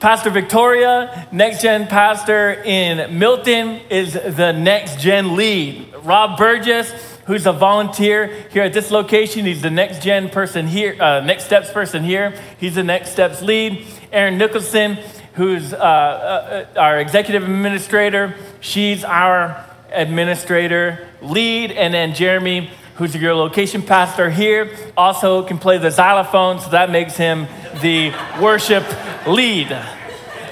Pastor 0.00 0.28
Victoria, 0.28 1.26
next 1.32 1.62
gen 1.62 1.86
pastor 1.86 2.52
in 2.52 3.18
Milton, 3.18 3.80
is 3.88 4.12
the 4.12 4.52
next 4.52 5.00
gen 5.00 5.36
lead. 5.36 5.90
Rob 6.02 6.36
Burgess, 6.36 7.17
who's 7.28 7.46
a 7.46 7.52
volunteer 7.52 8.48
here 8.50 8.62
at 8.62 8.72
this 8.72 8.90
location, 8.90 9.44
he's 9.44 9.60
the 9.60 9.70
next 9.70 10.02
gen 10.02 10.30
person 10.30 10.66
here, 10.66 10.96
uh, 11.00 11.20
next 11.20 11.44
steps 11.44 11.70
person 11.70 12.02
here. 12.02 12.34
He's 12.58 12.74
the 12.74 12.82
next 12.82 13.10
steps 13.12 13.42
lead. 13.42 13.86
Erin 14.10 14.38
Nicholson, 14.38 14.98
who's 15.34 15.74
uh, 15.74 15.76
uh, 15.76 16.80
our 16.80 16.98
executive 16.98 17.42
administrator, 17.42 18.34
she's 18.60 19.04
our 19.04 19.62
administrator 19.92 21.06
lead. 21.20 21.70
And 21.70 21.92
then 21.92 22.14
Jeremy, 22.14 22.70
who's 22.96 23.14
your 23.14 23.34
location 23.34 23.82
pastor 23.82 24.30
here, 24.30 24.74
also 24.96 25.42
can 25.42 25.58
play 25.58 25.76
the 25.76 25.90
xylophone, 25.90 26.60
so 26.60 26.70
that 26.70 26.90
makes 26.90 27.18
him 27.18 27.46
the 27.82 28.10
worship 28.40 28.86
lead. 29.26 29.68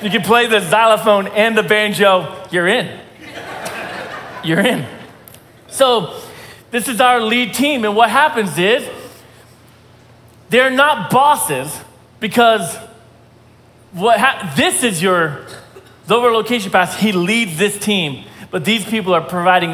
You 0.03 0.11
can 0.11 0.20
play 0.20 0.47
the 0.47 0.61
xylophone 0.61 1.29
and 1.29 1.57
the 1.57 1.62
banjo, 1.62 2.47
you're 2.51 2.68
in. 2.68 3.01
You're 4.45 4.61
in. 4.61 4.87
So, 5.68 6.22
this 6.71 6.89
is 6.89 7.01
our 7.01 7.21
lead 7.21 7.55
team, 7.55 7.85
and 7.85 7.97
what 7.97 8.11
happens 8.11 8.59
is 8.59 8.89
they're 10.49 10.71
not 10.71 11.11
bosses 11.11 11.79
because 12.21 12.77
what 13.93 14.21
ha- 14.21 14.53
this 14.57 14.83
is 14.83 15.03
your 15.03 15.47
over 16.11 16.31
location 16.31 16.71
pastor. 16.71 17.01
He 17.01 17.12
leads 17.12 17.59
this 17.59 17.79
team, 17.79 18.25
but 18.51 18.64
these 18.64 18.85
people 18.85 19.14
are 19.14 19.23
providing 19.23 19.71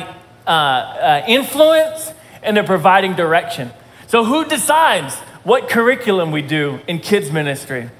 uh, 0.47 0.51
uh, 0.51 1.25
influence 1.29 2.13
and 2.43 2.57
they're 2.57 2.65
providing 2.65 3.15
direction. 3.15 3.71
So, 4.07 4.25
who 4.25 4.45
decides 4.45 5.15
what 5.45 5.69
curriculum 5.69 6.33
we 6.33 6.43
do 6.43 6.81
in 6.87 6.99
kids' 6.99 7.31
ministry? 7.31 7.91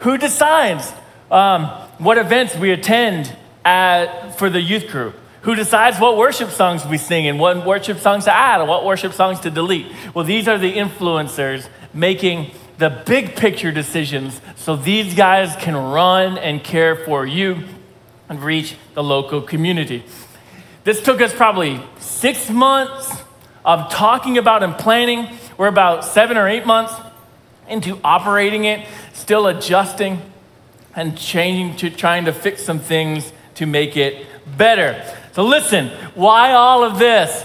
Who 0.00 0.18
decides 0.18 0.92
um, 1.30 1.66
what 1.98 2.18
events 2.18 2.56
we 2.56 2.70
attend 2.70 3.34
at, 3.64 4.38
for 4.38 4.50
the 4.50 4.60
youth 4.60 4.88
group? 4.88 5.14
Who 5.42 5.56
decides 5.56 5.98
what 5.98 6.16
worship 6.16 6.50
songs 6.50 6.86
we 6.86 6.98
sing 6.98 7.26
and 7.26 7.38
what 7.38 7.66
worship 7.66 7.98
songs 7.98 8.24
to 8.24 8.34
add 8.34 8.60
and 8.60 8.68
what 8.68 8.84
worship 8.84 9.12
songs 9.12 9.40
to 9.40 9.50
delete? 9.50 9.86
Well, 10.14 10.24
these 10.24 10.46
are 10.46 10.56
the 10.56 10.72
influencers 10.72 11.68
making 11.92 12.52
the 12.78 12.90
big 12.90 13.34
picture 13.34 13.72
decisions 13.72 14.40
so 14.56 14.76
these 14.76 15.14
guys 15.14 15.56
can 15.56 15.76
run 15.76 16.38
and 16.38 16.62
care 16.62 16.94
for 16.94 17.26
you 17.26 17.64
and 18.28 18.42
reach 18.42 18.76
the 18.94 19.02
local 19.02 19.42
community. 19.42 20.04
This 20.84 21.02
took 21.02 21.20
us 21.20 21.34
probably 21.34 21.80
six 21.98 22.48
months 22.48 23.22
of 23.64 23.90
talking 23.90 24.38
about 24.38 24.62
and 24.62 24.76
planning. 24.76 25.28
We're 25.56 25.66
about 25.66 26.04
seven 26.04 26.36
or 26.36 26.48
eight 26.48 26.66
months 26.66 26.94
into 27.68 27.98
operating 28.04 28.64
it, 28.64 28.86
still 29.12 29.48
adjusting 29.48 30.22
and 30.94 31.18
changing 31.18 31.76
to 31.78 31.90
trying 31.90 32.26
to 32.26 32.32
fix 32.32 32.62
some 32.62 32.78
things 32.78 33.32
to 33.56 33.66
make 33.66 33.96
it 33.96 34.26
better. 34.56 35.04
So, 35.32 35.44
listen, 35.44 35.88
why 36.14 36.52
all 36.52 36.84
of 36.84 36.98
this? 36.98 37.44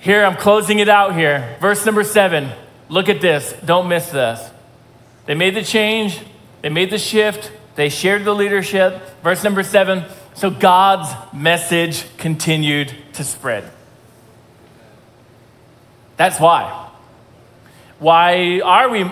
Here, 0.00 0.24
I'm 0.24 0.36
closing 0.36 0.80
it 0.80 0.88
out 0.88 1.14
here. 1.14 1.56
Verse 1.60 1.86
number 1.86 2.02
seven. 2.02 2.50
Look 2.88 3.08
at 3.08 3.20
this. 3.20 3.54
Don't 3.64 3.88
miss 3.88 4.10
this. 4.10 4.50
They 5.26 5.34
made 5.34 5.54
the 5.54 5.62
change, 5.62 6.20
they 6.62 6.70
made 6.70 6.90
the 6.90 6.98
shift, 6.98 7.52
they 7.76 7.88
shared 7.88 8.24
the 8.24 8.34
leadership. 8.34 9.00
Verse 9.22 9.44
number 9.44 9.62
seven. 9.62 10.04
So, 10.34 10.50
God's 10.50 11.14
message 11.32 12.04
continued 12.16 12.94
to 13.14 13.24
spread. 13.24 13.70
That's 16.16 16.40
why. 16.40 16.88
Why 17.98 18.60
are 18.60 18.88
we 18.88 19.04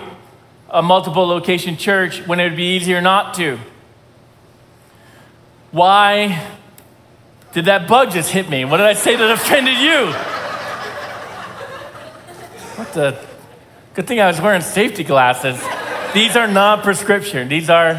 a 0.69 0.81
multiple 0.81 1.25
location 1.25 1.77
church 1.77 2.25
when 2.27 2.39
it 2.39 2.49
would 2.49 2.57
be 2.57 2.75
easier 2.75 2.99
not 2.99 3.33
to? 3.35 3.59
Why 5.71 6.56
did 7.53 7.65
that 7.65 7.87
bug 7.87 8.11
just 8.11 8.31
hit 8.31 8.49
me? 8.49 8.65
What 8.65 8.77
did 8.77 8.85
I 8.85 8.93
say 8.93 9.15
that 9.15 9.31
offended 9.31 9.77
you? 9.77 10.11
What 12.77 12.93
the? 12.93 13.27
Good 13.95 14.05
thing 14.05 14.19
I 14.19 14.27
was 14.27 14.39
wearing 14.39 14.61
safety 14.61 15.03
glasses. 15.03 15.59
These 16.13 16.35
are 16.35 16.47
not 16.47 16.83
prescription. 16.83 17.49
These 17.49 17.69
are 17.69 17.95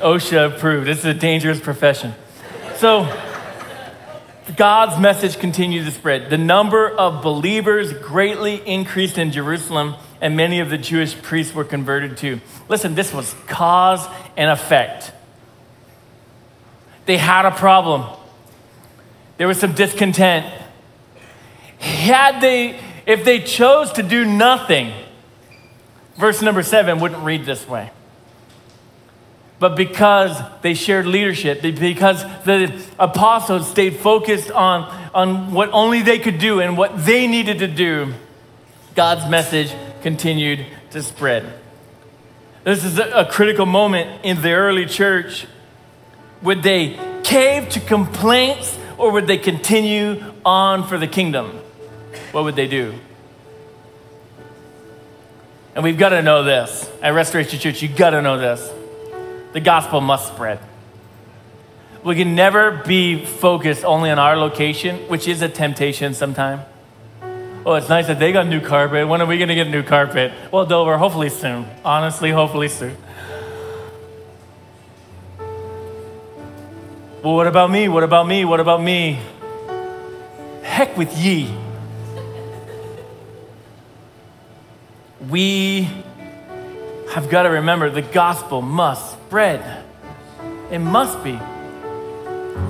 OSHA 0.00 0.56
approved. 0.56 0.86
This 0.86 0.98
is 0.98 1.04
a 1.04 1.14
dangerous 1.14 1.60
profession. 1.60 2.14
So, 2.76 3.06
God's 4.56 5.00
message 5.00 5.38
continued 5.38 5.84
to 5.84 5.90
spread. 5.92 6.30
The 6.30 6.38
number 6.38 6.90
of 6.90 7.22
believers 7.22 7.92
greatly 7.92 8.56
increased 8.66 9.18
in 9.18 9.30
Jerusalem, 9.30 9.94
and 10.20 10.36
many 10.36 10.60
of 10.60 10.70
the 10.70 10.78
Jewish 10.78 11.20
priests 11.22 11.54
were 11.54 11.64
converted 11.64 12.16
too. 12.16 12.40
Listen, 12.68 12.94
this 12.94 13.12
was 13.12 13.34
cause 13.46 14.06
and 14.36 14.50
effect. 14.50 15.12
They 17.06 17.16
had 17.16 17.44
a 17.44 17.50
problem, 17.50 18.06
there 19.40 19.48
was 19.48 19.58
some 19.58 19.72
discontent. 19.72 20.44
Had 21.78 22.42
they, 22.42 22.78
if 23.06 23.24
they 23.24 23.40
chose 23.40 23.90
to 23.92 24.02
do 24.02 24.26
nothing, 24.26 24.92
verse 26.18 26.42
number 26.42 26.62
seven 26.62 27.00
wouldn't 27.00 27.24
read 27.24 27.46
this 27.46 27.66
way 27.66 27.90
but 29.60 29.76
because 29.76 30.40
they 30.62 30.72
shared 30.72 31.06
leadership, 31.06 31.60
because 31.60 32.24
the 32.44 32.82
apostles 32.98 33.70
stayed 33.70 33.96
focused 33.96 34.50
on, 34.50 34.84
on 35.12 35.52
what 35.52 35.68
only 35.72 36.00
they 36.00 36.18
could 36.18 36.38
do 36.38 36.60
and 36.60 36.78
what 36.78 37.04
they 37.04 37.26
needed 37.26 37.58
to 37.58 37.68
do, 37.68 38.14
God's 38.94 39.30
message 39.30 39.70
continued 40.00 40.64
to 40.92 41.02
spread. 41.02 41.60
This 42.64 42.84
is 42.84 42.98
a, 42.98 43.26
critical 43.30 43.66
moment 43.66 44.24
in 44.24 44.40
the 44.40 44.52
early 44.52 44.86
church. 44.86 45.46
Would 46.40 46.62
they 46.62 46.98
cave 47.22 47.68
to 47.70 47.80
complaints 47.80 48.78
or 49.00 49.10
would 49.12 49.26
they 49.26 49.38
continue 49.38 50.22
on 50.44 50.86
for 50.86 50.98
the 50.98 51.06
kingdom? 51.06 51.58
What 52.32 52.44
would 52.44 52.54
they 52.54 52.68
do? 52.68 52.94
And 55.74 55.82
we've 55.82 55.96
got 55.96 56.10
to 56.10 56.20
know 56.20 56.42
this. 56.42 56.90
At 57.00 57.14
Restoration 57.14 57.58
Church, 57.58 57.80
you've 57.80 57.96
got 57.96 58.10
to 58.10 58.20
know 58.20 58.38
this 58.38 58.70
the 59.52 59.60
gospel 59.60 60.00
must 60.00 60.28
spread. 60.28 60.60
We 62.04 62.14
can 62.14 62.34
never 62.34 62.82
be 62.86 63.24
focused 63.24 63.84
only 63.84 64.10
on 64.10 64.18
our 64.18 64.36
location, 64.36 64.96
which 65.08 65.26
is 65.26 65.42
a 65.42 65.48
temptation 65.48 66.14
sometimes. 66.14 66.62
Oh, 67.66 67.74
it's 67.74 67.88
nice 67.88 68.06
that 68.06 68.18
they 68.18 68.32
got 68.32 68.46
new 68.46 68.60
carpet. 68.60 69.06
When 69.06 69.20
are 69.20 69.26
we 69.26 69.36
going 69.36 69.48
to 69.48 69.54
get 69.54 69.66
a 69.66 69.70
new 69.70 69.82
carpet? 69.82 70.32
Well, 70.50 70.64
Dover, 70.64 70.96
hopefully 70.96 71.28
soon. 71.28 71.66
Honestly, 71.84 72.30
hopefully 72.30 72.68
soon. 72.68 72.96
Well, 77.22 77.34
what 77.34 77.46
about 77.46 77.70
me? 77.70 77.86
What 77.86 78.02
about 78.02 78.26
me? 78.26 78.46
What 78.46 78.60
about 78.60 78.82
me? 78.82 79.18
Heck 80.62 80.96
with 80.96 81.14
ye. 81.18 81.54
We 85.28 85.86
have 87.12 87.28
got 87.28 87.42
to 87.42 87.50
remember 87.50 87.90
the 87.90 88.00
gospel 88.00 88.62
must 88.62 89.12
spread. 89.12 89.84
It 90.70 90.78
must 90.78 91.22
be. 91.22 91.32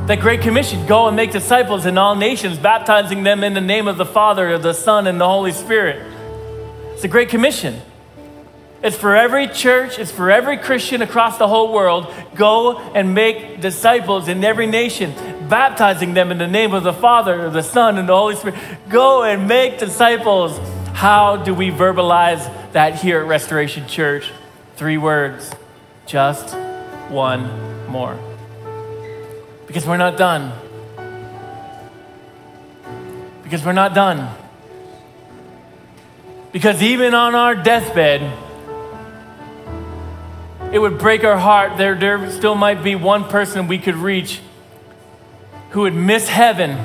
That 0.06 0.18
Great 0.20 0.40
Commission 0.40 0.84
go 0.84 1.06
and 1.06 1.14
make 1.14 1.30
disciples 1.30 1.86
in 1.86 1.96
all 1.96 2.16
nations, 2.16 2.58
baptizing 2.58 3.22
them 3.22 3.44
in 3.44 3.54
the 3.54 3.60
name 3.60 3.86
of 3.86 3.98
the 3.98 4.06
Father, 4.06 4.50
of 4.54 4.64
the 4.64 4.74
Son, 4.74 5.06
and 5.06 5.20
the 5.20 5.28
Holy 5.28 5.52
Spirit. 5.52 6.04
It's 6.94 7.04
a 7.04 7.08
Great 7.08 7.28
Commission. 7.28 7.80
It's 8.82 8.96
for 8.96 9.14
every 9.14 9.46
church, 9.46 9.98
it's 9.98 10.10
for 10.10 10.30
every 10.30 10.56
Christian 10.56 11.02
across 11.02 11.36
the 11.36 11.46
whole 11.46 11.70
world. 11.72 12.12
Go 12.34 12.78
and 12.78 13.14
make 13.14 13.60
disciples 13.60 14.26
in 14.26 14.42
every 14.42 14.66
nation, 14.66 15.12
baptizing 15.48 16.14
them 16.14 16.30
in 16.30 16.38
the 16.38 16.46
name 16.46 16.72
of 16.72 16.82
the 16.82 16.94
Father, 16.94 17.50
the 17.50 17.62
Son, 17.62 17.98
and 17.98 18.08
the 18.08 18.16
Holy 18.16 18.36
Spirit. 18.36 18.58
Go 18.88 19.22
and 19.22 19.46
make 19.46 19.78
disciples. 19.78 20.58
How 20.94 21.36
do 21.36 21.52
we 21.52 21.70
verbalize 21.70 22.72
that 22.72 22.94
here 22.94 23.20
at 23.20 23.26
Restoration 23.26 23.86
Church? 23.86 24.30
Three 24.76 24.96
words 24.96 25.52
just 26.06 26.56
one 27.10 27.86
more. 27.86 28.18
Because 29.66 29.86
we're 29.86 29.98
not 29.98 30.16
done. 30.16 30.52
Because 33.42 33.62
we're 33.62 33.72
not 33.72 33.94
done. 33.94 34.34
Because 36.50 36.82
even 36.82 37.14
on 37.14 37.34
our 37.34 37.54
deathbed, 37.54 38.22
it 40.72 40.78
would 40.78 40.98
break 40.98 41.24
our 41.24 41.36
heart. 41.36 41.76
There, 41.76 41.94
there 41.94 42.30
still 42.30 42.54
might 42.54 42.82
be 42.82 42.94
one 42.94 43.24
person 43.24 43.66
we 43.66 43.78
could 43.78 43.96
reach 43.96 44.40
who 45.70 45.82
would 45.82 45.94
miss 45.94 46.28
heaven 46.28 46.78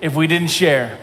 if 0.00 0.14
we 0.14 0.26
didn't 0.26 0.48
share. 0.48 0.98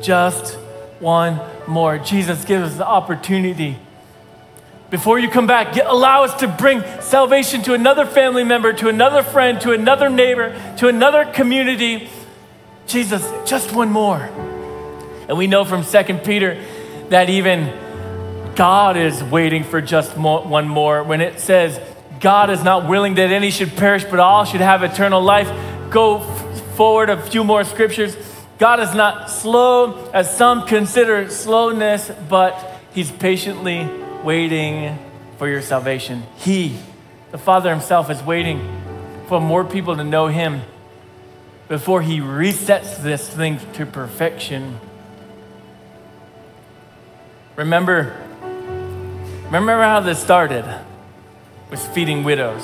Just 0.00 0.54
one 1.00 1.40
more. 1.66 1.98
Jesus 1.98 2.44
give 2.44 2.62
us 2.62 2.76
the 2.76 2.86
opportunity. 2.86 3.76
Before 4.90 5.18
you 5.18 5.28
come 5.28 5.46
back, 5.46 5.74
get, 5.74 5.86
allow 5.86 6.24
us 6.24 6.34
to 6.40 6.48
bring 6.48 6.82
salvation 7.00 7.62
to 7.64 7.74
another 7.74 8.06
family 8.06 8.44
member, 8.44 8.72
to 8.72 8.88
another 8.88 9.22
friend, 9.22 9.60
to 9.62 9.72
another 9.72 10.08
neighbor, 10.08 10.58
to 10.78 10.88
another 10.88 11.26
community. 11.26 12.08
Jesus, 12.86 13.30
just 13.44 13.74
one 13.74 13.90
more. 13.90 14.30
And 15.28 15.36
we 15.36 15.46
know 15.46 15.66
from 15.66 15.84
2 15.84 16.14
Peter 16.24 16.64
that 17.10 17.30
even 17.30 17.72
God 18.54 18.96
is 18.96 19.22
waiting 19.22 19.64
for 19.64 19.80
just 19.80 20.16
one 20.16 20.68
more. 20.68 21.02
When 21.02 21.20
it 21.20 21.40
says, 21.40 21.80
God 22.20 22.50
is 22.50 22.64
not 22.64 22.88
willing 22.88 23.14
that 23.14 23.30
any 23.30 23.50
should 23.50 23.76
perish, 23.76 24.04
but 24.04 24.18
all 24.18 24.44
should 24.44 24.60
have 24.60 24.82
eternal 24.82 25.22
life. 25.22 25.48
Go 25.90 26.18
f- 26.18 26.76
forward 26.76 27.10
a 27.10 27.20
few 27.22 27.44
more 27.44 27.64
scriptures. 27.64 28.16
God 28.58 28.80
is 28.80 28.92
not 28.92 29.30
slow 29.30 30.10
as 30.12 30.36
some 30.36 30.66
consider 30.66 31.30
slowness, 31.30 32.10
but 32.28 32.80
He's 32.92 33.12
patiently 33.12 33.88
waiting 34.24 34.98
for 35.36 35.48
your 35.48 35.62
salvation. 35.62 36.24
He, 36.38 36.76
the 37.30 37.38
Father 37.38 37.70
Himself, 37.70 38.10
is 38.10 38.20
waiting 38.22 38.82
for 39.28 39.40
more 39.40 39.64
people 39.64 39.96
to 39.96 40.02
know 40.02 40.26
Him 40.26 40.62
before 41.68 42.02
He 42.02 42.18
resets 42.18 43.00
this 43.00 43.28
thing 43.28 43.60
to 43.74 43.86
perfection. 43.86 44.80
Remember, 47.58 48.16
remember 49.46 49.82
how 49.82 49.98
this 49.98 50.22
started 50.22 50.64
with 51.70 51.80
feeding 51.92 52.22
widows. 52.22 52.62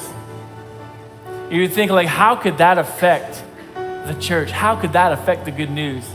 You 1.50 1.62
would 1.62 1.72
think 1.72 1.90
like, 1.90 2.06
how 2.06 2.36
could 2.36 2.58
that 2.58 2.78
affect 2.78 3.42
the 3.74 4.16
church? 4.20 4.52
How 4.52 4.76
could 4.76 4.92
that 4.92 5.10
affect 5.10 5.46
the 5.46 5.50
good 5.50 5.72
news? 5.72 6.08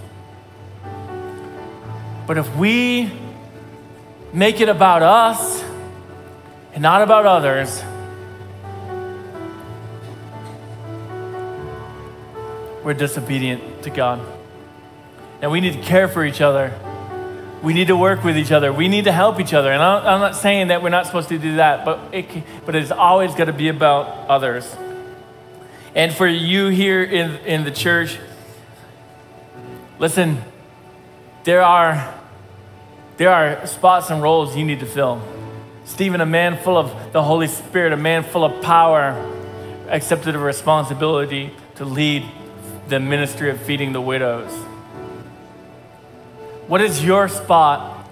But 2.26 2.38
if 2.38 2.56
we 2.56 3.12
make 4.32 4.62
it 4.62 4.70
about 4.70 5.02
us 5.04 5.62
and 6.74 6.82
not 6.82 7.02
about 7.02 7.26
others, 7.26 7.84
we're 12.86 12.94
disobedient 12.94 13.84
to 13.84 13.90
God. 13.90 14.26
And 15.42 15.52
we 15.52 15.60
need 15.60 15.74
to 15.74 15.82
care 15.82 16.08
for 16.08 16.24
each 16.24 16.40
other. 16.40 16.74
We 17.62 17.74
need 17.74 17.88
to 17.88 17.98
work 17.98 18.24
with 18.24 18.38
each 18.38 18.52
other. 18.52 18.72
We 18.72 18.88
need 18.88 19.04
to 19.06 19.12
help 19.12 19.40
each 19.40 19.54
other. 19.54 19.72
And 19.72 19.82
I'm 19.84 20.22
not 20.22 20.36
saying 20.36 20.70
that 20.70 20.82
we're 20.82 20.90
not 20.90 21.06
supposed 21.06 21.30
to 21.30 21.38
do 21.38 21.58
that, 21.58 21.84
but, 21.84 22.00
it, 22.14 22.26
but 22.66 22.76
it's 22.76 22.92
always 22.92 23.36
got 23.36 23.46
to 23.46 23.54
be 23.54 23.68
about 23.68 24.30
others. 24.30 24.76
And 25.94 26.14
for 26.14 26.28
you 26.28 26.68
here 26.68 27.04
in, 27.04 27.36
in 27.46 27.64
the 27.66 27.72
church, 27.72 28.18
listen, 29.98 30.42
there 31.44 31.62
are, 31.62 32.14
there 33.18 33.30
are 33.30 33.68
spots 33.68 34.10
and 34.10 34.22
roles 34.22 34.56
you 34.56 34.64
need 34.64 34.80
to 34.80 34.86
fill. 34.86 35.22
Stephen, 35.84 36.22
a 36.22 36.26
man 36.26 36.58
full 36.58 36.78
of 36.78 37.12
the 37.12 37.24
Holy 37.24 37.48
Spirit, 37.48 37.92
a 37.92 37.98
man 37.98 38.24
full 38.24 38.46
of 38.46 38.62
power, 38.62 39.12
accepted 39.90 40.36
a 40.36 40.40
responsibility 40.40 41.52
to 41.76 41.84
lead 41.84 42.24
the 42.88 43.00
ministry 43.00 43.50
of 43.50 43.60
feeding 43.62 43.92
the 43.92 44.02
widows. 44.02 44.69
What 46.70 46.82
is 46.82 47.04
your 47.04 47.28
spot? 47.30 48.08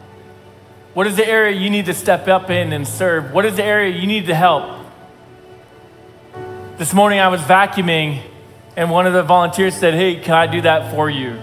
What 0.96 1.06
is 1.06 1.16
the 1.16 1.28
area 1.28 1.56
you 1.56 1.70
need 1.70 1.86
to 1.86 1.94
step 1.94 2.28
up 2.28 2.50
in 2.50 2.74
and 2.74 2.88
serve? 2.88 3.32
What 3.32 3.46
is 3.46 3.58
the 3.58 3.64
area 3.64 3.96
you 3.96 4.08
need 4.08 4.26
to 4.26 4.34
help? 4.34 4.84
This 6.78 6.92
morning 6.92 7.20
I 7.20 7.28
was 7.28 7.40
vacuuming, 7.42 8.24
and 8.76 8.90
one 8.90 9.06
of 9.06 9.14
the 9.14 9.22
volunteers 9.22 9.76
said, 9.76 9.94
Hey, 9.94 10.16
can 10.16 10.34
I 10.34 10.48
do 10.48 10.62
that 10.62 10.92
for 10.92 11.08
you? 11.08 11.40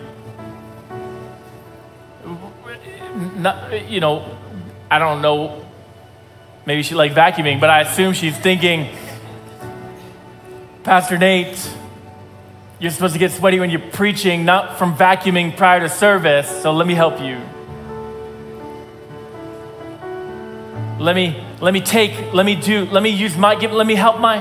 Not, 3.36 3.88
you 3.88 4.00
know, 4.00 4.36
I 4.90 4.98
don't 4.98 5.22
know, 5.22 5.64
maybe 6.66 6.82
she 6.82 6.96
liked 6.96 7.14
vacuuming, 7.14 7.60
but 7.60 7.70
I 7.70 7.82
assume 7.82 8.12
she's 8.12 8.36
thinking, 8.36 8.88
Pastor 10.82 11.16
Nate, 11.16 11.76
You're 12.78 12.90
supposed 12.90 13.12
to 13.12 13.18
get 13.18 13.32
sweaty 13.32 13.60
when 13.60 13.70
you're 13.70 13.80
preaching, 13.80 14.44
not 14.44 14.78
from 14.78 14.96
vacuuming 14.96 15.56
prior 15.56 15.80
to 15.80 15.88
service. 15.88 16.48
So 16.62 16.72
let 16.72 16.86
me 16.86 16.94
help 16.94 17.20
you. 17.20 17.40
Let 20.98 21.16
me 21.16 21.44
let 21.60 21.72
me 21.72 21.80
take, 21.80 22.32
let 22.32 22.44
me 22.44 22.56
do, 22.56 22.84
let 22.86 23.02
me 23.02 23.10
use 23.10 23.36
my 23.36 23.54
gift, 23.54 23.72
let 23.72 23.86
me 23.86 23.94
help 23.94 24.20
my. 24.20 24.38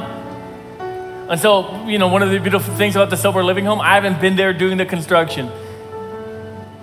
And 1.30 1.40
so, 1.40 1.86
you 1.86 1.98
know, 1.98 2.10
one 2.10 2.22
of 2.22 2.32
the 2.32 2.40
beautiful 2.40 2.74
things 2.76 2.96
about 2.96 3.10
the 3.10 3.18
sober 3.18 3.44
living 3.44 3.66
home, 3.66 3.80
I 3.80 3.96
haven't 3.96 4.20
been 4.20 4.36
there 4.36 4.52
doing 4.52 4.78
the 4.78 4.86
construction. 4.86 5.50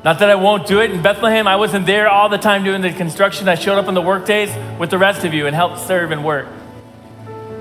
Not 0.02 0.18
that 0.20 0.30
I 0.30 0.34
won't 0.36 0.66
do 0.66 0.80
it. 0.80 0.90
In 0.90 1.02
Bethlehem, 1.02 1.46
I 1.46 1.56
wasn't 1.56 1.84
there 1.84 2.08
all 2.08 2.30
the 2.30 2.38
time 2.38 2.64
doing 2.64 2.80
the 2.80 2.90
construction. 2.90 3.48
I 3.48 3.54
showed 3.54 3.76
up 3.76 3.86
on 3.86 3.92
the 3.92 4.00
work 4.00 4.24
days 4.24 4.50
with 4.78 4.88
the 4.88 4.96
rest 4.96 5.26
of 5.26 5.34
you 5.34 5.46
and 5.46 5.54
helped 5.54 5.78
serve 5.78 6.10
and 6.10 6.24
work. 6.24 6.48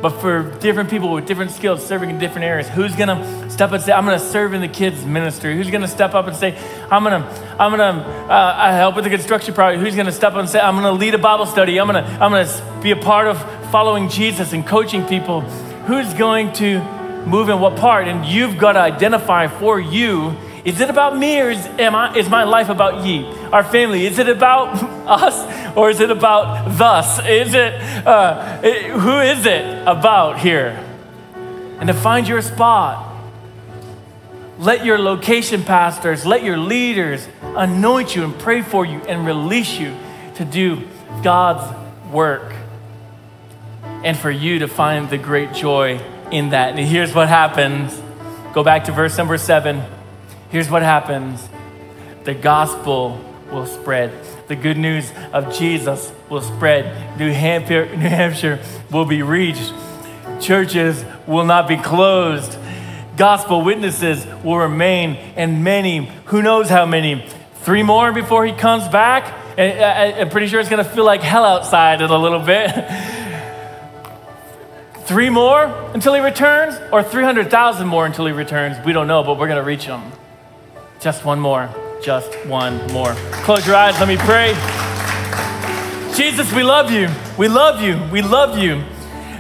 But 0.02 0.12
for 0.22 0.44
different 0.60 0.90
people 0.90 1.12
with 1.12 1.26
different 1.26 1.52
skills, 1.52 1.86
serving 1.86 2.10
in 2.10 2.18
different 2.18 2.46
areas, 2.46 2.70
who's 2.70 2.96
gonna 2.96 3.49
step 3.60 3.72
up 3.72 3.74
and 3.74 3.84
say, 3.84 3.92
"I'm 3.92 4.06
gonna 4.06 4.20
serve 4.20 4.54
in 4.54 4.62
the 4.62 4.70
kids' 4.70 5.04
ministry"? 5.04 5.54
Who's 5.54 5.70
gonna 5.70 5.90
step 5.90 6.14
up 6.14 6.28
and 6.28 6.36
say, 6.38 6.58
"I'm 6.90 7.04
gonna, 7.04 7.28
I'm 7.60 7.72
gonna 7.72 8.00
uh, 8.30 8.72
help 8.72 8.96
with 8.96 9.04
the 9.04 9.10
construction 9.10 9.54
project"? 9.54 9.84
Who's 9.84 9.98
gonna 9.98 10.14
step 10.14 10.32
up 10.32 10.40
and 10.40 10.48
say, 10.48 10.62
"I'm 10.62 10.76
gonna 10.76 10.94
lead 10.94 11.14
a 11.14 11.18
Bible 11.18 11.46
study"? 11.46 11.78
I'm 11.78 11.86
gonna, 11.86 12.06
I'm 12.22 12.32
gonna 12.32 12.80
be 12.82 12.92
a 12.92 12.96
part 12.96 13.28
of 13.28 13.38
following 13.70 14.08
Jesus 14.08 14.54
and 14.54 14.66
coaching 14.66 15.06
people. 15.08 15.42
Who's 15.88 16.14
going 16.14 16.54
to 16.54 16.80
move 17.26 17.50
in 17.50 17.60
what 17.60 17.76
part? 17.76 18.08
And 18.08 18.26
you've 18.26 18.58
got 18.58 18.74
to 18.74 18.80
identify 18.80 19.48
for 19.48 19.78
you 19.78 20.38
is 20.64 20.80
it 20.80 20.90
about 20.90 21.18
me 21.18 21.42
or 21.42 21.50
is, 21.50 21.66
am 21.66 21.96
I, 21.96 22.16
is 22.16 22.30
my 22.30 22.44
life 22.44 22.70
about 22.70 23.06
ye? 23.06 23.26
Our 23.52 23.64
family, 23.64 24.06
is 24.06 24.20
it 24.20 24.30
about 24.30 24.82
us 25.08 25.76
or 25.76 25.90
is 25.90 26.00
it 26.00 26.12
about 26.12 26.78
thus? 26.78 27.20
Is 27.26 27.54
it, 27.54 27.74
uh, 28.06 28.62
it, 28.64 28.92
who 28.92 29.20
is 29.20 29.46
it 29.46 29.84
about 29.86 30.40
here? 30.40 30.86
And 31.80 31.88
to 31.88 31.94
find 31.94 32.28
your 32.28 32.42
spot, 32.42 33.09
let 34.60 34.84
your 34.84 35.00
location 35.00 35.64
pastors, 35.64 36.26
let 36.26 36.44
your 36.44 36.58
leaders 36.58 37.26
anoint 37.42 38.14
you 38.14 38.26
and 38.26 38.38
pray 38.38 38.62
for 38.62 38.86
you 38.86 39.00
and 39.04 39.26
release 39.26 39.80
you 39.80 39.96
to 40.36 40.44
do 40.44 40.86
God's 41.24 41.76
work 42.12 42.54
and 44.04 44.18
for 44.18 44.30
you 44.30 44.60
to 44.60 44.68
find 44.68 45.10
the 45.10 45.18
great 45.18 45.54
joy 45.54 45.98
in 46.30 46.50
that. 46.50 46.78
And 46.78 46.80
here's 46.80 47.16
what 47.16 47.30
happens. 47.30 48.00
Go 48.54 48.62
back 48.62 48.84
to 48.86 48.92
verse 48.92 49.18
number 49.18 49.38
seven. 49.38 49.82
Here's 50.50 50.70
what 50.70 50.82
happens 50.82 51.48
the 52.26 52.34
gospel 52.34 53.24
will 53.50 53.66
spread. 53.66 54.12
The 54.50 54.58
good 54.58 54.78
news 54.78 55.10
of 55.32 55.56
Jesus 55.58 56.12
will 56.30 56.42
spread. 56.42 57.18
New 57.18 57.32
Hampshire, 57.32 57.86
New 57.96 58.10
Hampshire 58.10 58.60
will 58.92 59.06
be 59.06 59.22
reached. 59.22 59.74
Churches 60.42 61.06
will 61.26 61.46
not 61.46 61.68
be 61.68 61.78
closed. 61.78 62.59
Gospel 63.20 63.66
witnesses 63.66 64.26
will 64.46 64.60
remain, 64.60 65.18
and 65.36 65.62
many, 65.62 66.10
who 66.28 66.42
knows 66.42 66.70
how 66.70 66.86
many, 66.86 67.28
three 67.56 67.84
more 67.84 68.14
before 68.14 68.46
he 68.46 68.54
comes 68.54 68.88
back. 68.88 69.38
And 69.58 70.22
I'm 70.22 70.30
pretty 70.30 70.48
sure 70.48 70.62
it's 70.62 70.70
going 70.70 70.82
to 70.82 70.90
feel 70.90 71.04
like 71.04 71.22
hell 71.22 71.44
outside 71.44 72.02
in 72.02 72.10
a 72.10 72.18
little 72.18 72.40
bit. 72.40 72.72
Three 75.04 75.30
more 75.30 75.66
until 75.94 76.14
he 76.14 76.22
returns, 76.22 76.80
or 76.94 77.04
300,000 77.04 77.86
more 77.86 78.06
until 78.06 78.26
he 78.26 78.32
returns. 78.32 78.78
We 78.86 78.94
don't 78.94 79.08
know, 79.08 79.22
but 79.22 79.38
we're 79.38 79.48
going 79.48 79.62
to 79.62 79.68
reach 79.68 79.84
him. 79.84 80.02
Just 81.02 81.26
one 81.26 81.42
more. 81.42 81.70
Just 82.02 82.34
one 82.46 82.88
more. 82.94 83.14
Close 83.44 83.68
your 83.68 83.76
eyes. 83.76 84.00
Let 84.00 84.08
me 84.08 84.16
pray. 84.16 84.54
Jesus, 86.16 86.54
we 86.54 86.64
love 86.64 86.90
you. 86.90 87.10
We 87.38 87.50
love 87.50 87.82
you. 87.82 88.00
We 88.14 88.22
love 88.22 88.58
you. 88.58 88.82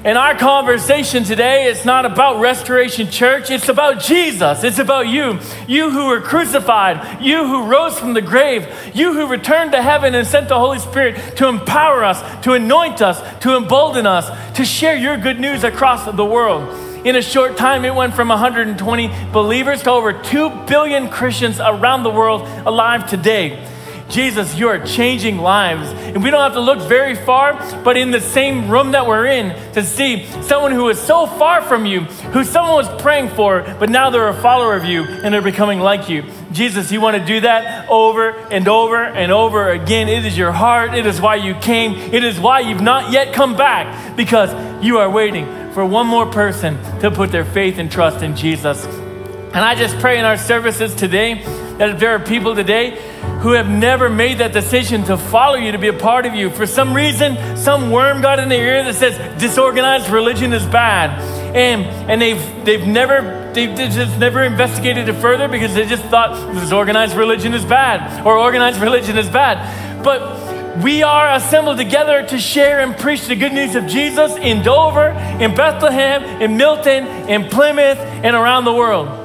And 0.01 0.17
our 0.17 0.33
conversation 0.33 1.25
today 1.25 1.65
is 1.65 1.83
not 1.83 2.05
about 2.05 2.39
Restoration 2.39 3.09
Church, 3.09 3.51
it's 3.51 3.67
about 3.67 3.99
Jesus. 3.99 4.63
It's 4.63 4.79
about 4.79 5.09
you. 5.09 5.39
You 5.67 5.89
who 5.89 6.07
were 6.07 6.21
crucified, 6.21 7.21
you 7.21 7.45
who 7.45 7.67
rose 7.67 7.99
from 7.99 8.13
the 8.13 8.21
grave, 8.21 8.65
you 8.93 9.13
who 9.13 9.27
returned 9.27 9.73
to 9.73 9.81
heaven 9.81 10.15
and 10.15 10.25
sent 10.25 10.47
the 10.47 10.57
Holy 10.57 10.79
Spirit 10.79 11.35
to 11.35 11.49
empower 11.49 12.05
us, 12.05 12.21
to 12.45 12.53
anoint 12.53 13.01
us, 13.01 13.21
to 13.41 13.57
embolden 13.57 14.07
us, 14.07 14.29
to 14.55 14.63
share 14.63 14.95
your 14.95 15.17
good 15.17 15.39
news 15.39 15.65
across 15.65 16.05
the 16.05 16.25
world. 16.25 16.73
In 17.05 17.17
a 17.17 17.21
short 17.21 17.57
time, 17.57 17.83
it 17.83 17.93
went 17.93 18.13
from 18.13 18.29
120 18.29 19.11
believers 19.33 19.83
to 19.83 19.91
over 19.91 20.13
2 20.13 20.65
billion 20.65 21.09
Christians 21.09 21.59
around 21.59 22.03
the 22.03 22.09
world 22.09 22.41
alive 22.65 23.09
today. 23.09 23.68
Jesus, 24.09 24.55
you 24.55 24.67
are 24.67 24.83
changing 24.83 25.37
lives. 25.37 25.87
And 25.89 26.23
we 26.23 26.31
don't 26.31 26.41
have 26.41 26.53
to 26.53 26.59
look 26.59 26.79
very 26.87 27.15
far, 27.15 27.53
but 27.83 27.95
in 27.95 28.09
the 28.09 28.19
same 28.19 28.69
room 28.69 28.91
that 28.91 29.05
we're 29.05 29.27
in 29.27 29.49
to 29.73 29.83
see 29.83 30.25
someone 30.41 30.71
who 30.71 30.89
is 30.89 30.99
so 30.99 31.27
far 31.27 31.61
from 31.61 31.85
you, 31.85 32.01
who 32.01 32.43
someone 32.43 32.73
was 32.73 33.01
praying 33.01 33.29
for, 33.29 33.61
but 33.79 33.89
now 33.89 34.09
they're 34.09 34.27
a 34.27 34.41
follower 34.41 34.75
of 34.75 34.83
you 34.83 35.03
and 35.03 35.33
they're 35.33 35.41
becoming 35.41 35.79
like 35.79 36.09
you. 36.09 36.23
Jesus, 36.51 36.91
you 36.91 36.99
want 36.99 37.17
to 37.17 37.23
do 37.23 37.41
that 37.41 37.87
over 37.87 38.31
and 38.31 38.67
over 38.67 39.03
and 39.03 39.31
over 39.31 39.69
again. 39.69 40.09
It 40.09 40.25
is 40.25 40.35
your 40.35 40.51
heart. 40.51 40.95
It 40.95 41.05
is 41.05 41.21
why 41.21 41.35
you 41.35 41.53
came. 41.53 41.93
It 42.11 42.23
is 42.23 42.39
why 42.39 42.61
you've 42.61 42.81
not 42.81 43.11
yet 43.11 43.33
come 43.33 43.55
back 43.55 44.17
because 44.17 44.83
you 44.83 44.97
are 44.97 45.09
waiting 45.09 45.45
for 45.73 45.85
one 45.85 46.07
more 46.07 46.25
person 46.25 46.77
to 47.01 47.11
put 47.11 47.31
their 47.31 47.45
faith 47.45 47.77
and 47.77 47.91
trust 47.91 48.23
in 48.23 48.35
Jesus. 48.35 48.83
And 48.85 49.57
I 49.57 49.75
just 49.75 49.97
pray 49.99 50.17
in 50.17 50.25
our 50.25 50.37
services 50.37 50.95
today 50.95 51.43
that 51.77 51.89
if 51.89 51.99
there 51.99 52.11
are 52.11 52.19
people 52.19 52.55
today 52.55 53.08
who 53.41 53.51
have 53.51 53.69
never 53.69 54.09
made 54.09 54.39
that 54.39 54.53
decision 54.53 55.03
to 55.05 55.17
follow 55.17 55.55
you, 55.55 55.71
to 55.71 55.77
be 55.77 55.87
a 55.87 55.93
part 55.93 56.25
of 56.25 56.35
you, 56.35 56.49
for 56.49 56.65
some 56.65 56.93
reason, 56.93 57.57
some 57.57 57.91
worm 57.91 58.21
got 58.21 58.39
in 58.39 58.49
their 58.49 58.77
ear 58.77 58.83
that 58.83 58.95
says 58.95 59.17
disorganized 59.39 60.09
religion 60.09 60.53
is 60.53 60.65
bad. 60.65 61.19
And, 61.55 61.83
and 62.09 62.21
they've, 62.21 62.65
they've 62.65 62.85
never 62.85 63.39
they've 63.53 63.75
just 63.75 64.19
never 64.19 64.43
investigated 64.43 65.09
it 65.09 65.13
further 65.13 65.47
because 65.47 65.73
they 65.73 65.85
just 65.85 66.03
thought 66.05 66.53
disorganized 66.53 67.15
religion 67.15 67.53
is 67.53 67.65
bad 67.65 68.25
or 68.25 68.37
organized 68.37 68.79
religion 68.79 69.17
is 69.17 69.29
bad. 69.29 70.03
But 70.03 70.83
we 70.83 71.03
are 71.03 71.33
assembled 71.33 71.77
together 71.77 72.25
to 72.27 72.39
share 72.39 72.79
and 72.79 72.95
preach 72.95 73.27
the 73.27 73.35
good 73.35 73.53
news 73.53 73.75
of 73.75 73.87
Jesus 73.87 74.35
in 74.37 74.63
Dover, 74.63 75.09
in 75.41 75.55
Bethlehem, 75.55 76.23
in 76.41 76.57
Milton, 76.57 77.05
in 77.27 77.49
Plymouth, 77.49 77.97
and 77.97 78.35
around 78.35 78.65
the 78.65 78.73
world. 78.73 79.18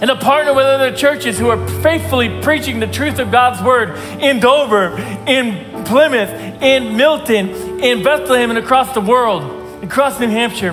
And 0.00 0.08
to 0.10 0.16
partner 0.16 0.52
with 0.52 0.66
other 0.66 0.94
churches 0.94 1.38
who 1.38 1.48
are 1.48 1.68
faithfully 1.80 2.40
preaching 2.42 2.80
the 2.80 2.86
truth 2.86 3.18
of 3.18 3.30
God's 3.30 3.62
word 3.62 3.96
in 4.20 4.40
Dover, 4.40 4.96
in 5.26 5.84
Plymouth, 5.84 6.30
in 6.62 6.96
Milton, 6.96 7.48
in 7.82 8.02
Bethlehem, 8.02 8.50
and 8.50 8.58
across 8.58 8.92
the 8.92 9.00
world, 9.00 9.82
across 9.82 10.20
New 10.20 10.28
Hampshire. 10.28 10.72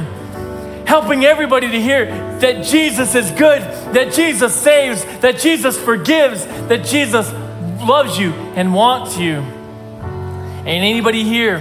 Helping 0.86 1.24
everybody 1.24 1.72
to 1.72 1.82
hear 1.82 2.08
that 2.40 2.66
Jesus 2.66 3.16
is 3.16 3.32
good, 3.32 3.62
that 3.94 4.14
Jesus 4.14 4.54
saves, 4.54 5.06
that 5.22 5.40
Jesus 5.40 5.78
forgives, 5.80 6.46
that 6.46 6.86
Jesus 6.86 7.32
loves 7.82 8.20
you 8.20 8.32
and 8.56 8.74
wants 8.74 9.18
you. 9.18 9.36
And 9.36 10.68
anybody 10.68 11.24
here 11.24 11.60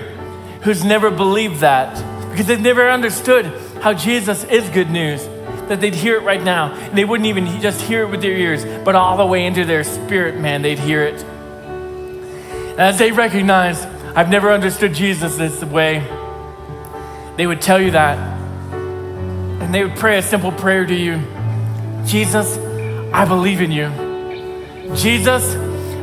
who's 0.62 0.84
never 0.84 1.10
believed 1.10 1.60
that, 1.60 1.94
because 2.30 2.46
they've 2.46 2.60
never 2.60 2.90
understood 2.90 3.46
how 3.80 3.94
Jesus 3.94 4.44
is 4.44 4.68
good 4.70 4.90
news, 4.90 5.24
that 5.72 5.80
they'd 5.80 5.94
hear 5.94 6.16
it 6.16 6.22
right 6.22 6.42
now. 6.42 6.74
And 6.74 6.96
they 6.96 7.04
wouldn't 7.04 7.26
even 7.26 7.60
just 7.62 7.80
hear 7.80 8.02
it 8.02 8.10
with 8.10 8.20
their 8.20 8.36
ears, 8.36 8.64
but 8.84 8.94
all 8.94 9.16
the 9.16 9.24
way 9.24 9.46
into 9.46 9.64
their 9.64 9.84
spirit, 9.84 10.38
man, 10.38 10.60
they'd 10.60 10.78
hear 10.78 11.02
it. 11.02 11.22
And 11.22 12.80
as 12.80 12.98
they 12.98 13.10
recognize, 13.10 13.82
I've 14.14 14.28
never 14.28 14.52
understood 14.52 14.92
Jesus 14.92 15.36
this 15.36 15.64
way, 15.64 16.06
they 17.36 17.46
would 17.46 17.62
tell 17.62 17.80
you 17.80 17.92
that. 17.92 18.18
And 18.72 19.74
they 19.74 19.82
would 19.82 19.96
pray 19.96 20.18
a 20.18 20.22
simple 20.22 20.52
prayer 20.52 20.84
to 20.84 20.94
you 20.94 21.22
Jesus, 22.04 22.58
I 23.14 23.24
believe 23.24 23.62
in 23.62 23.70
you. 23.70 24.94
Jesus, 24.94 25.54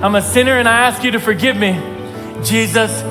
I'm 0.02 0.16
a 0.16 0.22
sinner 0.22 0.58
and 0.58 0.68
I 0.68 0.88
ask 0.88 1.04
you 1.04 1.12
to 1.12 1.20
forgive 1.20 1.58
me. 1.58 1.74
Jesus, 2.44 3.02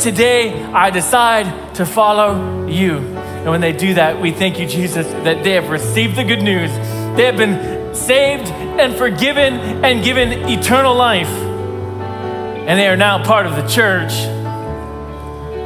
today 0.00 0.62
I 0.62 0.90
decide 0.90 1.74
to 1.76 1.86
follow 1.86 2.66
you. 2.68 3.15
And 3.46 3.52
when 3.52 3.60
they 3.60 3.70
do 3.70 3.94
that, 3.94 4.20
we 4.20 4.32
thank 4.32 4.58
you, 4.58 4.66
Jesus, 4.66 5.06
that 5.06 5.44
they 5.44 5.52
have 5.52 5.68
received 5.70 6.16
the 6.16 6.24
good 6.24 6.42
news. 6.42 6.68
They 7.16 7.26
have 7.26 7.36
been 7.36 7.94
saved 7.94 8.50
and 8.50 8.92
forgiven 8.96 9.54
and 9.84 10.02
given 10.02 10.32
eternal 10.50 10.96
life. 10.96 11.28
And 11.28 12.76
they 12.76 12.88
are 12.88 12.96
now 12.96 13.22
part 13.22 13.46
of 13.46 13.54
the 13.54 13.64
church 13.68 14.12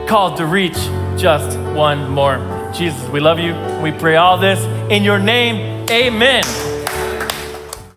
called 0.07 0.37
to 0.37 0.45
reach 0.45 0.77
just 1.17 1.59
one 1.75 2.11
more. 2.11 2.37
Jesus, 2.75 3.09
we 3.09 3.19
love 3.19 3.39
you. 3.39 3.55
We 3.83 3.93
pray 3.93 4.17
all 4.17 4.37
this 4.37 4.63
in 4.93 5.03
your 5.03 5.19
name. 5.19 5.89
Amen. 5.89 6.70